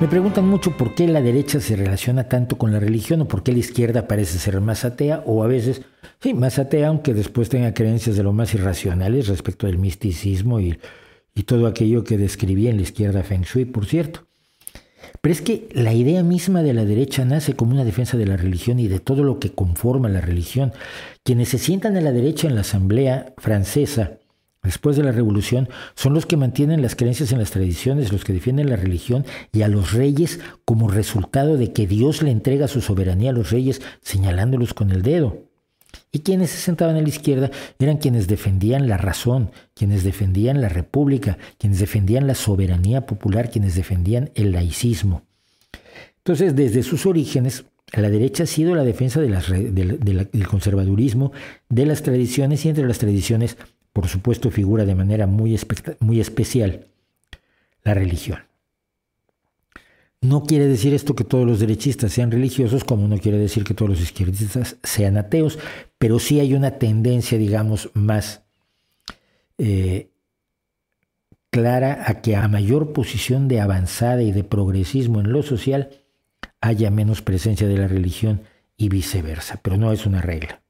Me 0.00 0.08
preguntan 0.08 0.46
mucho 0.46 0.76
por 0.76 0.94
qué 0.94 1.08
la 1.08 1.22
derecha 1.22 1.60
se 1.60 1.76
relaciona 1.76 2.28
tanto 2.28 2.58
con 2.58 2.72
la 2.72 2.78
religión 2.78 3.22
o 3.22 3.28
por 3.28 3.42
qué 3.42 3.52
la 3.52 3.58
izquierda 3.58 4.06
parece 4.06 4.38
ser 4.38 4.60
más 4.60 4.84
atea 4.84 5.22
o 5.24 5.42
a 5.42 5.46
veces, 5.46 5.82
sí, 6.20 6.34
más 6.34 6.58
atea, 6.58 6.88
aunque 6.88 7.14
después 7.14 7.48
tenga 7.48 7.72
creencias 7.72 8.16
de 8.16 8.22
lo 8.22 8.32
más 8.32 8.52
irracionales 8.54 9.28
respecto 9.28 9.66
del 9.66 9.78
misticismo 9.78 10.60
y, 10.60 10.78
y 11.34 11.44
todo 11.44 11.66
aquello 11.66 12.04
que 12.04 12.18
describía 12.18 12.70
en 12.70 12.76
la 12.76 12.82
izquierda 12.82 13.22
Feng 13.22 13.42
Shui, 13.42 13.64
por 13.64 13.86
cierto. 13.86 14.26
Pero 15.20 15.32
es 15.32 15.42
que 15.42 15.68
la 15.72 15.92
idea 15.92 16.22
misma 16.22 16.62
de 16.62 16.74
la 16.74 16.84
derecha 16.84 17.24
nace 17.24 17.54
como 17.54 17.72
una 17.72 17.84
defensa 17.84 18.16
de 18.16 18.26
la 18.26 18.36
religión 18.36 18.78
y 18.78 18.88
de 18.88 19.00
todo 19.00 19.24
lo 19.24 19.38
que 19.38 19.52
conforma 19.52 20.08
la 20.08 20.20
religión. 20.20 20.72
Quienes 21.22 21.48
se 21.48 21.58
sientan 21.58 21.96
a 21.96 22.00
la 22.00 22.12
derecha 22.12 22.48
en 22.48 22.54
la 22.54 22.60
Asamblea 22.62 23.34
francesa 23.38 24.18
después 24.64 24.96
de 24.96 25.04
la 25.04 25.12
revolución, 25.12 25.68
son 25.94 26.14
los 26.14 26.26
que 26.26 26.36
mantienen 26.36 26.82
las 26.82 26.96
creencias 26.96 27.30
en 27.30 27.38
las 27.38 27.52
tradiciones, 27.52 28.10
los 28.10 28.24
que 28.24 28.32
defienden 28.32 28.70
la 28.70 28.76
religión 28.76 29.24
y 29.52 29.62
a 29.62 29.68
los 29.68 29.92
reyes 29.92 30.40
como 30.64 30.88
resultado 30.88 31.56
de 31.56 31.72
que 31.72 31.86
Dios 31.86 32.22
le 32.22 32.30
entrega 32.30 32.66
su 32.66 32.80
soberanía 32.80 33.30
a 33.30 33.34
los 33.34 33.50
reyes 33.50 33.82
señalándolos 34.00 34.74
con 34.74 34.90
el 34.90 35.02
dedo. 35.02 35.44
Y 36.14 36.20
quienes 36.20 36.50
se 36.50 36.58
sentaban 36.58 36.94
a 36.94 37.00
la 37.00 37.08
izquierda 37.08 37.50
eran 37.80 37.96
quienes 37.96 38.28
defendían 38.28 38.86
la 38.88 38.96
razón, 38.96 39.50
quienes 39.74 40.04
defendían 40.04 40.60
la 40.60 40.68
república, 40.68 41.38
quienes 41.58 41.80
defendían 41.80 42.28
la 42.28 42.36
soberanía 42.36 43.04
popular, 43.04 43.50
quienes 43.50 43.74
defendían 43.74 44.30
el 44.36 44.52
laicismo. 44.52 45.22
Entonces, 46.18 46.54
desde 46.54 46.84
sus 46.84 47.04
orígenes, 47.04 47.64
la 47.92 48.10
derecha 48.10 48.44
ha 48.44 48.46
sido 48.46 48.76
la 48.76 48.84
defensa 48.84 49.20
del 49.20 50.46
conservadurismo, 50.48 51.32
de 51.68 51.84
las 51.84 52.04
tradiciones 52.04 52.64
y 52.64 52.68
entre 52.68 52.86
las 52.86 52.98
tradiciones 52.98 53.56
por 53.92 54.06
supuesto 54.06 54.52
figura 54.52 54.84
de 54.84 54.94
manera 54.94 55.26
muy, 55.26 55.52
especial 55.54 56.86
la 57.82 57.94
religión. 57.94 58.38
No 60.24 60.42
quiere 60.42 60.66
decir 60.66 60.94
esto 60.94 61.14
que 61.14 61.22
todos 61.22 61.46
los 61.46 61.60
derechistas 61.60 62.10
sean 62.10 62.30
religiosos, 62.30 62.82
como 62.82 63.06
no 63.06 63.18
quiere 63.18 63.36
decir 63.36 63.62
que 63.62 63.74
todos 63.74 63.90
los 63.90 64.00
izquierdistas 64.00 64.76
sean 64.82 65.18
ateos, 65.18 65.58
pero 65.98 66.18
sí 66.18 66.40
hay 66.40 66.54
una 66.54 66.78
tendencia, 66.78 67.36
digamos, 67.36 67.90
más 67.92 68.40
eh, 69.58 70.08
clara 71.50 72.04
a 72.06 72.22
que 72.22 72.36
a 72.36 72.48
mayor 72.48 72.94
posición 72.94 73.48
de 73.48 73.60
avanzada 73.60 74.22
y 74.22 74.32
de 74.32 74.44
progresismo 74.44 75.20
en 75.20 75.30
lo 75.30 75.42
social 75.42 75.90
haya 76.62 76.90
menos 76.90 77.20
presencia 77.20 77.68
de 77.68 77.76
la 77.76 77.86
religión 77.86 78.44
y 78.78 78.88
viceversa, 78.88 79.60
pero 79.62 79.76
no 79.76 79.92
es 79.92 80.06
una 80.06 80.22
regla. 80.22 80.63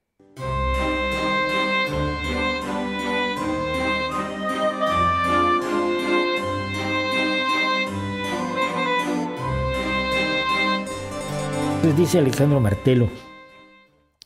Dice 11.93 12.19
Alejandro 12.19 12.61
Martelo, 12.61 13.11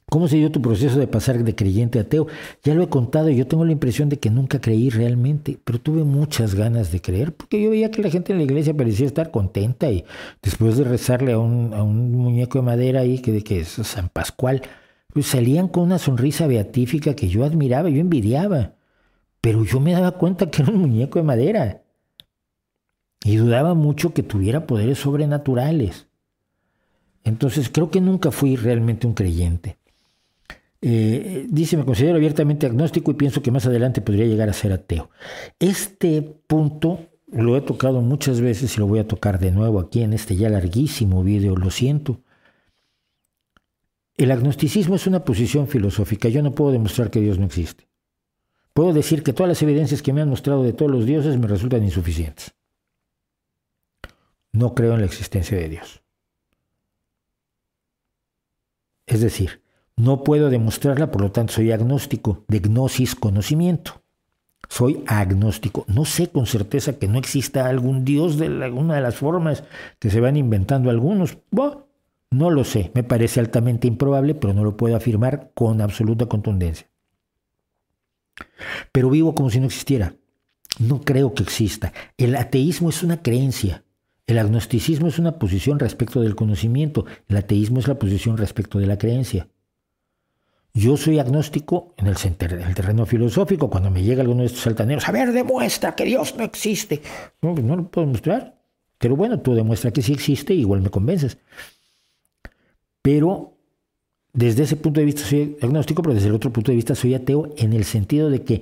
¿cómo 0.09 0.29
se 0.29 0.37
dio 0.37 0.53
tu 0.53 0.63
proceso 0.63 0.99
de 0.99 1.09
pasar 1.09 1.43
de 1.43 1.57
creyente 1.57 1.99
a 1.99 2.03
ateo? 2.03 2.29
Ya 2.63 2.73
lo 2.75 2.85
he 2.85 2.89
contado, 2.89 3.31
yo 3.31 3.49
tengo 3.49 3.65
la 3.65 3.73
impresión 3.73 4.09
de 4.09 4.19
que 4.19 4.31
nunca 4.31 4.61
creí 4.61 4.91
realmente, 4.91 5.59
pero 5.65 5.81
tuve 5.81 6.05
muchas 6.05 6.55
ganas 6.55 6.93
de 6.93 7.01
creer, 7.01 7.35
porque 7.35 7.61
yo 7.61 7.71
veía 7.71 7.91
que 7.91 8.01
la 8.01 8.11
gente 8.11 8.33
en 8.33 8.39
la 8.39 8.45
iglesia 8.45 8.77
parecía 8.77 9.07
estar 9.07 9.33
contenta 9.33 9.91
y 9.91 10.05
después 10.41 10.77
de 10.77 10.85
rezarle 10.85 11.33
a 11.33 11.39
un, 11.39 12.13
muñeco 12.13 12.59
de 12.59 12.65
madera 12.65 13.01
ahí, 13.01 13.19
que, 13.19 13.43
que 13.43 13.61
es 13.61 13.69
San 13.69 14.09
Pascual, 14.09 14.63
pues 15.13 15.27
salían 15.27 15.67
con 15.67 15.83
una 15.83 15.99
sonrisa 15.99 16.47
beatífica 16.47 17.15
que 17.15 17.29
yo 17.29 17.45
admiraba, 17.45 17.89
yo 17.89 18.01
envidiaba, 18.01 18.75
pero 19.41 19.65
yo 19.65 19.81
me 19.81 19.93
daba 19.93 20.13
cuenta 20.13 20.49
que 20.49 20.63
era 20.63 20.71
un 20.71 20.79
muñeco 20.79 21.19
de 21.19 21.25
madera. 21.25 21.83
Y 23.25 23.37
dudaba 23.37 23.75
mucho 23.75 24.15
que 24.15 24.23
tuviera 24.23 24.65
poderes 24.65 24.99
sobrenaturales. 24.99 26.08
Entonces 27.29 27.69
creo 27.69 27.91
que 27.91 28.01
nunca 28.01 28.31
fui 28.31 28.57
realmente 28.57 29.07
un 29.07 29.13
creyente. 29.13 29.77
Eh, 30.81 31.47
dice, 31.51 31.77
me 31.77 31.85
considero 31.85 32.17
abiertamente 32.17 32.65
agnóstico 32.65 33.11
y 33.11 33.15
pienso 33.15 33.43
que 33.43 33.51
más 33.51 33.67
adelante 33.67 34.01
podría 34.01 34.25
llegar 34.25 34.49
a 34.49 34.55
ser 34.55 34.73
ateo. 34.73 35.11
Este 35.59 36.23
punto 36.23 37.01
lo 37.27 37.55
he 37.59 37.61
tocado 37.61 38.01
muchas 38.01 38.41
veces 38.41 38.75
y 38.75 38.81
lo 38.81 38.87
voy 38.87 39.01
a 39.01 39.07
tocar 39.07 39.39
de 39.39 39.51
nuevo 39.51 39.79
aquí 39.79 40.03
en 40.03 40.15
este 40.15 40.37
ya 40.37 40.49
larguísimo 40.49 41.23
video, 41.23 41.55
lo 41.55 41.71
siento. 41.71 42.23
El 44.17 44.31
agnosticismo 44.31 44.95
es 44.95 45.07
una 45.07 45.23
posición 45.23 45.69
filosófica. 45.69 46.31
Yo 46.31 46.43
no 46.43 46.55
puedo 46.55 46.73
demostrar 46.73 47.11
que 47.11 47.21
Dios 47.21 47.39
no 47.39 47.45
existe. 47.45 47.89
Puedo 48.73 48.95
decir 48.95 49.23
que 49.23 49.35
todas 49.35 49.49
las 49.49 49.63
evidencias 49.63 50.01
que 50.01 50.15
me 50.15 50.23
han 50.23 50.31
mostrado 50.31 50.63
de 50.63 50.73
todos 50.73 50.91
los 50.91 51.05
dioses 51.05 51.37
me 51.37 51.47
resultan 51.47 51.85
insuficientes. 51.85 52.55
no 54.51 54.75
creo 54.75 54.95
en 54.95 55.01
la 55.01 55.07
existencia 55.07 55.59
de 55.59 55.69
Dios. 55.69 56.03
Es 59.09 59.21
decir, 59.21 59.63
no 59.97 60.23
puedo 60.23 60.51
demostrarla, 60.51 61.11
por 61.11 61.23
lo 61.23 61.33
tanto 61.33 61.55
soy 61.55 61.73
agnóstico, 61.73 62.45
de 62.47 62.61
gnosis 62.61 63.17
conocimiento. 63.17 64.03
Soy 64.69 65.03
agnóstico. 65.07 65.85
No 65.89 66.05
sé 66.05 66.29
con 66.29 66.47
certeza 66.47 66.99
que 66.99 67.09
no 67.09 67.19
exista 67.19 67.67
algún 67.67 68.05
Dios 68.05 68.37
de 68.37 68.47
alguna 68.47 68.97
de 68.97 69.01
las 69.01 69.17
formas 69.17 69.65
que 69.99 70.11
se 70.11 70.21
van 70.21 70.37
inventando 70.37 70.91
algunos. 70.91 71.39
no 72.31 72.51
lo 72.51 72.65
sé. 72.65 72.91
Me 72.95 73.03
parece 73.03 73.41
altamente 73.41 73.89
improbable, 73.89 74.35
pero 74.35 74.53
no 74.53 74.63
lo 74.63 74.77
puedo 74.77 74.95
afirmar 74.95 75.51
con 75.55 75.81
absoluta 75.81 76.27
contundencia. 76.27 76.87
Pero 78.93 79.09
vivo 79.09 79.35
como 79.35 79.49
si 79.49 79.59
no 79.59 79.67
existiera. 79.67 80.15
No 80.79 81.01
creo 81.01 81.33
que 81.33 81.43
exista. 81.43 81.95
El 82.19 82.37
ateísmo 82.37 82.91
es 82.91 83.03
una 83.03 83.23
creencia. 83.23 83.85
El 84.29 84.39
agnosticismo 84.39 85.09
es 85.09 85.19
una 85.19 85.39
posición 85.39 85.79
respecto 85.79 86.21
del 86.21 86.37
conocimiento. 86.37 87.07
El 87.29 87.39
ateísmo 87.39 87.81
es 87.81 87.89
la 87.89 87.99
posición 87.99 88.37
respecto 88.37 88.79
de 88.79 88.87
la 88.87 88.99
creencia. 88.99 89.49
Yo 90.75 90.99
soy 90.99 91.19
agnóstico 91.19 91.95
en 91.97 92.09
el, 92.09 92.17
terreno 92.75 93.07
filosófico. 93.07 93.71
Cuando 93.71 93.91
me 93.91 94.03
llega 94.03 94.21
alguno 94.21 94.43
de 94.43 94.49
estos 94.49 94.67
altaneros, 94.67 95.09
a 95.09 95.13
ver, 95.13 95.33
demuestra 95.33 95.97
que 95.97 96.05
Dios 96.05 96.35
no 96.37 96.45
existe. 96.45 97.01
No, 97.41 97.55
no 97.55 97.75
lo 97.75 97.91
puedo 97.91 98.07
mostrar. 98.07 98.55
Pero 98.99 99.17
bueno, 99.17 99.41
tú 99.41 99.55
demuestra 99.55 99.93
que 99.93 100.03
sí 100.03 100.13
existe 100.13 100.53
igual 100.53 100.83
me 100.83 100.91
convences. 100.91 101.39
Pero 103.01 103.57
desde 104.35 104.65
ese 104.65 104.77
punto 104.77 105.01
de 105.01 105.07
vista 105.07 105.23
soy 105.23 105.57
agnóstico, 105.63 106.03
pero 106.03 106.15
desde 106.15 106.29
el 106.29 106.35
otro 106.35 106.53
punto 106.53 106.71
de 106.71 106.77
vista 106.77 106.95
soy 106.95 107.15
ateo 107.15 107.55
en 107.57 107.73
el 107.73 107.85
sentido 107.85 108.29
de 108.29 108.43
que 108.43 108.61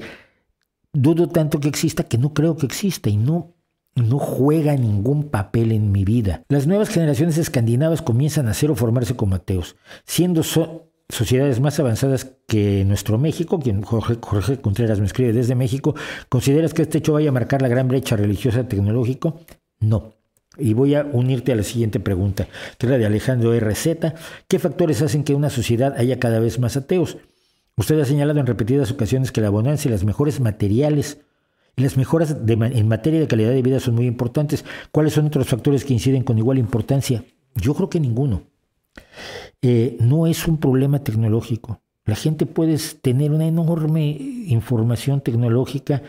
dudo 0.93 1.29
tanto 1.29 1.59
que 1.59 1.67
exista 1.67 2.05
que 2.05 2.19
no 2.19 2.33
creo 2.33 2.57
que 2.57 2.67
exista 2.67 3.11
y 3.11 3.17
no, 3.17 3.56
no 3.97 4.19
juega 4.19 4.77
ningún 4.77 5.31
papel 5.31 5.73
en 5.73 5.91
mi 5.91 6.05
vida. 6.05 6.43
Las 6.49 6.67
nuevas 6.67 6.91
generaciones 6.91 7.39
escandinavas 7.39 8.03
comienzan 8.03 8.47
a 8.47 8.55
ser 8.55 8.71
o 8.71 8.77
formarse 8.77 9.17
como 9.17 9.35
ateos, 9.35 9.77
siendo 10.05 10.43
sociedades 11.09 11.61
más 11.61 11.81
avanzadas 11.81 12.31
que 12.47 12.85
nuestro 12.85 13.19
México, 13.19 13.59
quien 13.59 13.83
Jorge, 13.83 14.19
Contreras 14.61 15.01
me 15.01 15.07
escribe 15.07 15.33
desde 15.33 15.55
México, 15.55 15.95
¿consideras 16.29 16.75
que 16.75 16.83
este 16.83 16.99
hecho 16.99 17.15
vaya 17.15 17.31
a 17.31 17.33
marcar 17.33 17.63
la 17.63 17.69
gran 17.69 17.89
brecha 17.89 18.17
religiosa 18.17 18.69
tecnológico? 18.69 19.41
No. 19.81 20.13
Y 20.59 20.75
voy 20.75 20.95
a 20.95 21.05
unirte 21.05 21.53
a 21.53 21.57
la 21.57 21.63
siguiente 21.63 22.01
pregunta, 22.01 22.49
que 22.79 22.87
es 22.87 22.91
la 22.91 22.99
de 22.99 23.07
Alejandro 23.07 23.59
RZ. 23.59 24.15
¿Qué 24.49 24.59
factores 24.59 25.03
hacen 25.03 25.25
que 25.25 25.35
una 25.35 25.51
sociedad 25.51 25.95
haya 25.99 26.19
cada 26.19 26.39
vez 26.39 26.59
más 26.59 26.77
ateos? 26.77 27.19
Usted 27.77 28.01
ha 28.01 28.07
señalado 28.07 28.41
en 28.41 28.47
repetidas 28.47 28.91
ocasiones 28.91 29.33
que 29.33 29.43
la 29.43 29.49
abundancia 29.49 29.89
y 29.89 29.93
las 29.93 30.05
mejores 30.05 30.41
materiales 30.41 31.19
las 31.77 31.99
mejoras 31.99 32.35
en 32.47 32.89
materia 32.89 33.21
de 33.21 33.29
calidad 33.29 33.51
de 33.51 33.63
vida 33.63 33.81
son 33.81 33.95
muy 33.95 34.07
importantes. 34.07 34.65
¿Cuáles 34.91 35.13
son 35.13 35.27
otros 35.27 35.47
factores 35.47 35.85
que 35.85 35.93
inciden 35.93 36.23
con 36.23 36.39
igual 36.39 36.59
importancia? 36.59 37.25
Yo 37.55 37.75
creo 37.75 37.91
que 37.91 38.01
ninguno. 38.01 38.45
Eh, 39.61 39.99
no 40.01 40.27
es 40.27 40.49
un 40.49 40.59
problema 40.59 41.01
tecnológico. 41.01 41.83
La 42.07 42.15
gente 42.15 42.47
puede 42.47 42.79
tener 43.03 43.31
una 43.31 43.47
enorme 43.47 44.09
información 44.09 45.21
tecnológica 45.21 46.03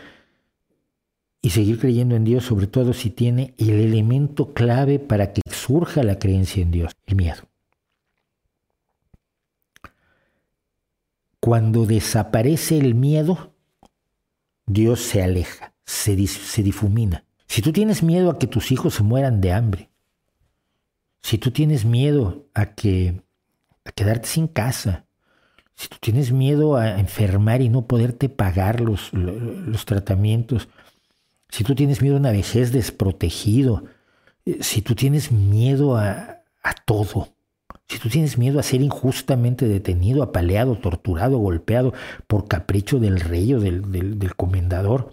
y 1.42 1.50
seguir 1.50 1.78
creyendo 1.78 2.16
en 2.16 2.24
Dios, 2.24 2.44
sobre 2.44 2.66
todo 2.66 2.94
si 2.94 3.10
tiene 3.10 3.54
el 3.58 3.70
elemento 3.70 4.54
clave 4.54 4.98
para 4.98 5.32
que 5.32 5.42
surja 5.50 6.02
la 6.02 6.18
creencia 6.18 6.62
en 6.62 6.70
Dios, 6.70 6.92
el 7.06 7.16
miedo. 7.16 7.42
Cuando 11.40 11.84
desaparece 11.84 12.78
el 12.78 12.94
miedo, 12.94 13.52
Dios 14.68 15.00
se 15.00 15.22
aleja, 15.22 15.74
se, 15.84 16.26
se 16.26 16.62
difumina. 16.62 17.24
Si 17.46 17.62
tú 17.62 17.72
tienes 17.72 18.02
miedo 18.02 18.30
a 18.30 18.38
que 18.38 18.46
tus 18.46 18.70
hijos 18.70 18.94
se 18.94 19.02
mueran 19.02 19.40
de 19.40 19.52
hambre, 19.52 19.90
si 21.22 21.38
tú 21.38 21.50
tienes 21.50 21.84
miedo 21.84 22.46
a 22.54 22.74
que 22.74 23.22
a 23.84 23.92
quedarte 23.92 24.28
sin 24.28 24.46
casa, 24.46 25.06
si 25.74 25.88
tú 25.88 25.96
tienes 26.00 26.32
miedo 26.32 26.76
a 26.76 26.98
enfermar 27.00 27.62
y 27.62 27.70
no 27.70 27.86
poderte 27.86 28.28
pagar 28.28 28.80
los, 28.80 29.12
los 29.12 29.86
tratamientos, 29.86 30.68
si 31.48 31.64
tú 31.64 31.74
tienes 31.74 32.02
miedo 32.02 32.16
a 32.16 32.20
una 32.20 32.32
vejez 32.32 32.72
desprotegido, 32.72 33.84
eh, 34.44 34.58
si 34.60 34.82
tú 34.82 34.94
tienes 34.94 35.32
miedo 35.32 35.96
a, 35.96 36.42
a 36.62 36.74
todo, 36.84 37.28
si 37.88 37.98
tú 37.98 38.08
tienes 38.10 38.36
miedo 38.36 38.60
a 38.60 38.62
ser 38.62 38.82
injustamente 38.82 39.66
detenido, 39.66 40.22
apaleado, 40.22 40.76
torturado, 40.76 41.38
golpeado 41.38 41.94
por 42.26 42.46
capricho 42.46 43.00
del 43.00 43.18
rey 43.18 43.54
o 43.54 43.60
del, 43.60 44.34
comendador, 44.36 45.12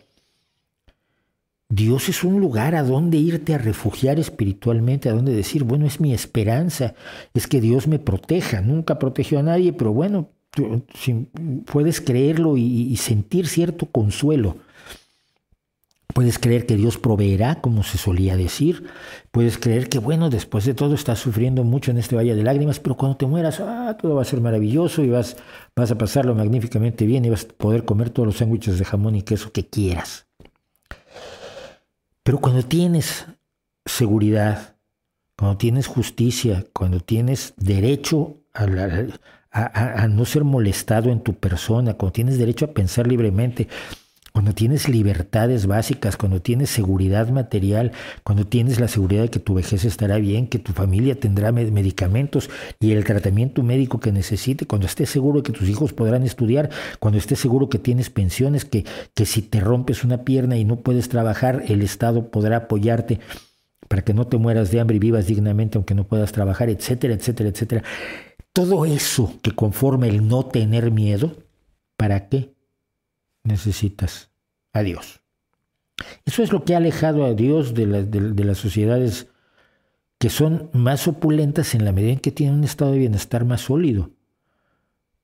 Dios 1.70 2.10
es 2.10 2.24
un 2.24 2.42
lugar 2.42 2.76
a 2.76 2.84
donde 2.84 3.18
irte 3.18 3.56
a 3.56 3.58
refugiar 3.58 4.20
espiritualmente, 4.20 5.10
a 5.10 5.14
donde 5.14 5.34
decir, 5.34 5.64
bueno, 5.64 5.86
es 5.86 6.00
mi 6.00 6.14
esperanza, 6.14 6.94
es 7.34 7.48
que 7.48 7.62
Dios 7.62 7.88
me 7.88 7.98
proteja. 7.98 8.62
Nunca 8.62 9.00
protegió 9.00 9.40
a 9.40 9.44
nadie, 9.44 9.74
pero 9.74 9.94
bueno, 9.94 10.30
puedes 11.66 12.02
creerlo 12.02 12.58
y 12.58 12.96
sentir 12.98 13.48
cierto 13.48 13.88
consuelo. 13.88 14.58
Puedes 16.16 16.40
creer 16.40 16.66
que 16.66 16.78
Dios 16.78 16.98
proveerá, 16.98 17.56
como 17.56 17.84
se 17.84 17.98
solía 17.98 18.38
decir. 18.38 18.86
Puedes 19.32 19.58
creer 19.58 19.90
que, 19.90 20.00
bueno, 20.00 20.30
después 20.30 20.64
de 20.64 20.74
todo 20.74 20.96
estás 20.96 21.20
sufriendo 21.20 21.66
mucho 21.66 21.92
en 21.92 21.98
este 21.98 22.16
valle 22.16 22.36
de 22.36 22.42
lágrimas, 22.42 22.80
pero 22.80 22.96
cuando 22.96 23.18
te 23.18 23.26
mueras, 23.26 23.60
ah, 23.60 23.98
todo 24.02 24.16
va 24.16 24.22
a 24.22 24.24
ser 24.24 24.40
maravilloso 24.40 25.04
y 25.04 25.10
vas, 25.10 25.36
vas 25.76 25.92
a 25.92 25.98
pasarlo 25.98 26.34
magníficamente 26.34 27.06
bien 27.06 27.26
y 27.26 27.30
vas 27.30 27.44
a 27.44 27.54
poder 27.58 27.84
comer 27.84 28.12
todos 28.12 28.28
los 28.28 28.38
sándwiches 28.38 28.80
de 28.80 28.86
jamón 28.86 29.18
y 29.18 29.24
queso 29.24 29.52
que 29.52 29.68
quieras. 29.68 30.26
Pero 32.24 32.40
cuando 32.40 32.64
tienes 32.64 33.26
seguridad, 33.86 34.78
cuando 35.38 35.58
tienes 35.58 35.86
justicia, 35.86 36.64
cuando 36.72 37.02
tienes 37.02 37.56
derecho 37.58 38.38
a, 38.54 38.64
a 39.52 40.08
no 40.08 40.24
ser 40.24 40.46
molestado 40.46 41.10
en 41.10 41.20
tu 41.20 41.34
persona, 41.34 41.96
cuando 41.96 42.14
tienes 42.14 42.38
derecho 42.38 42.64
a 42.64 42.72
pensar 42.72 43.06
libremente, 43.06 43.68
cuando 44.36 44.54
tienes 44.54 44.90
libertades 44.90 45.66
básicas, 45.66 46.18
cuando 46.18 46.42
tienes 46.42 46.70
seguridad 46.70 47.30
material, 47.30 47.94
cuando 48.26 48.46
tienes 48.46 48.82
la 48.82 48.90
seguridad 48.90 49.22
de 49.22 49.30
que 49.30 49.40
tu 49.40 49.54
vejez 49.54 49.86
estará 49.86 50.18
bien, 50.18 50.48
que 50.48 50.60
tu 50.60 50.74
familia 50.74 51.18
tendrá 51.18 51.54
medicamentos 51.54 52.50
y 52.82 52.92
el 52.92 53.06
tratamiento 53.06 53.64
médico 53.64 54.02
que 54.02 54.12
necesite, 54.12 54.68
cuando 54.68 54.88
estés 54.88 55.10
seguro 55.10 55.40
de 55.40 55.44
que 55.44 55.58
tus 55.58 55.70
hijos 55.70 55.94
podrán 55.94 56.24
estudiar, 56.24 56.70
cuando 57.00 57.18
estés 57.18 57.40
seguro 57.40 57.70
que 57.70 57.80
tienes 57.80 58.10
pensiones, 58.10 58.66
que, 58.66 58.84
que 59.14 59.26
si 59.26 59.42
te 59.42 59.62
rompes 59.62 60.04
una 60.04 60.26
pierna 60.26 60.58
y 60.58 60.66
no 60.66 60.82
puedes 60.82 61.08
trabajar, 61.08 61.64
el 61.70 61.82
Estado 61.82 62.30
podrá 62.30 62.58
apoyarte 62.58 63.22
para 63.88 64.04
que 64.04 64.14
no 64.14 64.28
te 64.28 64.36
mueras 64.36 64.70
de 64.70 64.82
hambre 64.82 64.98
y 64.98 65.00
vivas 65.00 65.28
dignamente 65.28 65.78
aunque 65.78 65.96
no 65.96 66.04
puedas 66.04 66.34
trabajar, 66.34 66.70
etcétera, 66.70 67.14
etcétera, 67.14 67.52
etcétera. 67.52 67.84
Todo 68.52 68.84
eso 68.84 69.34
que 69.42 69.52
conforma 69.52 70.08
el 70.08 70.28
no 70.28 70.46
tener 70.46 70.92
miedo, 70.92 71.38
¿para 71.96 72.28
qué? 72.28 72.55
Necesitas 73.46 74.30
a 74.74 74.84
Dios. 74.84 75.22
Eso 76.26 76.44
es 76.44 76.52
lo 76.52 76.66
que 76.66 76.74
ha 76.74 76.78
alejado 76.78 77.26
a 77.26 77.34
Dios 77.34 77.74
de, 77.74 77.86
las 77.86 78.58
sociedades 78.58 79.28
que 80.18 80.30
son 80.30 80.70
más 80.74 81.08
opulentas 81.08 81.76
en 81.76 81.86
la 81.86 81.92
medida 81.92 82.14
en 82.14 82.20
que 82.20 82.32
tienen 82.32 82.58
un 82.58 82.64
estado 82.64 82.92
de 82.92 83.00
bienestar 83.00 83.46
más 83.46 83.62
sólido. 83.62 84.12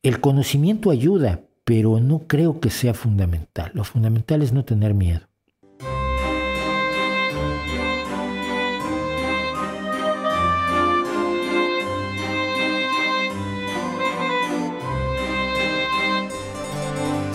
El 0.03 0.21
conocimiento 0.21 0.91
ayuda, 0.91 1.41
pero 1.63 1.99
no 1.99 2.27
creo 2.27 2.59
que 2.59 2.69
sea 2.69 2.93
fundamental. 2.93 3.71
Lo 3.73 3.83
fundamental 3.83 4.41
es 4.41 4.53
no 4.53 4.65
tener 4.65 4.93
miedo. 4.93 5.27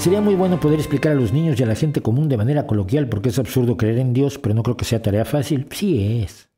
Sería 0.06 0.20
muy 0.20 0.36
bueno 0.36 0.60
poder 0.60 0.78
explicar 0.78 1.10
a 1.10 1.14
los 1.16 1.32
niños 1.32 1.58
y 1.58 1.64
a 1.64 1.66
la 1.66 1.74
gente 1.74 2.00
común 2.00 2.28
de 2.28 2.36
manera 2.36 2.68
coloquial 2.68 3.08
porque 3.08 3.30
es 3.30 3.40
absurdo 3.40 3.76
creer 3.76 3.98
en 3.98 4.12
Dios, 4.12 4.38
pero 4.38 4.54
no 4.54 4.62
creo 4.62 4.76
que 4.76 4.84
sea 4.84 5.02
tarea 5.02 5.24
fácil. 5.24 5.66
Sí 5.72 6.22
es. 6.22 6.48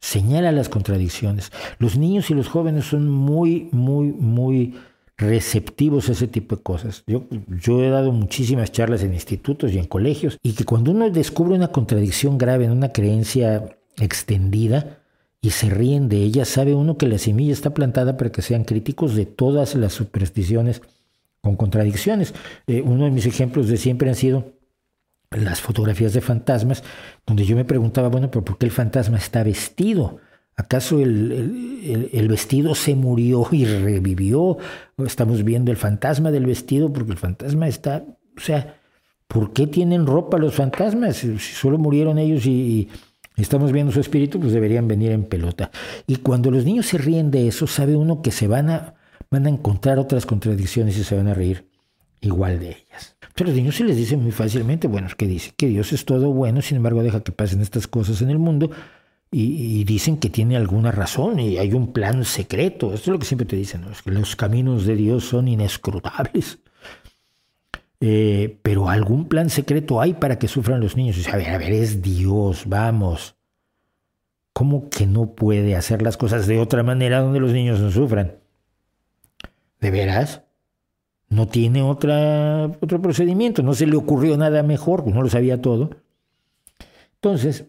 Señala 0.00 0.52
las 0.52 0.70
contradicciones. 0.70 1.52
Los 1.78 1.98
niños 1.98 2.30
y 2.30 2.34
los 2.34 2.48
jóvenes 2.48 2.86
son 2.86 3.10
muy, 3.10 3.68
muy, 3.72 4.06
muy 4.06 4.78
receptivos 5.18 6.08
a 6.08 6.12
ese 6.12 6.28
tipo 6.28 6.56
de 6.56 6.62
cosas. 6.62 7.04
Yo, 7.06 7.26
he 7.84 7.90
dado 7.90 8.10
muchísimas 8.10 8.72
charlas 8.72 9.02
en 9.02 9.12
institutos 9.12 9.70
y 9.70 9.78
en 9.78 9.84
colegios 9.84 10.38
y 10.42 10.54
que 10.54 10.64
cuando 10.64 10.92
uno 10.92 11.10
descubre 11.10 11.56
una 11.56 11.68
contradicción 11.68 12.38
grave 12.38 12.64
en 12.64 12.70
una 12.70 12.90
creencia 12.90 13.76
extendida, 13.98 15.00
y 15.42 15.50
se 15.50 15.68
ríen 15.68 16.08
de 16.08 16.22
ella, 16.22 16.46
sabe 16.46 16.74
uno 16.74 16.96
que 16.96 17.06
la 17.06 17.18
semilla 17.18 17.52
está 17.52 17.74
plantada 17.74 18.16
para 18.16 18.32
que 18.32 18.40
sean 18.40 18.64
críticos 18.64 19.14
de 19.14 19.26
todas 19.26 19.74
las 19.74 19.92
supersticiones 19.92 20.80
con 21.44 21.56
contradicciones. 21.56 22.34
Eh, 22.66 22.82
uno 22.82 23.04
de 23.04 23.10
mis 23.10 23.26
ejemplos 23.26 23.68
de 23.68 23.76
siempre 23.76 24.08
han 24.08 24.14
sido 24.14 24.54
las 25.30 25.60
fotografías 25.60 26.14
de 26.14 26.22
fantasmas, 26.22 26.82
donde 27.26 27.44
yo 27.44 27.54
me 27.54 27.66
preguntaba, 27.66 28.08
bueno, 28.08 28.30
pero 28.30 28.44
¿por 28.44 28.56
qué 28.56 28.66
el 28.66 28.72
fantasma 28.72 29.18
está 29.18 29.42
vestido? 29.42 30.18
¿Acaso 30.56 31.00
el, 31.00 32.10
el, 32.12 32.28
vestido 32.28 32.74
se 32.74 32.94
murió 32.94 33.46
y 33.50 33.64
revivió? 33.66 34.56
Estamos 35.04 35.42
viendo 35.42 35.70
el 35.70 35.76
fantasma 35.76 36.30
del 36.30 36.46
vestido 36.46 36.92
porque 36.92 37.12
el 37.12 37.18
fantasma 37.18 37.66
está, 37.68 38.04
o 38.36 38.40
sea, 38.40 38.76
¿por 39.26 39.52
qué 39.52 39.66
tienen 39.66 40.06
ropa 40.06 40.38
los 40.38 40.54
fantasmas? 40.54 41.16
Si 41.16 41.38
solo 41.38 41.76
murieron 41.76 42.18
ellos 42.18 42.46
y, 42.46 42.88
estamos 43.36 43.72
viendo 43.72 43.92
su 43.92 44.00
espíritu, 44.00 44.38
pues 44.38 44.52
deberían 44.52 44.86
venir 44.86 45.10
en 45.10 45.24
pelota. 45.24 45.72
Y 46.06 46.16
cuando 46.16 46.52
los 46.52 46.64
niños 46.64 46.86
se 46.86 46.98
ríen 46.98 47.32
de 47.32 47.48
eso, 47.48 47.66
sabe 47.66 47.96
uno 47.96 48.22
que 48.22 48.30
se 48.30 48.46
van 48.46 48.70
a, 48.70 48.94
van 49.34 49.46
a 49.46 49.50
encontrar 49.50 49.98
otras 49.98 50.26
contradicciones 50.26 50.96
y 50.96 51.04
se 51.04 51.16
van 51.16 51.28
a 51.28 51.34
reír 51.34 51.68
igual 52.20 52.60
de 52.60 52.70
ellas. 52.70 53.16
Pero 53.34 53.48
los 53.48 53.56
niños 53.56 53.74
se 53.74 53.84
les 53.84 53.96
dice 53.96 54.16
muy 54.16 54.30
fácilmente, 54.30 54.86
bueno, 54.86 55.08
que 55.16 55.26
dice 55.26 55.52
que 55.56 55.66
Dios 55.66 55.92
es 55.92 56.04
todo 56.04 56.32
bueno, 56.32 56.62
sin 56.62 56.76
embargo 56.76 57.02
deja 57.02 57.22
que 57.22 57.32
pasen 57.32 57.60
estas 57.60 57.88
cosas 57.88 58.22
en 58.22 58.30
el 58.30 58.38
mundo 58.38 58.70
y, 59.30 59.82
dicen 59.82 60.18
que 60.18 60.30
tiene 60.30 60.56
alguna 60.56 60.92
razón 60.92 61.40
y 61.40 61.58
hay 61.58 61.72
un 61.72 61.92
plan 61.92 62.24
secreto. 62.24 62.94
Esto 62.94 63.10
es 63.10 63.12
lo 63.12 63.18
que 63.18 63.26
siempre 63.26 63.46
te 63.46 63.56
dicen, 63.56 63.84
es 63.90 64.02
que 64.02 64.12
los 64.12 64.36
caminos 64.36 64.86
de 64.86 64.94
Dios 64.94 65.24
son 65.24 65.48
inescrutables. 65.48 66.60
Eh, 68.00 68.58
pero 68.62 68.88
algún 68.88 69.26
plan 69.28 69.50
secreto 69.50 70.00
hay 70.00 70.14
para 70.14 70.38
que 70.38 70.46
sufran 70.46 70.80
los 70.80 70.96
niños. 70.96 71.18
Y 71.18 71.28
a 71.28 71.36
ver, 71.36 71.50
a 71.50 71.58
ver, 71.58 71.72
es 71.72 72.00
Dios, 72.00 72.64
vamos. 72.66 73.34
¿Cómo 74.52 74.88
que 74.88 75.06
no 75.06 75.34
puede 75.34 75.74
hacer 75.74 76.02
las 76.02 76.16
cosas 76.16 76.46
de 76.46 76.60
otra 76.60 76.84
manera 76.84 77.20
donde 77.20 77.40
los 77.40 77.52
niños 77.52 77.80
no 77.80 77.90
sufran? 77.90 78.43
¿De 79.80 79.90
veras? 79.90 80.42
No 81.28 81.48
tiene 81.48 81.82
otra, 81.82 82.66
otro 82.80 83.00
procedimiento, 83.02 83.62
no 83.62 83.74
se 83.74 83.86
le 83.86 83.96
ocurrió 83.96 84.36
nada 84.36 84.62
mejor, 84.62 85.06
no 85.06 85.22
lo 85.22 85.28
sabía 85.28 85.60
todo. 85.60 85.90
Entonces, 87.16 87.66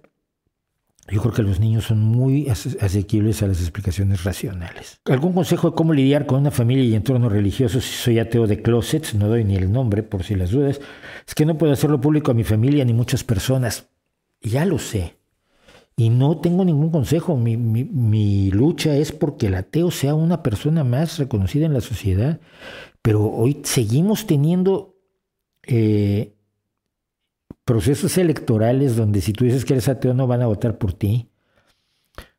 yo 1.07 1.21
creo 1.21 1.33
que 1.33 1.43
los 1.43 1.59
niños 1.59 1.85
son 1.85 1.99
muy 1.99 2.49
asequibles 2.49 3.43
a 3.43 3.47
las 3.47 3.61
explicaciones 3.61 4.23
racionales. 4.23 4.99
¿Algún 5.05 5.33
consejo 5.33 5.69
de 5.69 5.75
cómo 5.75 5.93
lidiar 5.93 6.25
con 6.25 6.39
una 6.39 6.49
familia 6.49 6.83
y 6.83 6.95
entorno 6.95 7.29
religioso 7.29 7.79
si 7.79 7.93
soy 7.93 8.17
ateo 8.17 8.47
de 8.47 8.63
closet? 8.63 9.13
No 9.13 9.27
doy 9.27 9.43
ni 9.43 9.55
el 9.55 9.71
nombre 9.71 10.01
por 10.01 10.23
si 10.23 10.33
las 10.33 10.49
dudas. 10.49 10.81
Es 11.27 11.35
que 11.35 11.45
no 11.45 11.59
puedo 11.59 11.73
hacerlo 11.73 12.01
público 12.01 12.31
a 12.31 12.33
mi 12.33 12.43
familia 12.43 12.83
ni 12.85 12.93
muchas 12.93 13.23
personas. 13.23 13.87
Ya 14.41 14.65
lo 14.65 14.79
sé. 14.79 15.14
Y 15.97 16.09
no 16.09 16.39
tengo 16.39 16.65
ningún 16.65 16.89
consejo. 16.91 17.37
Mi, 17.37 17.55
mi 17.57 18.51
lucha 18.51 18.95
es 18.97 19.11
porque 19.11 19.47
el 19.47 19.55
ateo 19.55 19.91
sea 19.91 20.13
una 20.13 20.43
persona 20.43 20.83
más 20.83 21.17
reconocida 21.19 21.65
en 21.65 21.73
la 21.73 21.81
sociedad. 21.81 22.39
Pero 23.01 23.23
hoy 23.23 23.61
seguimos 23.63 24.27
teniendo 24.27 24.95
eh, 25.67 26.35
procesos 27.63 28.17
electorales 28.17 28.95
donde 28.95 29.21
si 29.21 29.33
tú 29.33 29.45
dices 29.45 29.65
que 29.65 29.73
eres 29.73 29.89
ateo 29.89 30.13
no 30.13 30.27
van 30.27 30.41
a 30.41 30.47
votar 30.47 30.77
por 30.77 30.93
ti. 30.93 31.29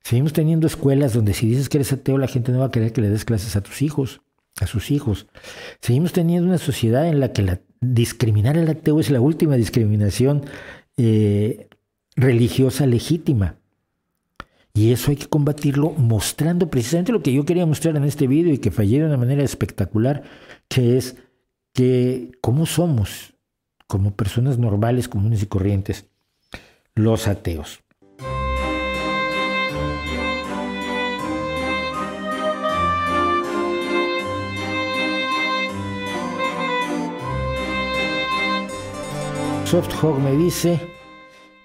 Seguimos 0.03 0.33
teniendo 0.33 0.69
escuelas 0.69 1.15
donde 1.15 1.35
si 1.35 1.49
dices 1.49 1.69
que 1.69 1.79
eres 1.79 1.93
ateo 1.93 2.17
la 2.17 2.29
gente 2.29 2.53
no 2.53 2.61
va 2.61 2.67
a 2.67 2.71
querer 2.71 2.93
que 2.93 3.01
le 3.01 3.11
des 3.11 3.25
clases 3.25 3.57
a 3.57 3.61
tus 3.61 3.83
hijos, 3.83 4.23
a 4.61 4.67
sus 4.67 4.91
hijos. 4.91 5.27
Seguimos 5.81 6.13
teniendo 6.13 6.47
una 6.47 6.59
sociedad 6.59 7.09
en 7.09 7.19
la 7.19 7.33
que 7.33 7.43
la, 7.43 7.61
discriminar 7.81 8.57
al 8.57 8.69
ateo 8.69 9.01
es 9.01 9.11
la 9.11 9.21
última 9.21 9.57
discriminación 9.57 10.45
eh, 10.97 11.69
religiosa 12.17 12.87
legítima. 12.87 13.57
Y 14.75 14.93
eso 14.93 15.11
hay 15.11 15.17
que 15.17 15.29
combatirlo 15.29 15.91
mostrando 15.93 16.69
precisamente 16.69 17.13
lo 17.13 17.23
que 17.23 17.33
yo 17.33 17.45
quería 17.45 17.65
mostrar 17.65 17.97
en 17.97 18.05
este 18.05 18.27
video 18.27 18.53
y 18.53 18.59
que 18.59 18.71
fallé 18.71 18.99
de 18.99 19.07
una 19.07 19.17
manera 19.17 19.43
espectacular, 19.43 20.25
que 20.69 20.97
es 20.99 21.17
que 21.73 22.33
cómo 22.41 22.67
somos 22.67 23.35
como 23.87 24.15
personas 24.15 24.59
normales, 24.59 25.09
comunes 25.09 25.43
y 25.43 25.47
corrientes, 25.47 26.07
los 26.95 27.29
ateos. 27.29 27.81
Hog 40.01 40.21
me 40.21 40.37
dice, 40.37 40.81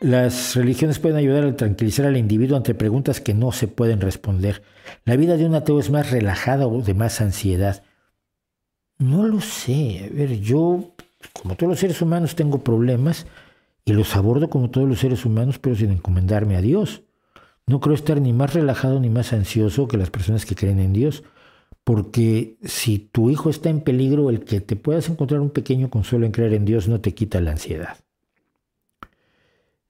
las 0.02 0.56
religiones 0.56 0.98
pueden 1.00 1.18
ayudar 1.18 1.46
a 1.46 1.56
tranquilizar 1.56 2.08
al 2.08 2.18
individuo 2.18 2.58
ante 2.58 2.74
preguntas 2.74 3.22
que 3.22 3.36
no 3.36 3.52
se 3.52 3.68
pueden 3.68 4.02
responder. 4.02 4.64
La 5.06 5.16
vida 5.16 5.38
de 5.38 5.46
un 5.46 5.54
ateo 5.54 5.80
es 5.80 5.92
más 5.92 6.12
relajada 6.12 6.68
o 6.68 6.82
de 6.82 6.96
más 6.96 7.22
ansiedad. 7.22 7.84
No 8.98 9.26
lo 9.26 9.42
sé. 9.42 10.10
A 10.12 10.16
ver, 10.16 10.40
yo 10.40 10.96
como 11.34 11.56
todos 11.56 11.70
los 11.70 11.80
seres 11.80 12.02
humanos 12.02 12.36
tengo 12.36 12.64
problemas 12.64 13.28
y 13.86 13.94
los 13.94 14.16
abordo 14.16 14.50
como 14.50 14.72
todos 14.72 14.90
los 14.90 15.00
seres 15.00 15.24
humanos, 15.24 15.60
pero 15.60 15.76
sin 15.76 15.92
encomendarme 15.92 16.56
a 16.56 16.62
Dios. 16.62 17.04
No 17.68 17.80
creo 17.80 17.94
estar 17.94 18.20
ni 18.20 18.34
más 18.34 18.56
relajado 18.56 19.00
ni 19.00 19.10
más 19.10 19.34
ansioso 19.34 19.88
que 19.88 19.98
las 19.98 20.10
personas 20.10 20.46
que 20.48 20.56
creen 20.56 20.80
en 20.80 20.94
Dios, 20.94 21.24
porque 21.84 22.58
si 22.64 22.98
tu 22.98 23.30
hijo 23.30 23.52
está 23.52 23.70
en 23.70 23.82
peligro, 23.82 24.32
el 24.32 24.44
que 24.44 24.62
te 24.62 24.76
puedas 24.76 25.10
encontrar 25.10 25.42
un 25.42 25.52
pequeño 25.52 25.92
consuelo 25.92 26.26
en 26.26 26.32
creer 26.32 26.54
en 26.54 26.66
Dios 26.66 26.88
no 26.88 27.02
te 27.02 27.14
quita 27.14 27.40
la 27.40 27.52
ansiedad. 27.52 27.98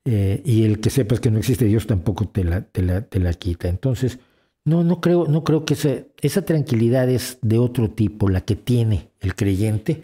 Eh, 0.04 0.42
y 0.44 0.64
el 0.64 0.80
que 0.80 0.90
sepas 0.90 1.20
que 1.20 1.30
no 1.30 1.38
existe 1.38 1.66
Dios 1.66 1.86
tampoco 1.86 2.28
te 2.28 2.44
la, 2.44 2.62
te 2.62 2.82
la, 2.82 3.02
te 3.02 3.20
la 3.20 3.34
quita. 3.34 3.68
Entonces, 3.68 4.20
no, 4.64 4.84
no 4.84 5.02
creo, 5.02 5.28
no 5.28 5.44
creo 5.44 5.66
que 5.66 5.74
esa, 5.74 5.98
esa 6.22 6.44
tranquilidad 6.44 7.10
es 7.10 7.40
de 7.42 7.60
otro 7.60 7.90
tipo, 7.92 8.30
la 8.30 8.42
que 8.42 8.56
tiene 8.56 9.12
el 9.20 9.36
creyente, 9.36 10.04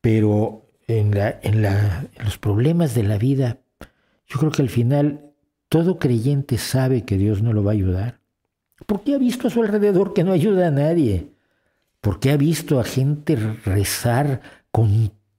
pero 0.00 0.66
en, 0.86 1.14
la, 1.14 1.38
en, 1.42 1.62
la, 1.62 2.06
los 2.22 2.38
problemas 2.38 2.94
de 2.94 3.02
la 3.02 3.18
vida, 3.18 3.58
yo 4.26 4.38
creo 4.38 4.50
que 4.50 4.62
al 4.62 4.70
final 4.70 5.32
todo 5.68 5.98
creyente 5.98 6.58
sabe 6.58 7.04
que 7.04 7.18
Dios 7.18 7.42
no 7.42 7.52
lo 7.52 7.62
va 7.62 7.72
a 7.72 7.74
ayudar. 7.74 8.20
Porque 8.86 9.14
ha 9.14 9.18
visto 9.18 9.48
a 9.48 9.50
su 9.50 9.62
alrededor 9.62 10.14
que 10.14 10.24
no 10.24 10.32
ayuda 10.32 10.68
a 10.68 10.70
nadie. 10.70 11.32
Porque 12.00 12.30
ha 12.30 12.36
visto 12.36 12.80
a 12.80 12.84
gente 12.84 13.36
rezar 13.36 14.40
con 14.70 14.90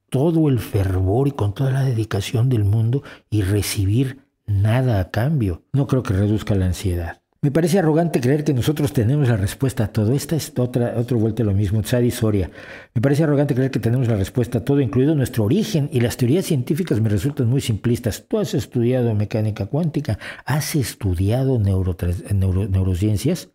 todo 0.10 0.49
el 0.49 0.60
fervor 0.60 1.28
y 1.28 1.32
con 1.32 1.53
toda 1.53 1.72
la 1.72 1.84
dedicación 1.84 2.49
del 2.49 2.64
mundo 2.64 3.03
y 3.30 3.41
recibir 3.41 4.20
nada 4.45 4.99
a 4.99 5.12
cambio. 5.12 5.64
No 5.74 5.88
creo 5.88 6.03
que 6.03 6.14
reduzca 6.14 6.55
la 6.55 6.66
ansiedad. 6.66 7.22
Me 7.41 7.51
parece 7.51 7.80
arrogante 7.80 8.20
creer 8.20 8.43
que 8.43 8.53
nosotros 8.53 8.91
tenemos 8.91 9.30
la 9.30 9.38
respuesta 9.38 9.86
a 9.86 9.88
todo. 9.93 10.14
Esta 10.14 10.36
es 10.36 10.51
otra, 10.57 10.95
otra 10.97 11.16
vuelta 11.16 11.41
lo 11.41 11.53
mismo, 11.53 11.82
Tsari 11.82 12.12
Soria. 12.12 12.51
Me 12.93 13.01
parece 13.01 13.24
arrogante 13.24 13.55
creer 13.55 13.72
que 13.72 13.80
tenemos 13.80 14.10
la 14.10 14.18
respuesta 14.18 14.57
a 14.57 14.66
todo, 14.66 14.82
incluido 14.82 15.16
nuestro 15.16 15.45
origen, 15.45 15.89
y 15.93 16.01
las 16.01 16.18
teorías 16.18 16.45
científicas 16.45 16.99
me 16.99 17.07
resultan 17.07 17.47
muy 17.47 17.62
simplistas. 17.62 18.26
Tú 18.28 18.39
has 18.39 18.53
estudiado 18.53 19.16
mecánica 19.16 19.68
cuántica, 19.68 20.20
has 20.43 20.76
estudiado 20.76 21.57
neurociencias. 21.60 23.47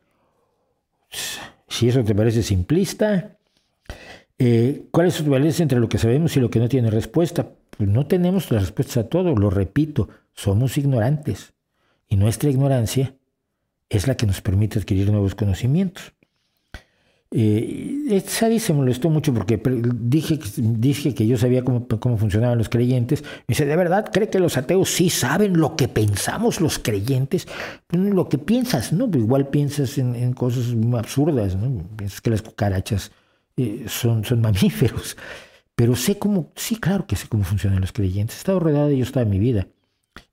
Si 1.69 1.87
eso 1.87 2.03
te 2.05 2.15
parece 2.15 2.43
simplista, 2.43 3.37
eh, 4.39 4.87
¿cuál 4.91 5.07
es 5.09 5.15
su 5.15 5.25
valencia 5.25 5.63
entre 5.63 5.81
lo 5.81 5.89
que 5.89 5.99
sabemos 5.99 6.37
y 6.37 6.41
lo 6.41 6.51
que 6.51 6.59
no 6.59 6.69
tiene 6.69 6.91
respuesta? 6.91 7.49
Pues 7.71 7.89
no 7.89 8.07
tenemos 8.07 8.51
la 8.51 8.61
respuesta 8.61 9.01
a 9.01 9.05
todo, 9.05 9.35
lo 9.35 9.51
repito, 9.51 10.09
somos 10.33 10.79
ignorantes. 10.79 11.55
Y 12.09 12.17
nuestra 12.17 12.51
ignorancia 12.51 13.15
es 13.89 14.07
la 14.07 14.17
que 14.17 14.27
nos 14.27 14.41
permite 14.41 14.79
adquirir 14.79 15.11
nuevos 15.11 15.35
conocimientos. 15.35 16.13
Eh, 17.37 18.23
Sadi 18.25 18.61
se 18.61 18.73
molestó 18.73 19.11
mucho 19.11 19.35
porque 19.35 19.61
dije, 19.93 20.39
dije 20.57 21.15
que 21.17 21.27
yo 21.27 21.37
sabía 21.37 21.65
cómo, 21.65 21.89
cómo, 21.89 22.17
funcionaban 22.17 22.59
los 22.59 22.69
creyentes. 22.69 23.23
Me 23.23 23.55
dice, 23.55 23.67
¿de 23.67 23.75
verdad 23.75 24.09
cree 24.13 24.29
que 24.29 24.39
los 24.39 24.57
ateos 24.57 24.91
sí 24.91 25.11
saben 25.11 25.59
lo 25.59 25.75
que 25.75 25.89
pensamos 25.89 26.61
los 26.61 26.79
creyentes? 26.79 27.49
Pues, 27.89 28.03
lo 28.03 28.29
que 28.29 28.39
piensas, 28.39 28.93
¿no? 28.93 29.11
Pues, 29.11 29.25
igual 29.25 29.49
piensas 29.49 29.99
en, 29.99 30.33
cosas 30.35 30.67
absurdas, 30.97 31.57
¿no? 31.57 31.83
Piensas 31.97 32.21
que 32.21 32.31
las 32.31 32.43
cucarachas 32.43 33.11
eh, 33.57 33.85
son, 33.89 34.25
son 34.25 34.41
mamíferos. 34.41 35.17
Pero 35.75 35.97
sé 35.97 36.19
cómo, 36.19 36.53
sí, 36.55 36.77
claro 36.77 37.07
que 37.07 37.17
sé 37.17 37.29
cómo 37.29 37.45
funcionan 37.45 37.81
los 37.81 37.93
creyentes. 37.93 38.37
He 38.37 38.39
estado 38.39 38.61
rodeado 38.61 38.89
de 38.89 38.95
ellos 38.95 39.13
toda 39.13 39.25
mi 39.25 39.39
vida. 39.39 39.67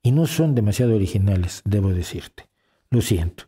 Y 0.02 0.12
no 0.12 0.26
son 0.26 0.54
demasiado 0.54 0.94
originales, 0.94 1.62
debo 1.64 1.92
decirte. 1.92 2.46
Lo 2.90 3.00
siento. 3.00 3.44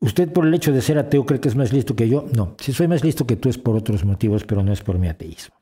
¿Usted 0.00 0.32
por 0.32 0.46
el 0.46 0.54
hecho 0.54 0.72
de 0.72 0.80
ser 0.80 0.98
ateo 0.98 1.26
cree 1.26 1.40
que 1.40 1.48
es 1.48 1.56
más 1.56 1.72
listo 1.72 1.94
que 1.94 2.08
yo? 2.08 2.26
No, 2.34 2.56
si 2.58 2.72
soy 2.72 2.88
más 2.88 3.04
listo 3.04 3.26
que 3.26 3.36
tú 3.36 3.48
es 3.48 3.58
por 3.58 3.76
otros 3.76 4.04
motivos, 4.04 4.44
pero 4.44 4.62
no 4.62 4.72
es 4.72 4.82
por 4.82 4.98
mi 4.98 5.08
ateísmo. 5.08 5.56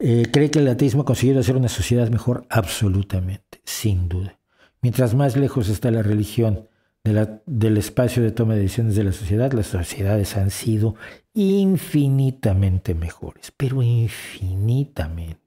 Eh, 0.00 0.26
¿Cree 0.32 0.50
que 0.50 0.58
el 0.58 0.68
ateísmo 0.68 1.02
ha 1.02 1.04
conseguido 1.04 1.40
hacer 1.40 1.56
una 1.56 1.68
sociedad 1.68 2.08
mejor? 2.08 2.44
Absolutamente, 2.50 3.60
sin 3.64 4.08
duda. 4.08 4.38
Mientras 4.82 5.14
más 5.14 5.36
lejos 5.36 5.68
está 5.68 5.90
la 5.90 6.02
religión 6.02 6.68
del 7.46 7.76
espacio 7.76 8.22
de 8.22 8.30
toma 8.30 8.54
de 8.54 8.60
decisiones 8.60 8.96
de 8.96 9.04
la 9.04 9.12
sociedad, 9.12 9.52
las 9.52 9.66
sociedades 9.66 10.36
han 10.36 10.50
sido 10.50 10.96
infinitamente 11.34 12.94
mejores, 12.94 13.52
pero 13.56 13.82
infinitamente. 13.82 15.38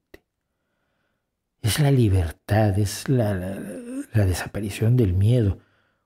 Es 1.62 1.80
la 1.80 1.91
libertad, 1.91 2.78
es 2.80 3.07
la 3.09 3.55
desaparición 4.14 4.97
del 4.97 5.14
miedo 5.14 5.59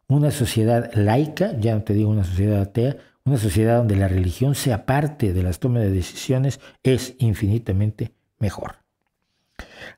una 0.07 0.31
sociedad 0.31 0.91
laica, 0.93 1.57
ya 1.59 1.73
no 1.75 1.83
te 1.83 1.93
digo 1.93 2.09
una 2.09 2.23
sociedad 2.23 2.61
atea, 2.61 2.97
una 3.23 3.37
sociedad 3.37 3.77
donde 3.77 3.95
la 3.95 4.07
religión 4.07 4.53
sea 4.53 4.85
parte 4.85 5.33
de 5.33 5.43
las 5.43 5.59
tomas 5.59 5.81
de 5.81 5.89
decisiones 5.89 6.59
es 6.83 7.15
infinitamente 7.17 8.13
mejor. 8.37 8.75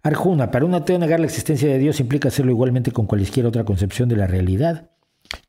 Arjuna, 0.03 0.51
para 0.51 0.65
un 0.65 0.75
ateo 0.75 0.97
negar 0.97 1.19
la 1.19 1.25
existencia 1.25 1.67
de 1.67 1.79
Dios 1.79 1.99
implica 1.99 2.29
hacerlo 2.29 2.51
igualmente 2.51 2.91
con 2.91 3.05
cualquier 3.05 3.45
otra 3.45 3.65
concepción 3.65 4.07
de 4.07 4.15
la 4.15 4.27
realidad 4.27 4.91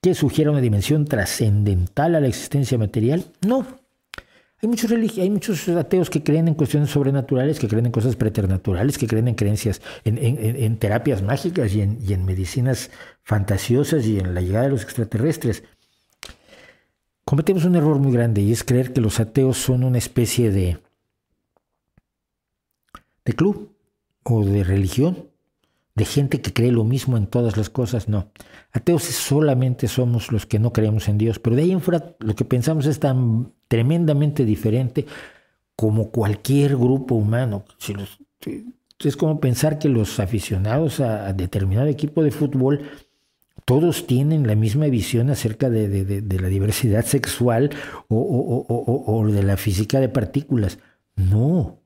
que 0.00 0.14
sugiera 0.14 0.50
una 0.50 0.60
dimensión 0.60 1.04
trascendental 1.04 2.14
a 2.14 2.20
la 2.20 2.28
existencia 2.28 2.78
material. 2.78 3.24
No. 3.46 3.66
Hay 4.60 4.68
muchos, 4.68 4.90
hay 4.90 5.30
muchos 5.30 5.68
ateos 5.68 6.10
que 6.10 6.24
creen 6.24 6.48
en 6.48 6.54
cuestiones 6.54 6.90
sobrenaturales, 6.90 7.60
que 7.60 7.68
creen 7.68 7.86
en 7.86 7.92
cosas 7.92 8.16
preternaturales, 8.16 8.98
que 8.98 9.06
creen 9.06 9.28
en 9.28 9.36
creencias, 9.36 9.80
en, 10.04 10.76
terapias 10.78 11.22
mágicas 11.22 11.72
y 11.74 11.82
en, 11.82 11.98
y 12.04 12.12
en 12.12 12.24
medicinas 12.24 12.90
fantasiosas 13.22 14.04
y 14.06 14.18
en 14.18 14.34
la 14.34 14.40
llegada 14.40 14.64
de 14.64 14.70
los 14.70 14.82
extraterrestres. 14.82 15.62
Cometemos 17.24 17.64
un 17.66 17.76
error 17.76 17.98
muy 17.98 18.12
grande 18.12 18.40
y 18.40 18.50
es 18.50 18.64
creer 18.64 18.92
que 18.92 19.00
los 19.00 19.20
ateos 19.20 19.58
son 19.58 19.84
una 19.84 19.98
especie 19.98 20.50
de, 20.50 20.78
de 23.24 23.32
club 23.34 23.76
o 24.24 24.44
de 24.44 24.64
religión, 24.64 25.28
de 25.98 26.04
gente 26.04 26.40
que 26.40 26.52
cree 26.52 26.72
lo 26.72 26.84
mismo 26.84 27.16
en 27.16 27.26
todas 27.26 27.56
las 27.56 27.68
cosas. 27.68 28.08
No, 28.08 28.30
ateos 28.72 29.02
solamente 29.02 29.88
somos 29.88 30.32
los 30.32 30.46
que 30.46 30.58
no 30.58 30.72
creemos 30.72 31.08
en 31.08 31.18
Dios, 31.18 31.38
pero 31.38 31.56
de 31.56 31.62
ahí 31.62 31.72
en 31.72 31.82
lo 32.20 32.34
que 32.34 32.44
pensamos 32.44 32.86
es 32.86 33.00
tan 33.00 33.52
tremendamente 33.66 34.44
diferente 34.44 35.04
como 35.76 36.10
cualquier 36.10 36.76
grupo 36.76 37.16
humano. 37.16 37.64
es 38.98 39.16
como 39.16 39.40
pensar 39.40 39.78
que 39.78 39.88
los 39.88 40.20
aficionados 40.20 41.00
a, 41.00 41.32
determinado 41.32 41.88
equipo 41.88 42.22
de 42.22 42.30
fútbol 42.30 42.82
todos 43.64 44.06
tienen 44.06 44.46
la 44.46 44.54
misma 44.54 44.86
visión 44.86 45.30
acerca 45.30 45.68
de, 45.68 46.38
la 46.40 46.48
diversidad 46.48 47.04
sexual 47.04 47.70
o, 48.08 49.26
de 49.30 49.42
la 49.42 49.56
física 49.56 50.00
de 50.00 50.08
partículas. 50.08 50.78
No. 51.16 51.77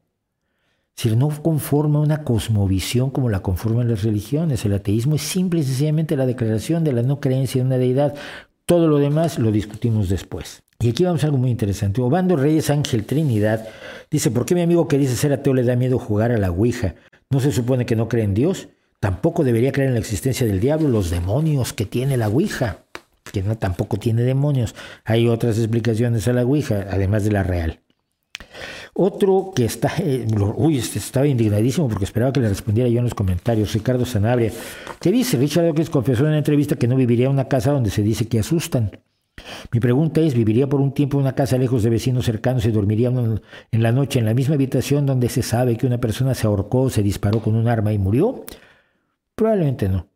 Si 0.95 1.15
no 1.17 1.31
conforma 1.43 2.01
una 2.01 2.25
cosmovisión 2.25 3.11
como 3.11 3.29
la 3.29 3.41
conforman 3.41 3.89
las 3.89 4.03
religiones. 4.03 4.65
El 4.65 4.75
ateísmo 4.75 5.17
es 5.17 5.23
simple 5.23 5.61
y 5.61 5.63
sencillamente 5.65 6.17
la 6.17 6.27
declaración 6.27 6.85
de 6.85 6.93
la 6.93 7.03
no 7.03 7.21
creencia 7.21 7.61
en 7.61 7.67
una 7.69 7.79
deidad. 7.79 8.15
Todo 8.67 8.87
lo 8.87 8.99
demás 8.99 9.39
lo 9.39 9.51
discutimos 9.51 10.09
después. 10.09 10.63
Y 10.79 10.89
aquí 10.89 11.05
vamos 11.05 11.23
a 11.23 11.27
algo 11.27 11.39
muy 11.39 11.51
interesante. 11.51 12.03
Obando 12.03 12.37
Reyes 12.37 12.69
Ángel 12.71 13.05
Trinidad 13.05 13.69
dice, 14.11 14.31
¿por 14.31 14.45
qué 14.45 14.55
mi 14.55 14.63
amigo 14.63 14.89
que 14.89 14.99
dice 14.99 15.15
ser 15.15 15.33
ateo 15.33 15.55
le 15.55 15.63
da 15.63 15.77
miedo 15.77 15.99
jugar 15.99 16.33
a 16.33 16.39
la 16.39 16.51
Ouija? 16.51 16.97
¿No 17.31 17.41
se 17.41 17.53
supone 17.53 17.87
que 17.87 17.97
no 17.97 18.09
cree 18.09 18.25
en 18.25 18.35
Dios? 18.35 18.69
Tampoco 18.99 19.45
debería 19.45 19.73
creer 19.73 19.89
en 19.89 19.95
la 19.95 20.01
existencia 20.01 20.47
del 20.47 20.61
diablo, 20.61 20.89
los 20.89 21.11
demonios 21.11 21.73
que 21.73 21.87
tiene 21.87 22.17
la 22.17 22.29
Ouija, 22.29 22.85
que 23.33 23.43
no 23.43 23.57
tampoco 23.59 23.97
tiene 23.97 24.23
demonios. 24.23 24.75
Hay 25.05 25.29
otras 25.29 25.59
explicaciones 25.59 26.29
a 26.29 26.33
la 26.33 26.43
Ouija, 26.43 26.87
además 26.91 27.25
de 27.25 27.33
la 27.33 27.43
real. 27.43 27.81
Otro 28.95 29.53
que 29.55 29.65
está, 29.65 29.91
eh, 29.99 30.27
uy, 30.57 30.77
este 30.77 30.99
estaba 30.99 31.27
indignadísimo 31.27 31.89
porque 31.89 32.05
esperaba 32.05 32.33
que 32.33 32.41
le 32.41 32.49
respondiera 32.51 32.91
yo 32.91 32.99
en 32.99 33.05
los 33.05 33.15
comentarios, 33.15 33.73
Ricardo 33.73 34.05
Sanabria, 34.05 34.53
que 35.01 35.11
dice, 35.11 35.39
Richard 35.39 35.65
Dawkins 35.65 35.89
confesó 35.89 36.25
en 36.25 36.29
una 36.29 36.39
entrevista 36.39 36.77
que 36.77 36.87
no 36.87 36.97
viviría 36.97 37.27
en 37.27 37.33
una 37.33 37.49
casa 37.49 37.73
donde 37.73 37.91
se 37.91 38.03
dice 38.03 38.29
que 38.29 38.39
asustan. 38.39 38.91
Mi 39.73 39.81
pregunta 39.81 40.21
es, 40.21 40.35
¿viviría 40.35 40.69
por 40.69 40.83
un 40.83 40.93
tiempo 40.93 41.17
en 41.17 41.23
una 41.23 41.35
casa 41.35 41.57
lejos 41.57 41.83
de 41.83 41.89
vecinos 41.89 42.27
cercanos 42.27 42.67
y 42.67 42.71
dormiría 42.71 43.09
en 43.09 43.83
la 43.83 43.93
noche 43.93 44.19
en 44.19 44.27
la 44.27 44.35
misma 44.35 44.57
habitación 44.57 45.07
donde 45.07 45.31
se 45.31 45.43
sabe 45.43 45.79
que 45.79 45.87
una 45.87 45.99
persona 45.99 46.35
se 46.35 46.47
ahorcó, 46.47 46.91
se 46.91 47.03
disparó 47.03 47.41
con 47.41 47.55
un 47.55 47.69
arma 47.69 47.95
y 47.95 47.99
murió? 47.99 48.45
Probablemente 49.35 49.89
no. 49.89 50.12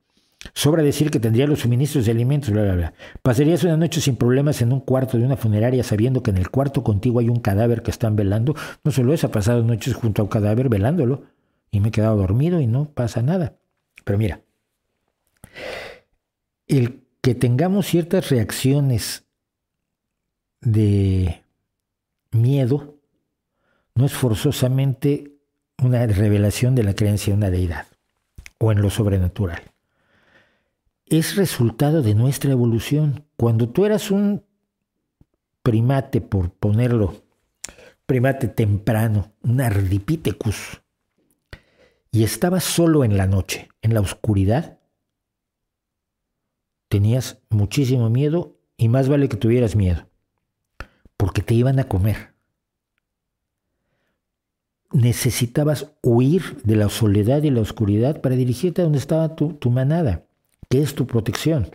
Sobra 0.54 0.82
decir 0.82 1.10
que 1.10 1.20
tendría 1.20 1.46
los 1.46 1.60
suministros 1.60 2.06
de 2.06 2.12
alimentos, 2.12 2.50
bla, 2.50 2.62
bla, 2.62 2.74
bla. 2.74 2.94
Pasarías 3.22 3.64
una 3.64 3.76
noche 3.76 4.00
sin 4.00 4.16
problemas 4.16 4.62
en 4.62 4.72
un 4.72 4.80
cuarto 4.80 5.18
de 5.18 5.24
una 5.24 5.36
funeraria 5.36 5.82
sabiendo 5.82 6.22
que 6.22 6.30
en 6.30 6.38
el 6.38 6.50
cuarto 6.50 6.82
contigo 6.82 7.20
hay 7.20 7.28
un 7.28 7.40
cadáver 7.40 7.82
que 7.82 7.90
están 7.90 8.16
velando. 8.16 8.54
No 8.84 8.90
solo 8.90 9.12
eso, 9.12 9.26
ha 9.26 9.30
pasado 9.30 9.62
noches 9.62 9.94
junto 9.94 10.22
a 10.22 10.24
un 10.24 10.30
cadáver 10.30 10.68
velándolo 10.68 11.24
y 11.70 11.80
me 11.80 11.88
he 11.88 11.92
quedado 11.92 12.16
dormido 12.16 12.60
y 12.60 12.66
no 12.66 12.90
pasa 12.90 13.22
nada. 13.22 13.56
Pero 14.04 14.18
mira, 14.18 14.40
el 16.66 17.02
que 17.20 17.34
tengamos 17.34 17.86
ciertas 17.86 18.30
reacciones 18.30 19.24
de 20.60 21.42
miedo 22.30 22.96
no 23.94 24.06
es 24.06 24.12
forzosamente 24.12 25.32
una 25.82 26.06
revelación 26.06 26.74
de 26.74 26.84
la 26.84 26.94
creencia 26.94 27.32
en 27.32 27.38
una 27.38 27.50
deidad 27.50 27.86
o 28.58 28.72
en 28.72 28.80
lo 28.80 28.90
sobrenatural. 28.90 29.62
Es 31.08 31.36
resultado 31.36 32.02
de 32.02 32.16
nuestra 32.16 32.50
evolución. 32.50 33.24
Cuando 33.36 33.68
tú 33.68 33.86
eras 33.86 34.10
un 34.10 34.44
primate, 35.62 36.20
por 36.20 36.50
ponerlo, 36.50 37.22
primate 38.06 38.48
temprano, 38.48 39.32
un 39.42 39.60
ardipithecus, 39.60 40.82
y 42.10 42.24
estabas 42.24 42.64
solo 42.64 43.04
en 43.04 43.16
la 43.16 43.28
noche, 43.28 43.68
en 43.82 43.94
la 43.94 44.00
oscuridad, 44.00 44.80
tenías 46.88 47.40
muchísimo 47.50 48.10
miedo 48.10 48.58
y 48.76 48.88
más 48.88 49.08
vale 49.08 49.28
que 49.28 49.36
tuvieras 49.36 49.76
miedo, 49.76 50.08
porque 51.16 51.40
te 51.42 51.54
iban 51.54 51.78
a 51.78 51.84
comer. 51.84 52.34
Necesitabas 54.90 55.92
huir 56.02 56.62
de 56.64 56.74
la 56.74 56.88
soledad 56.88 57.44
y 57.44 57.50
la 57.50 57.60
oscuridad 57.60 58.20
para 58.20 58.34
dirigirte 58.34 58.80
a 58.80 58.84
donde 58.84 58.98
estaba 58.98 59.36
tu, 59.36 59.52
tu 59.54 59.70
manada, 59.70 60.25
que 60.68 60.82
es 60.82 60.94
tu 60.94 61.06
protección. 61.06 61.70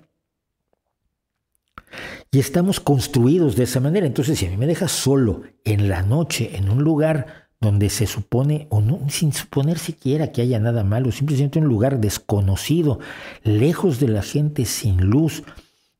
Y 2.31 2.39
estamos 2.39 2.79
construidos 2.79 3.55
de 3.55 3.65
esa 3.65 3.79
manera. 3.79 4.05
Entonces, 4.05 4.39
si 4.39 4.45
a 4.45 4.49
mí 4.49 4.57
me 4.57 4.67
dejas 4.67 4.91
solo 4.91 5.43
en 5.65 5.89
la 5.89 6.01
noche, 6.01 6.55
en 6.55 6.69
un 6.69 6.83
lugar 6.83 7.49
donde 7.59 7.89
se 7.89 8.07
supone, 8.07 8.67
o 8.69 8.81
no, 8.81 9.01
sin 9.09 9.33
suponer 9.33 9.77
siquiera 9.77 10.31
que 10.31 10.41
haya 10.41 10.59
nada 10.59 10.83
malo, 10.83 11.11
simplemente 11.11 11.59
un 11.59 11.65
lugar 11.65 11.99
desconocido, 11.99 12.99
lejos 13.43 13.99
de 13.99 14.07
la 14.07 14.23
gente, 14.23 14.65
sin 14.65 15.01
luz, 15.01 15.43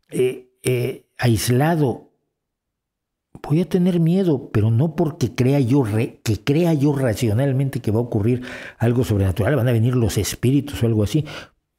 eh, 0.10 0.50
eh, 0.64 1.06
aislado, 1.18 2.12
voy 3.44 3.62
a 3.62 3.70
tener 3.70 4.00
miedo, 4.00 4.50
pero 4.52 4.72
no 4.72 4.96
porque 4.96 5.36
crea 5.36 5.60
yo 5.60 5.84
que 6.24 6.44
crea 6.44 6.74
yo 6.74 6.96
racionalmente 6.96 7.80
que 7.80 7.92
va 7.92 8.00
a 8.00 8.04
ocurrir 8.04 8.44
algo 8.78 9.04
sobrenatural, 9.04 9.56
van 9.56 9.68
a 9.68 9.72
venir 9.72 9.96
los 9.96 10.18
espíritus 10.18 10.82
o 10.82 10.86
algo 10.86 11.04
así, 11.04 11.26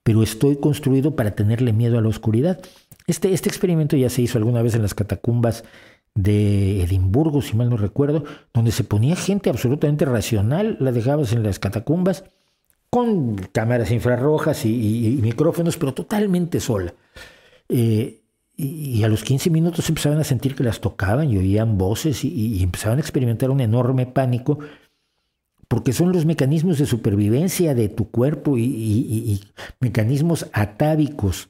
pero 0.02 0.22
estoy 0.22 0.56
construido 0.56 1.16
para 1.16 1.32
tenerle 1.32 1.72
miedo 1.72 1.98
a 1.98 2.02
la 2.02 2.08
oscuridad. 2.08 2.60
Este, 3.06 3.32
este 3.32 3.48
experimento 3.48 3.96
ya 3.96 4.10
se 4.10 4.22
hizo 4.22 4.38
alguna 4.38 4.62
vez 4.62 4.74
en 4.74 4.82
las 4.82 4.94
catacumbas 4.94 5.64
de 6.14 6.82
Edimburgo, 6.82 7.42
si 7.42 7.56
mal 7.56 7.70
no 7.70 7.76
recuerdo, 7.76 8.24
donde 8.52 8.72
se 8.72 8.84
ponía 8.84 9.16
gente 9.16 9.50
absolutamente 9.50 10.04
racional, 10.04 10.76
la 10.80 10.92
dejabas 10.92 11.32
en 11.32 11.42
las 11.42 11.58
catacumbas 11.58 12.24
con 12.90 13.36
cámaras 13.52 13.90
infrarrojas 13.90 14.66
y, 14.66 15.18
micrófonos, 15.22 15.78
pero 15.78 15.94
totalmente 15.94 16.60
sola. 16.60 16.92
Eh, 17.70 18.20
y, 18.54 19.02
a 19.02 19.08
los 19.08 19.24
15 19.24 19.48
minutos 19.48 19.88
empezaban 19.88 20.18
a 20.18 20.24
sentir 20.24 20.54
que 20.54 20.62
las 20.62 20.80
tocaban 20.80 21.30
y 21.30 21.38
oían 21.38 21.78
voces 21.78 22.22
y, 22.22 22.62
empezaban 22.62 22.98
a 22.98 23.00
experimentar 23.00 23.50
un 23.50 23.62
enorme 23.62 24.04
pánico, 24.04 24.58
porque 25.72 25.94
son 25.94 26.12
los 26.12 26.26
mecanismos 26.26 26.76
de 26.76 26.84
supervivencia 26.84 27.74
de 27.74 27.88
tu 27.88 28.10
cuerpo 28.10 28.58
y 28.58 29.40
mecanismos 29.80 30.46
atávicos 30.52 31.48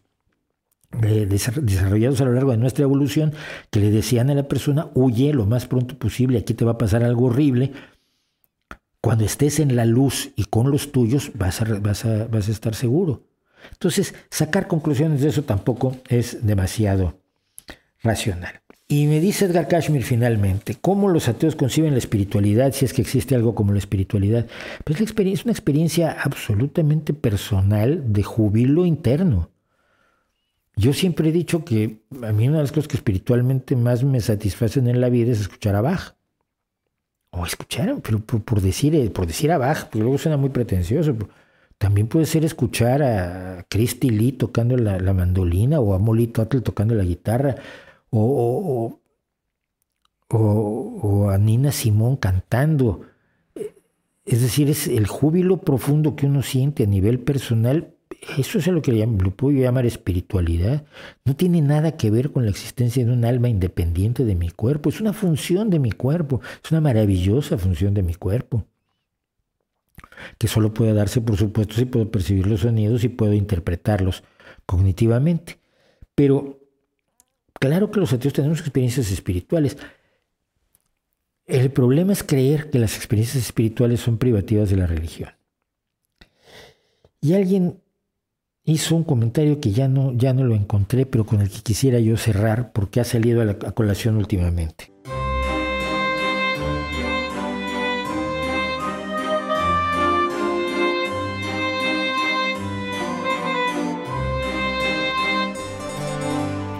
desarrollados 1.00 2.20
a 2.20 2.26
lo 2.26 2.32
largo 2.32 2.52
de 2.52 2.56
nuestra 2.56 2.84
evolución 2.84 3.32
que 3.70 3.80
le 3.80 3.90
decían 3.90 4.30
a 4.30 4.34
la 4.36 4.46
persona, 4.46 4.90
huye 4.94 5.34
lo 5.34 5.44
más 5.44 5.66
pronto 5.66 5.98
posible, 5.98 6.38
aquí 6.38 6.54
te 6.54 6.64
va 6.64 6.70
a 6.70 6.78
pasar 6.78 7.02
algo 7.02 7.26
horrible. 7.26 7.72
Cuando 9.00 9.24
estés 9.24 9.58
en 9.58 9.74
la 9.74 9.86
luz 9.86 10.30
y 10.36 10.44
con 10.44 10.70
los 10.70 10.92
tuyos, 10.92 11.32
vas 11.34 11.60
a, 11.60 11.64
vas 11.80 12.04
a, 12.04 12.28
vas 12.28 12.48
a 12.48 12.52
estar 12.52 12.76
seguro. 12.76 13.24
Entonces, 13.72 14.14
sacar 14.30 14.68
conclusiones 14.68 15.20
de 15.22 15.30
eso 15.30 15.42
tampoco 15.42 15.96
es 16.08 16.46
demasiado 16.46 17.18
racional. 18.04 18.61
Y 18.92 19.06
me 19.06 19.20
dice 19.20 19.46
Edgar 19.46 19.68
Kashmir 19.68 20.02
finalmente, 20.02 20.76
¿cómo 20.78 21.08
los 21.08 21.26
ateos 21.26 21.56
conciben 21.56 21.92
la 21.92 21.98
espiritualidad 21.98 22.74
si 22.74 22.84
es 22.84 22.92
que 22.92 23.00
existe 23.00 23.34
algo 23.34 23.54
como 23.54 23.72
la 23.72 23.78
espiritualidad? 23.78 24.46
Pues 24.84 25.00
la 25.00 25.04
experiencia, 25.04 25.40
es 25.40 25.44
una 25.46 25.52
experiencia 25.52 26.12
absolutamente 26.22 27.14
personal 27.14 28.12
de 28.12 28.22
jubilo 28.22 28.84
interno. 28.84 29.48
Yo 30.76 30.92
siempre 30.92 31.30
he 31.30 31.32
dicho 31.32 31.64
que 31.64 32.02
a 32.22 32.32
mí 32.32 32.46
una 32.48 32.58
de 32.58 32.64
las 32.64 32.72
cosas 32.72 32.86
que 32.86 32.98
espiritualmente 32.98 33.76
más 33.76 34.04
me 34.04 34.20
satisfacen 34.20 34.86
en 34.86 35.00
la 35.00 35.08
vida 35.08 35.32
es 35.32 35.40
escuchar 35.40 35.74
a 35.74 35.80
Bach. 35.80 36.14
O 37.30 37.46
escuchar, 37.46 37.96
pero 38.02 38.18
por, 38.18 38.60
decir, 38.60 38.94
eh, 38.94 39.08
por 39.08 39.26
decir 39.26 39.52
a 39.52 39.56
Bach, 39.56 39.84
porque 39.84 40.00
luego 40.00 40.18
suena 40.18 40.36
muy 40.36 40.50
pretencioso. 40.50 41.16
También 41.78 42.08
puede 42.08 42.26
ser 42.26 42.44
escuchar 42.44 43.02
a 43.02 43.64
Christy 43.70 44.10
Lee 44.10 44.32
tocando 44.32 44.76
la, 44.76 45.14
mandolina 45.14 45.80
o 45.80 45.94
a 45.94 45.98
Molly 45.98 46.26
Tuttle 46.26 46.60
tocando 46.60 46.94
la 46.94 47.04
guitarra 47.04 47.56
o, 48.20 49.00
o, 50.28 50.38
o 50.38 51.30
a 51.30 51.38
Nina 51.38 51.72
Simón 51.72 52.16
cantando. 52.16 53.02
Es 54.24 54.40
decir, 54.40 54.70
es 54.70 54.86
el 54.86 55.06
júbilo 55.06 55.62
profundo 55.62 56.14
que 56.14 56.26
uno 56.26 56.42
siente 56.42 56.84
a 56.84 56.86
nivel 56.86 57.18
personal 57.20 57.94
eso 58.38 58.58
es 58.58 58.66
lo 58.68 58.82
que 58.82 58.92
lo 58.92 59.30
puedo 59.32 59.58
llamar 59.58 59.86
espiritualidad. 59.86 60.84
No 61.24 61.34
tiene 61.34 61.60
nada 61.60 61.96
que 61.96 62.10
ver 62.10 62.30
con 62.30 62.44
la 62.44 62.50
existencia 62.50 63.04
de 63.04 63.12
un 63.12 63.24
alma 63.24 63.48
independiente 63.48 64.24
de 64.24 64.34
mi 64.34 64.50
cuerpo. 64.50 64.90
Es 64.90 65.00
una 65.00 65.12
función 65.12 65.70
de 65.70 65.78
mi 65.78 65.90
cuerpo. 65.90 66.40
Es 66.62 66.70
una 66.70 66.80
maravillosa 66.80 67.58
función 67.58 67.94
de 67.94 68.02
mi 68.02 68.14
cuerpo. 68.14 68.64
Que 70.38 70.46
solo 70.46 70.72
puede 70.72 70.92
darse, 70.92 71.20
por 71.20 71.36
supuesto, 71.36 71.74
si 71.74 71.84
puedo 71.84 72.10
percibir 72.10 72.46
los 72.46 72.60
sonidos 72.60 73.02
y 73.04 73.08
puedo 73.08 73.32
interpretarlos 73.32 74.22
cognitivamente. 74.66 75.58
Pero 76.14 76.60
claro 77.62 77.92
que 77.92 78.00
los 78.00 78.12
ateos 78.12 78.34
tenemos 78.34 78.58
experiencias 78.58 79.12
espirituales. 79.12 79.78
El 81.46 81.70
problema 81.70 82.12
es 82.12 82.24
creer 82.24 82.70
que 82.70 82.80
las 82.80 82.96
experiencias 82.96 83.44
espirituales 83.44 84.00
son 84.00 84.18
privativas 84.18 84.68
de 84.68 84.76
la 84.76 84.86
religión. 84.88 85.30
Y 87.20 87.34
alguien 87.34 87.80
hizo 88.64 88.96
un 88.96 89.04
comentario 89.04 89.60
que 89.60 89.70
ya 89.70 89.86
no, 89.86 90.12
ya 90.12 90.32
no 90.32 90.42
lo 90.42 90.56
encontré, 90.56 91.06
pero 91.06 91.24
con 91.24 91.40
el 91.40 91.50
que 91.50 91.60
quisiera 91.60 92.00
yo 92.00 92.16
cerrar 92.16 92.72
porque 92.72 92.98
ha 92.98 93.04
salido 93.04 93.40
a, 93.40 93.44
la, 93.44 93.52
a 93.52 93.70
colación 93.70 94.16
últimamente. 94.16 94.91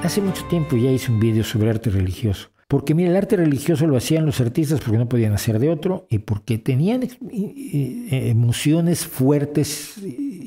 Hace 0.03 0.21
mucho 0.21 0.45
tiempo 0.47 0.77
ya 0.77 0.91
hice 0.91 1.13
un 1.13 1.21
vídeo 1.21 1.45
sobre 1.45 1.71
arte 1.71 1.89
religioso. 1.89 2.51
Porque 2.67 2.93
mira, 2.93 3.11
el 3.11 3.17
arte 3.17 3.37
religioso 3.37 3.87
lo 3.87 3.97
hacían 3.97 4.27
los 4.27 4.41
artistas 4.41 4.81
porque 4.81 4.99
no 4.99 5.09
podían 5.09 5.33
hacer 5.33 5.61
de 5.61 5.71
otro 5.71 6.07
y 6.11 6.19
porque 6.19 6.59
tenían 6.59 7.09
emociones 7.31 9.07
fuertes, 9.07 9.99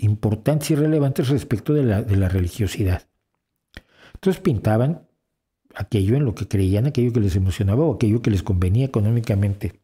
importantes 0.02 0.72
y 0.72 0.76
relevantes 0.76 1.30
respecto 1.30 1.74
de 1.74 1.84
la, 1.84 2.02
de 2.02 2.18
la 2.18 2.28
religiosidad. 2.28 3.08
Entonces 4.16 4.42
pintaban 4.42 5.08
aquello 5.74 6.18
en 6.18 6.26
lo 6.26 6.36
que 6.36 6.48
creían, 6.48 6.88
aquello 6.88 7.14
que 7.14 7.22
les 7.22 7.36
emocionaba 7.38 7.86
o 7.86 7.96
aquello 7.96 8.22
que 8.22 8.32
les 8.32 8.44
convenía 8.44 8.86
económicamente 8.86 9.80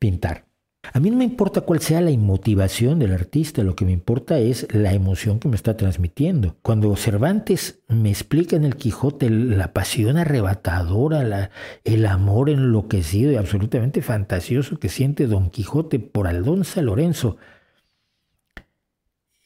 pintar. 0.00 0.49
A 0.92 0.98
mí 0.98 1.10
no 1.10 1.16
me 1.16 1.24
importa 1.24 1.60
cuál 1.60 1.80
sea 1.80 2.00
la 2.00 2.10
motivación 2.16 2.98
del 2.98 3.12
artista, 3.12 3.62
lo 3.62 3.76
que 3.76 3.84
me 3.84 3.92
importa 3.92 4.38
es 4.38 4.66
la 4.72 4.92
emoción 4.92 5.38
que 5.38 5.48
me 5.48 5.56
está 5.56 5.76
transmitiendo. 5.76 6.56
Cuando 6.62 6.94
Cervantes 6.96 7.82
me 7.88 8.10
explica 8.10 8.56
en 8.56 8.64
el 8.64 8.76
Quijote 8.76 9.30
la 9.30 9.72
pasión 9.72 10.16
arrebatadora, 10.16 11.50
el 11.84 12.06
amor 12.06 12.50
enloquecido 12.50 13.30
y 13.30 13.36
absolutamente 13.36 14.02
fantasioso 14.02 14.78
que 14.78 14.88
siente 14.88 15.26
Don 15.26 15.50
Quijote 15.50 16.00
por 16.00 16.26
Aldonza 16.26 16.82
Lorenzo, 16.82 17.36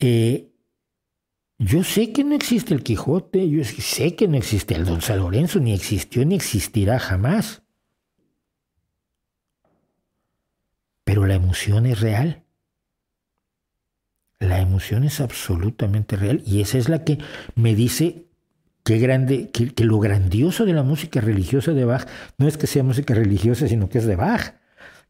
eh, 0.01 0.51
yo 1.59 1.85
sé 1.85 2.13
que 2.13 2.25
no 2.25 2.35
existe 2.35 2.75
el 2.75 2.83
Quijote, 2.83 3.49
yo 3.49 3.63
sé 3.65 4.17
que 4.17 4.29
no 4.29 4.37
existe 4.37 4.75
Aldonza 4.75 5.15
Lorenzo, 5.15 5.61
ni 5.61 5.73
existió 5.73 6.25
ni 6.25 6.35
existirá 6.35 6.99
jamás. 6.99 7.64
Pero 11.05 11.27
la 11.27 11.35
emoción 11.35 11.87
es 11.87 12.01
real. 12.01 12.43
La 14.41 14.61
emoción 14.61 15.05
es 15.05 15.21
absolutamente 15.21 16.17
real 16.17 16.43
y 16.45 16.61
esa 16.61 16.79
es 16.79 16.89
la 16.89 17.05
que 17.05 17.19
me 17.55 17.75
dice 17.75 18.27
qué 18.83 18.99
grande, 18.99 19.51
que, 19.51 19.85
lo 19.85 19.99
grandioso 19.99 20.65
de 20.67 20.75
la 20.75 20.83
música 20.83 21.21
religiosa 21.21 21.73
de 21.73 21.85
Bach 21.85 22.07
no 22.37 22.47
es 22.47 22.59
que 22.59 22.67
sea 22.67 22.83
música 22.83 23.15
religiosa, 23.15 23.69
sino 23.69 23.89
que 23.89 23.99
es 23.99 24.07
de 24.07 24.17
Bach. 24.17 24.55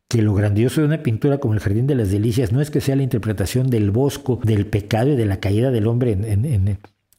Que 0.07 0.23
lo 0.23 0.35
grandioso 0.35 0.81
de 0.81 0.87
una 0.87 1.03
pintura 1.03 1.39
como 1.39 1.55
el 1.55 1.61
Jardín 1.61 1.87
de 1.87 1.95
las 1.95 2.11
Delicias 2.11 2.53
no 2.53 2.61
es 2.61 2.71
que 2.71 2.81
sea 2.81 2.95
la 2.95 3.03
interpretación 3.03 3.71
del 3.71 3.91
bosco, 3.91 4.39
del 4.45 4.67
pecado 4.67 5.11
y 5.11 5.17
de 5.17 5.27
la 5.27 5.41
caída 5.41 5.71
del 5.71 5.87
hombre 5.87 6.13
en, 6.13 6.45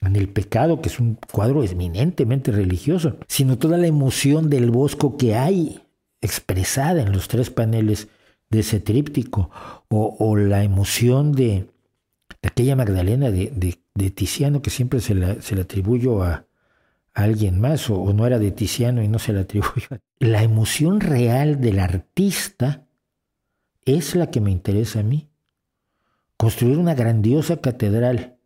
en 0.06 0.16
el 0.16 0.30
pecado, 0.30 0.82
que 0.82 0.90
es 0.90 1.00
un 1.00 1.18
cuadro 1.32 1.64
eminentemente 1.64 2.52
religioso, 2.52 3.18
sino 3.28 3.58
toda 3.58 3.78
la 3.78 3.88
emoción 3.88 4.50
del 4.50 4.70
bosco 4.70 5.18
que 5.18 5.36
hay 5.36 5.82
expresada 6.22 7.02
en 7.02 7.12
los 7.12 7.28
tres 7.28 7.50
paneles 7.50 8.08
de 8.50 8.60
ese 8.60 8.80
tríptico, 8.80 9.50
o, 9.90 10.36
la 10.36 10.64
emoción 10.64 11.32
de, 11.32 11.70
aquella 12.44 12.76
Magdalena 12.76 13.32
de, 13.32 13.78
Tiziano 14.14 14.62
que 14.62 14.70
siempre 14.70 15.00
se 15.00 15.16
la, 15.16 15.42
se 15.42 15.60
atribuyo 15.60 16.24
a, 16.24 16.46
alguien 17.14 17.60
más, 17.60 17.90
o, 17.90 18.14
no 18.14 18.28
era 18.28 18.40
de 18.40 18.52
Tiziano 18.52 19.02
y 19.02 19.08
no 19.08 19.20
se 19.20 19.34
la 19.34 19.42
atribuyo. 19.42 19.88
La 20.20 20.44
emoción 20.44 21.00
real 21.00 21.62
del 21.62 21.80
artista 21.80 22.86
es 23.86 24.16
la 24.16 24.30
que 24.30 24.42
me 24.42 24.52
interesa 24.52 25.00
a 25.00 25.04
mí. 25.04 25.30
Construir 26.38 26.78
una 26.78 26.94
grandiosa 26.94 27.58
catedral 27.58 28.38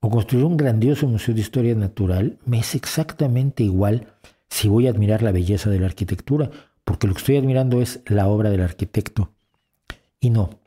o 0.00 0.08
construir 0.08 0.44
un 0.44 0.56
grandioso 0.56 1.06
museo 1.06 1.34
de 1.34 1.40
historia 1.40 1.74
natural 1.74 2.38
me 2.44 2.60
es 2.60 2.74
exactamente 2.74 3.62
igual 3.62 4.14
si 4.48 4.68
voy 4.68 4.86
a 4.86 4.90
admirar 4.90 5.22
la 5.22 5.32
belleza 5.32 5.68
de 5.68 5.80
la 5.80 5.86
arquitectura 5.86 6.50
porque 6.86 7.08
lo 7.08 7.14
que 7.14 7.18
estoy 7.18 7.36
admirando 7.36 7.82
es 7.82 8.00
la 8.06 8.28
obra 8.28 8.48
del 8.48 8.62
arquitecto 8.62 9.34
y 10.20 10.30
no, 10.30 10.60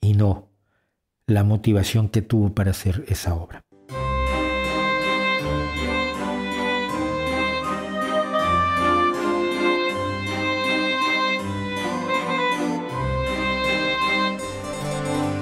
y 0.00 0.14
no 0.14 0.48
la 1.26 1.44
motivación 1.44 2.08
que 2.08 2.22
tuvo 2.22 2.54
para 2.54 2.70
hacer 2.72 3.04
esa 3.06 3.34
obra. 3.34 3.62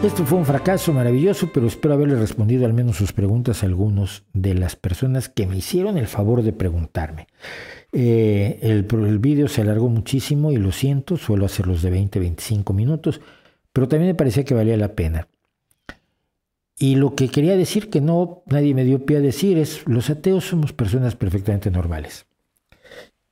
Esto 0.02 0.24
fue 0.24 0.38
un 0.38 0.46
fracaso 0.46 0.92
maravilloso, 0.92 1.50
pero 1.52 1.66
espero 1.66 1.94
haberle 1.94 2.14
respondido 2.14 2.64
al 2.64 2.72
menos 2.72 2.96
sus 2.96 3.12
preguntas 3.12 3.62
a 3.62 3.66
algunos 3.66 4.22
de 4.32 4.54
las 4.54 4.76
personas 4.76 5.28
que 5.28 5.44
me 5.44 5.56
hicieron 5.56 5.98
el 5.98 6.06
favor 6.06 6.42
de 6.42 6.52
preguntarme. 6.52 7.26
Eh, 7.90 8.60
el, 8.62 8.86
el 9.06 9.18
vídeo 9.18 9.48
se 9.48 9.62
alargó 9.62 9.88
muchísimo 9.88 10.52
y 10.52 10.56
lo 10.56 10.70
siento, 10.70 11.16
suelo 11.16 11.46
hacerlos 11.46 11.82
de 11.82 11.90
20, 11.90 12.20
25 12.20 12.72
minutos, 12.72 13.20
pero 13.72 13.88
también 13.88 14.10
me 14.10 14.14
parecía 14.14 14.44
que 14.44 14.54
valía 14.54 14.76
la 14.76 14.94
pena. 14.94 15.26
Y 16.78 16.94
lo 16.94 17.16
que 17.16 17.28
quería 17.28 17.56
decir, 17.56 17.90
que 17.90 18.00
no 18.00 18.44
nadie 18.46 18.74
me 18.74 18.84
dio 18.84 19.04
pie 19.04 19.16
a 19.16 19.20
decir, 19.20 19.58
es 19.58 19.84
los 19.88 20.10
ateos 20.10 20.44
somos 20.44 20.72
personas 20.72 21.16
perfectamente 21.16 21.72
normales 21.72 22.27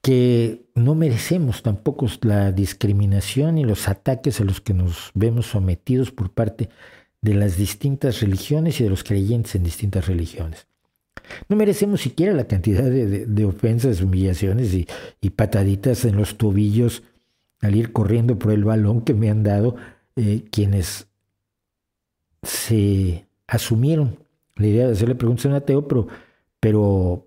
que 0.07 0.69
no 0.77 0.95
merecemos 0.95 1.65
tampoco 1.65 2.07
la 2.21 2.53
discriminación 2.53 3.59
y 3.59 3.65
los 3.65 3.89
ataques 3.89 4.41
a 4.41 4.45
los 4.45 4.61
que 4.61 4.73
nos 4.73 5.11
vemos 5.15 5.47
sometidos 5.47 6.13
por 6.13 6.31
parte 6.31 6.69
de 7.23 7.35
las 7.35 7.57
distintas 7.57 8.21
religiones 8.21 8.79
y 8.81 8.85
de 8.85 8.91
los 8.91 9.03
creyentes 9.03 9.57
en 9.57 9.65
distintas 9.65 10.07
religiones. 10.07 10.69
No 11.49 11.57
merecemos 11.57 12.03
siquiera 12.03 12.35
la 12.35 12.47
cantidad 12.47 12.85
de, 12.85 13.45
ofensas, 13.45 14.01
humillaciones 14.01 14.73
y, 14.75 15.31
pataditas 15.31 16.05
en 16.05 16.15
los 16.15 16.39
tobillos 16.39 17.03
al 17.61 17.75
ir 17.75 17.93
corriendo 17.93 18.39
por 18.39 18.53
el 18.53 18.63
balón 18.63 19.01
que 19.01 19.13
me 19.13 19.29
han 19.29 19.43
dado 19.43 19.75
eh, 20.15 20.45
quienes 20.53 21.09
se 22.45 23.27
asumieron 23.49 24.21
la 24.55 24.69
idea 24.69 24.87
de 24.87 24.93
hacerle 24.93 25.17
preguntas 25.17 25.47
a 25.47 25.49
un 25.49 25.55
ateo, 25.57 25.89
pero, 25.89 26.07
pero 26.61 27.27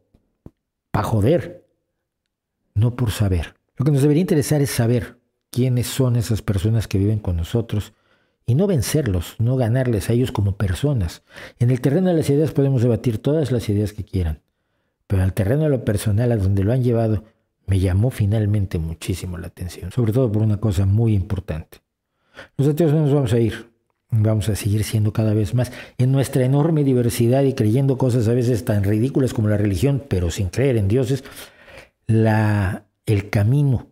para 0.91 1.03
joder, 1.03 1.58
no 2.79 2.95
por 2.95 3.11
saber. 3.11 3.55
Lo 3.77 3.85
que 3.85 3.91
nos 3.91 4.01
debería 4.01 4.21
interesar 4.21 4.61
es 4.61 4.71
saber 4.71 5.17
quiénes 5.51 5.87
son 5.87 6.15
esas 6.15 6.41
personas 6.41 6.87
que 6.87 6.97
viven 6.97 7.19
con 7.19 7.37
nosotros 7.37 7.93
y 8.45 8.55
no 8.55 8.67
vencerlos, 8.67 9.35
no 9.37 9.55
ganarles 9.57 10.09
a 10.09 10.13
ellos 10.13 10.31
como 10.31 10.57
personas. 10.57 11.23
En 11.59 11.69
el 11.69 11.81
terreno 11.81 12.09
de 12.09 12.15
las 12.15 12.29
ideas 12.29 12.51
podemos 12.51 12.81
debatir 12.81 13.19
todas 13.19 13.51
las 13.51 13.69
ideas 13.69 13.93
que 13.93 14.03
quieran, 14.03 14.41
pero 15.07 15.23
al 15.23 15.33
terreno 15.33 15.63
de 15.63 15.69
lo 15.69 15.85
personal, 15.85 16.31
a 16.31 16.37
donde 16.37 16.63
lo 16.63 16.73
han 16.73 16.83
llevado, 16.83 17.23
me 17.67 17.79
llamó 17.79 18.09
finalmente 18.09 18.79
muchísimo 18.79 19.37
la 19.37 19.47
atención, 19.47 19.91
sobre 19.91 20.11
todo 20.11 20.31
por 20.31 20.41
una 20.41 20.57
cosa 20.57 20.85
muy 20.85 21.13
importante. 21.13 21.79
Los 22.57 22.67
ateos 22.67 22.93
no 22.93 23.01
nos 23.01 23.13
vamos 23.13 23.33
a 23.33 23.39
ir, 23.39 23.69
vamos 24.09 24.49
a 24.49 24.55
seguir 24.55 24.83
siendo 24.83 25.13
cada 25.13 25.33
vez 25.33 25.53
más 25.53 25.71
en 25.97 26.11
nuestra 26.11 26.43
enorme 26.43 26.83
diversidad 26.83 27.43
y 27.43 27.53
creyendo 27.53 27.97
cosas 27.97 28.27
a 28.27 28.33
veces 28.33 28.65
tan 28.65 28.83
ridículas 28.83 29.33
como 29.33 29.49
la 29.49 29.57
religión, 29.57 30.03
pero 30.07 30.31
sin 30.31 30.49
creer 30.49 30.77
en 30.77 30.87
dioses, 30.87 31.23
la, 32.09 32.87
el 33.05 33.29
camino 33.29 33.91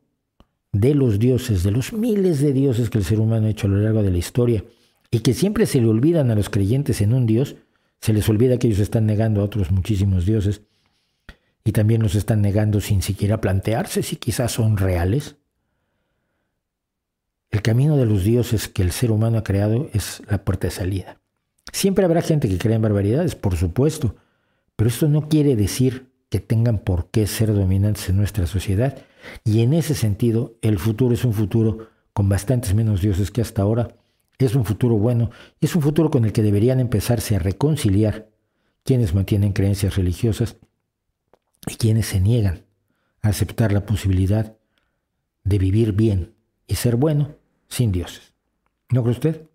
de 0.72 0.95
los 0.95 1.20
dioses, 1.20 1.61
de 1.61 1.70
los 1.70 1.93
miles 1.93 2.41
de 2.41 2.51
dioses 2.51 2.89
que 2.89 2.97
el 2.97 3.03
ser 3.03 3.20
humano 3.20 3.45
ha 3.45 3.51
hecho 3.51 3.68
a 3.68 3.70
lo 3.70 3.78
largo 3.78 4.01
de 4.01 4.09
la 4.09 4.18
historia, 4.18 4.65
y 5.11 5.20
que 5.20 5.36
siempre 5.36 5.68
se 5.68 5.80
le 5.80 5.88
olvidan 5.88 6.32
a 6.32 6.36
los 6.36 6.49
creyentes 6.49 6.99
en 7.01 7.13
un 7.13 7.28
dios, 7.28 7.55
se 8.01 8.13
les 8.13 8.28
olvida 8.28 8.57
que 8.57 8.68
ellos 8.68 8.80
están 8.80 9.05
negando 9.05 9.41
a 9.41 9.43
otros 9.43 9.72
muchísimos 9.72 10.26
dioses, 10.26 10.63
y 11.63 11.74
también 11.74 12.01
los 12.01 12.15
están 12.15 12.41
negando 12.41 12.82
sin 12.82 13.03
siquiera 13.03 13.39
plantearse 13.39 14.01
si 14.01 14.15
quizás 14.15 14.51
son 14.51 14.78
reales. 14.78 15.36
El 17.51 17.61
camino 17.61 17.97
de 17.97 18.07
los 18.07 18.24
dioses 18.24 18.68
que 18.68 18.82
el 18.82 18.91
ser 18.91 19.11
humano 19.11 19.38
ha 19.38 19.43
creado 19.43 19.91
es 19.93 20.24
la 20.28 20.43
puerta 20.43 20.68
de 20.68 20.72
salida. 20.72 21.22
Siempre 21.72 22.03
habrá 22.03 22.24
gente 22.24 22.49
que 22.49 22.57
crea 22.57 22.78
en 22.78 22.82
barbaridades, 22.82 23.36
por 23.36 23.55
supuesto, 23.57 24.15
pero 24.76 24.89
esto 24.89 25.07
no 25.07 25.30
quiere 25.30 25.55
decir 25.55 26.07
que 26.30 26.39
tengan 26.39 26.80
por 26.80 27.09
qué 27.09 27.28
ser 27.28 27.53
dominantes 27.53 28.09
en 28.09 28.17
nuestra 28.17 28.47
sociedad. 28.47 28.97
Y 29.43 29.61
en 29.61 29.73
ese 29.73 29.95
sentido, 29.95 30.55
el 30.61 30.80
futuro 30.80 31.13
es 31.13 31.23
un 31.25 31.34
futuro 31.34 31.89
con 32.13 32.30
bastantes 32.30 32.73
menos 32.73 33.01
dioses 33.01 33.32
que 33.32 33.41
hasta 33.41 33.61
ahora. 33.61 33.95
Es 34.38 34.55
un 34.55 34.65
futuro 34.65 34.95
bueno, 34.97 35.32
es 35.61 35.75
un 35.75 35.82
futuro 35.82 36.11
con 36.11 36.25
el 36.25 36.34
que 36.34 36.43
deberían 36.43 36.80
empezarse 36.80 37.36
a 37.36 37.39
reconciliar 37.39 38.30
quienes 38.84 39.13
mantienen 39.13 39.53
creencias 39.53 39.95
religiosas 39.95 40.57
y 41.67 41.75
quienes 41.75 42.07
se 42.07 42.19
niegan 42.19 42.63
a 43.21 43.30
aceptar 43.30 43.71
la 43.71 43.86
posibilidad 43.86 44.55
de 45.43 45.57
vivir 45.57 45.93
bien 45.93 46.34
y 46.67 46.75
ser 46.75 46.97
bueno 46.97 47.36
sin 47.67 47.91
dioses. 47.91 48.34
¿No 48.89 49.01
cree 49.01 49.13
usted? 49.13 49.47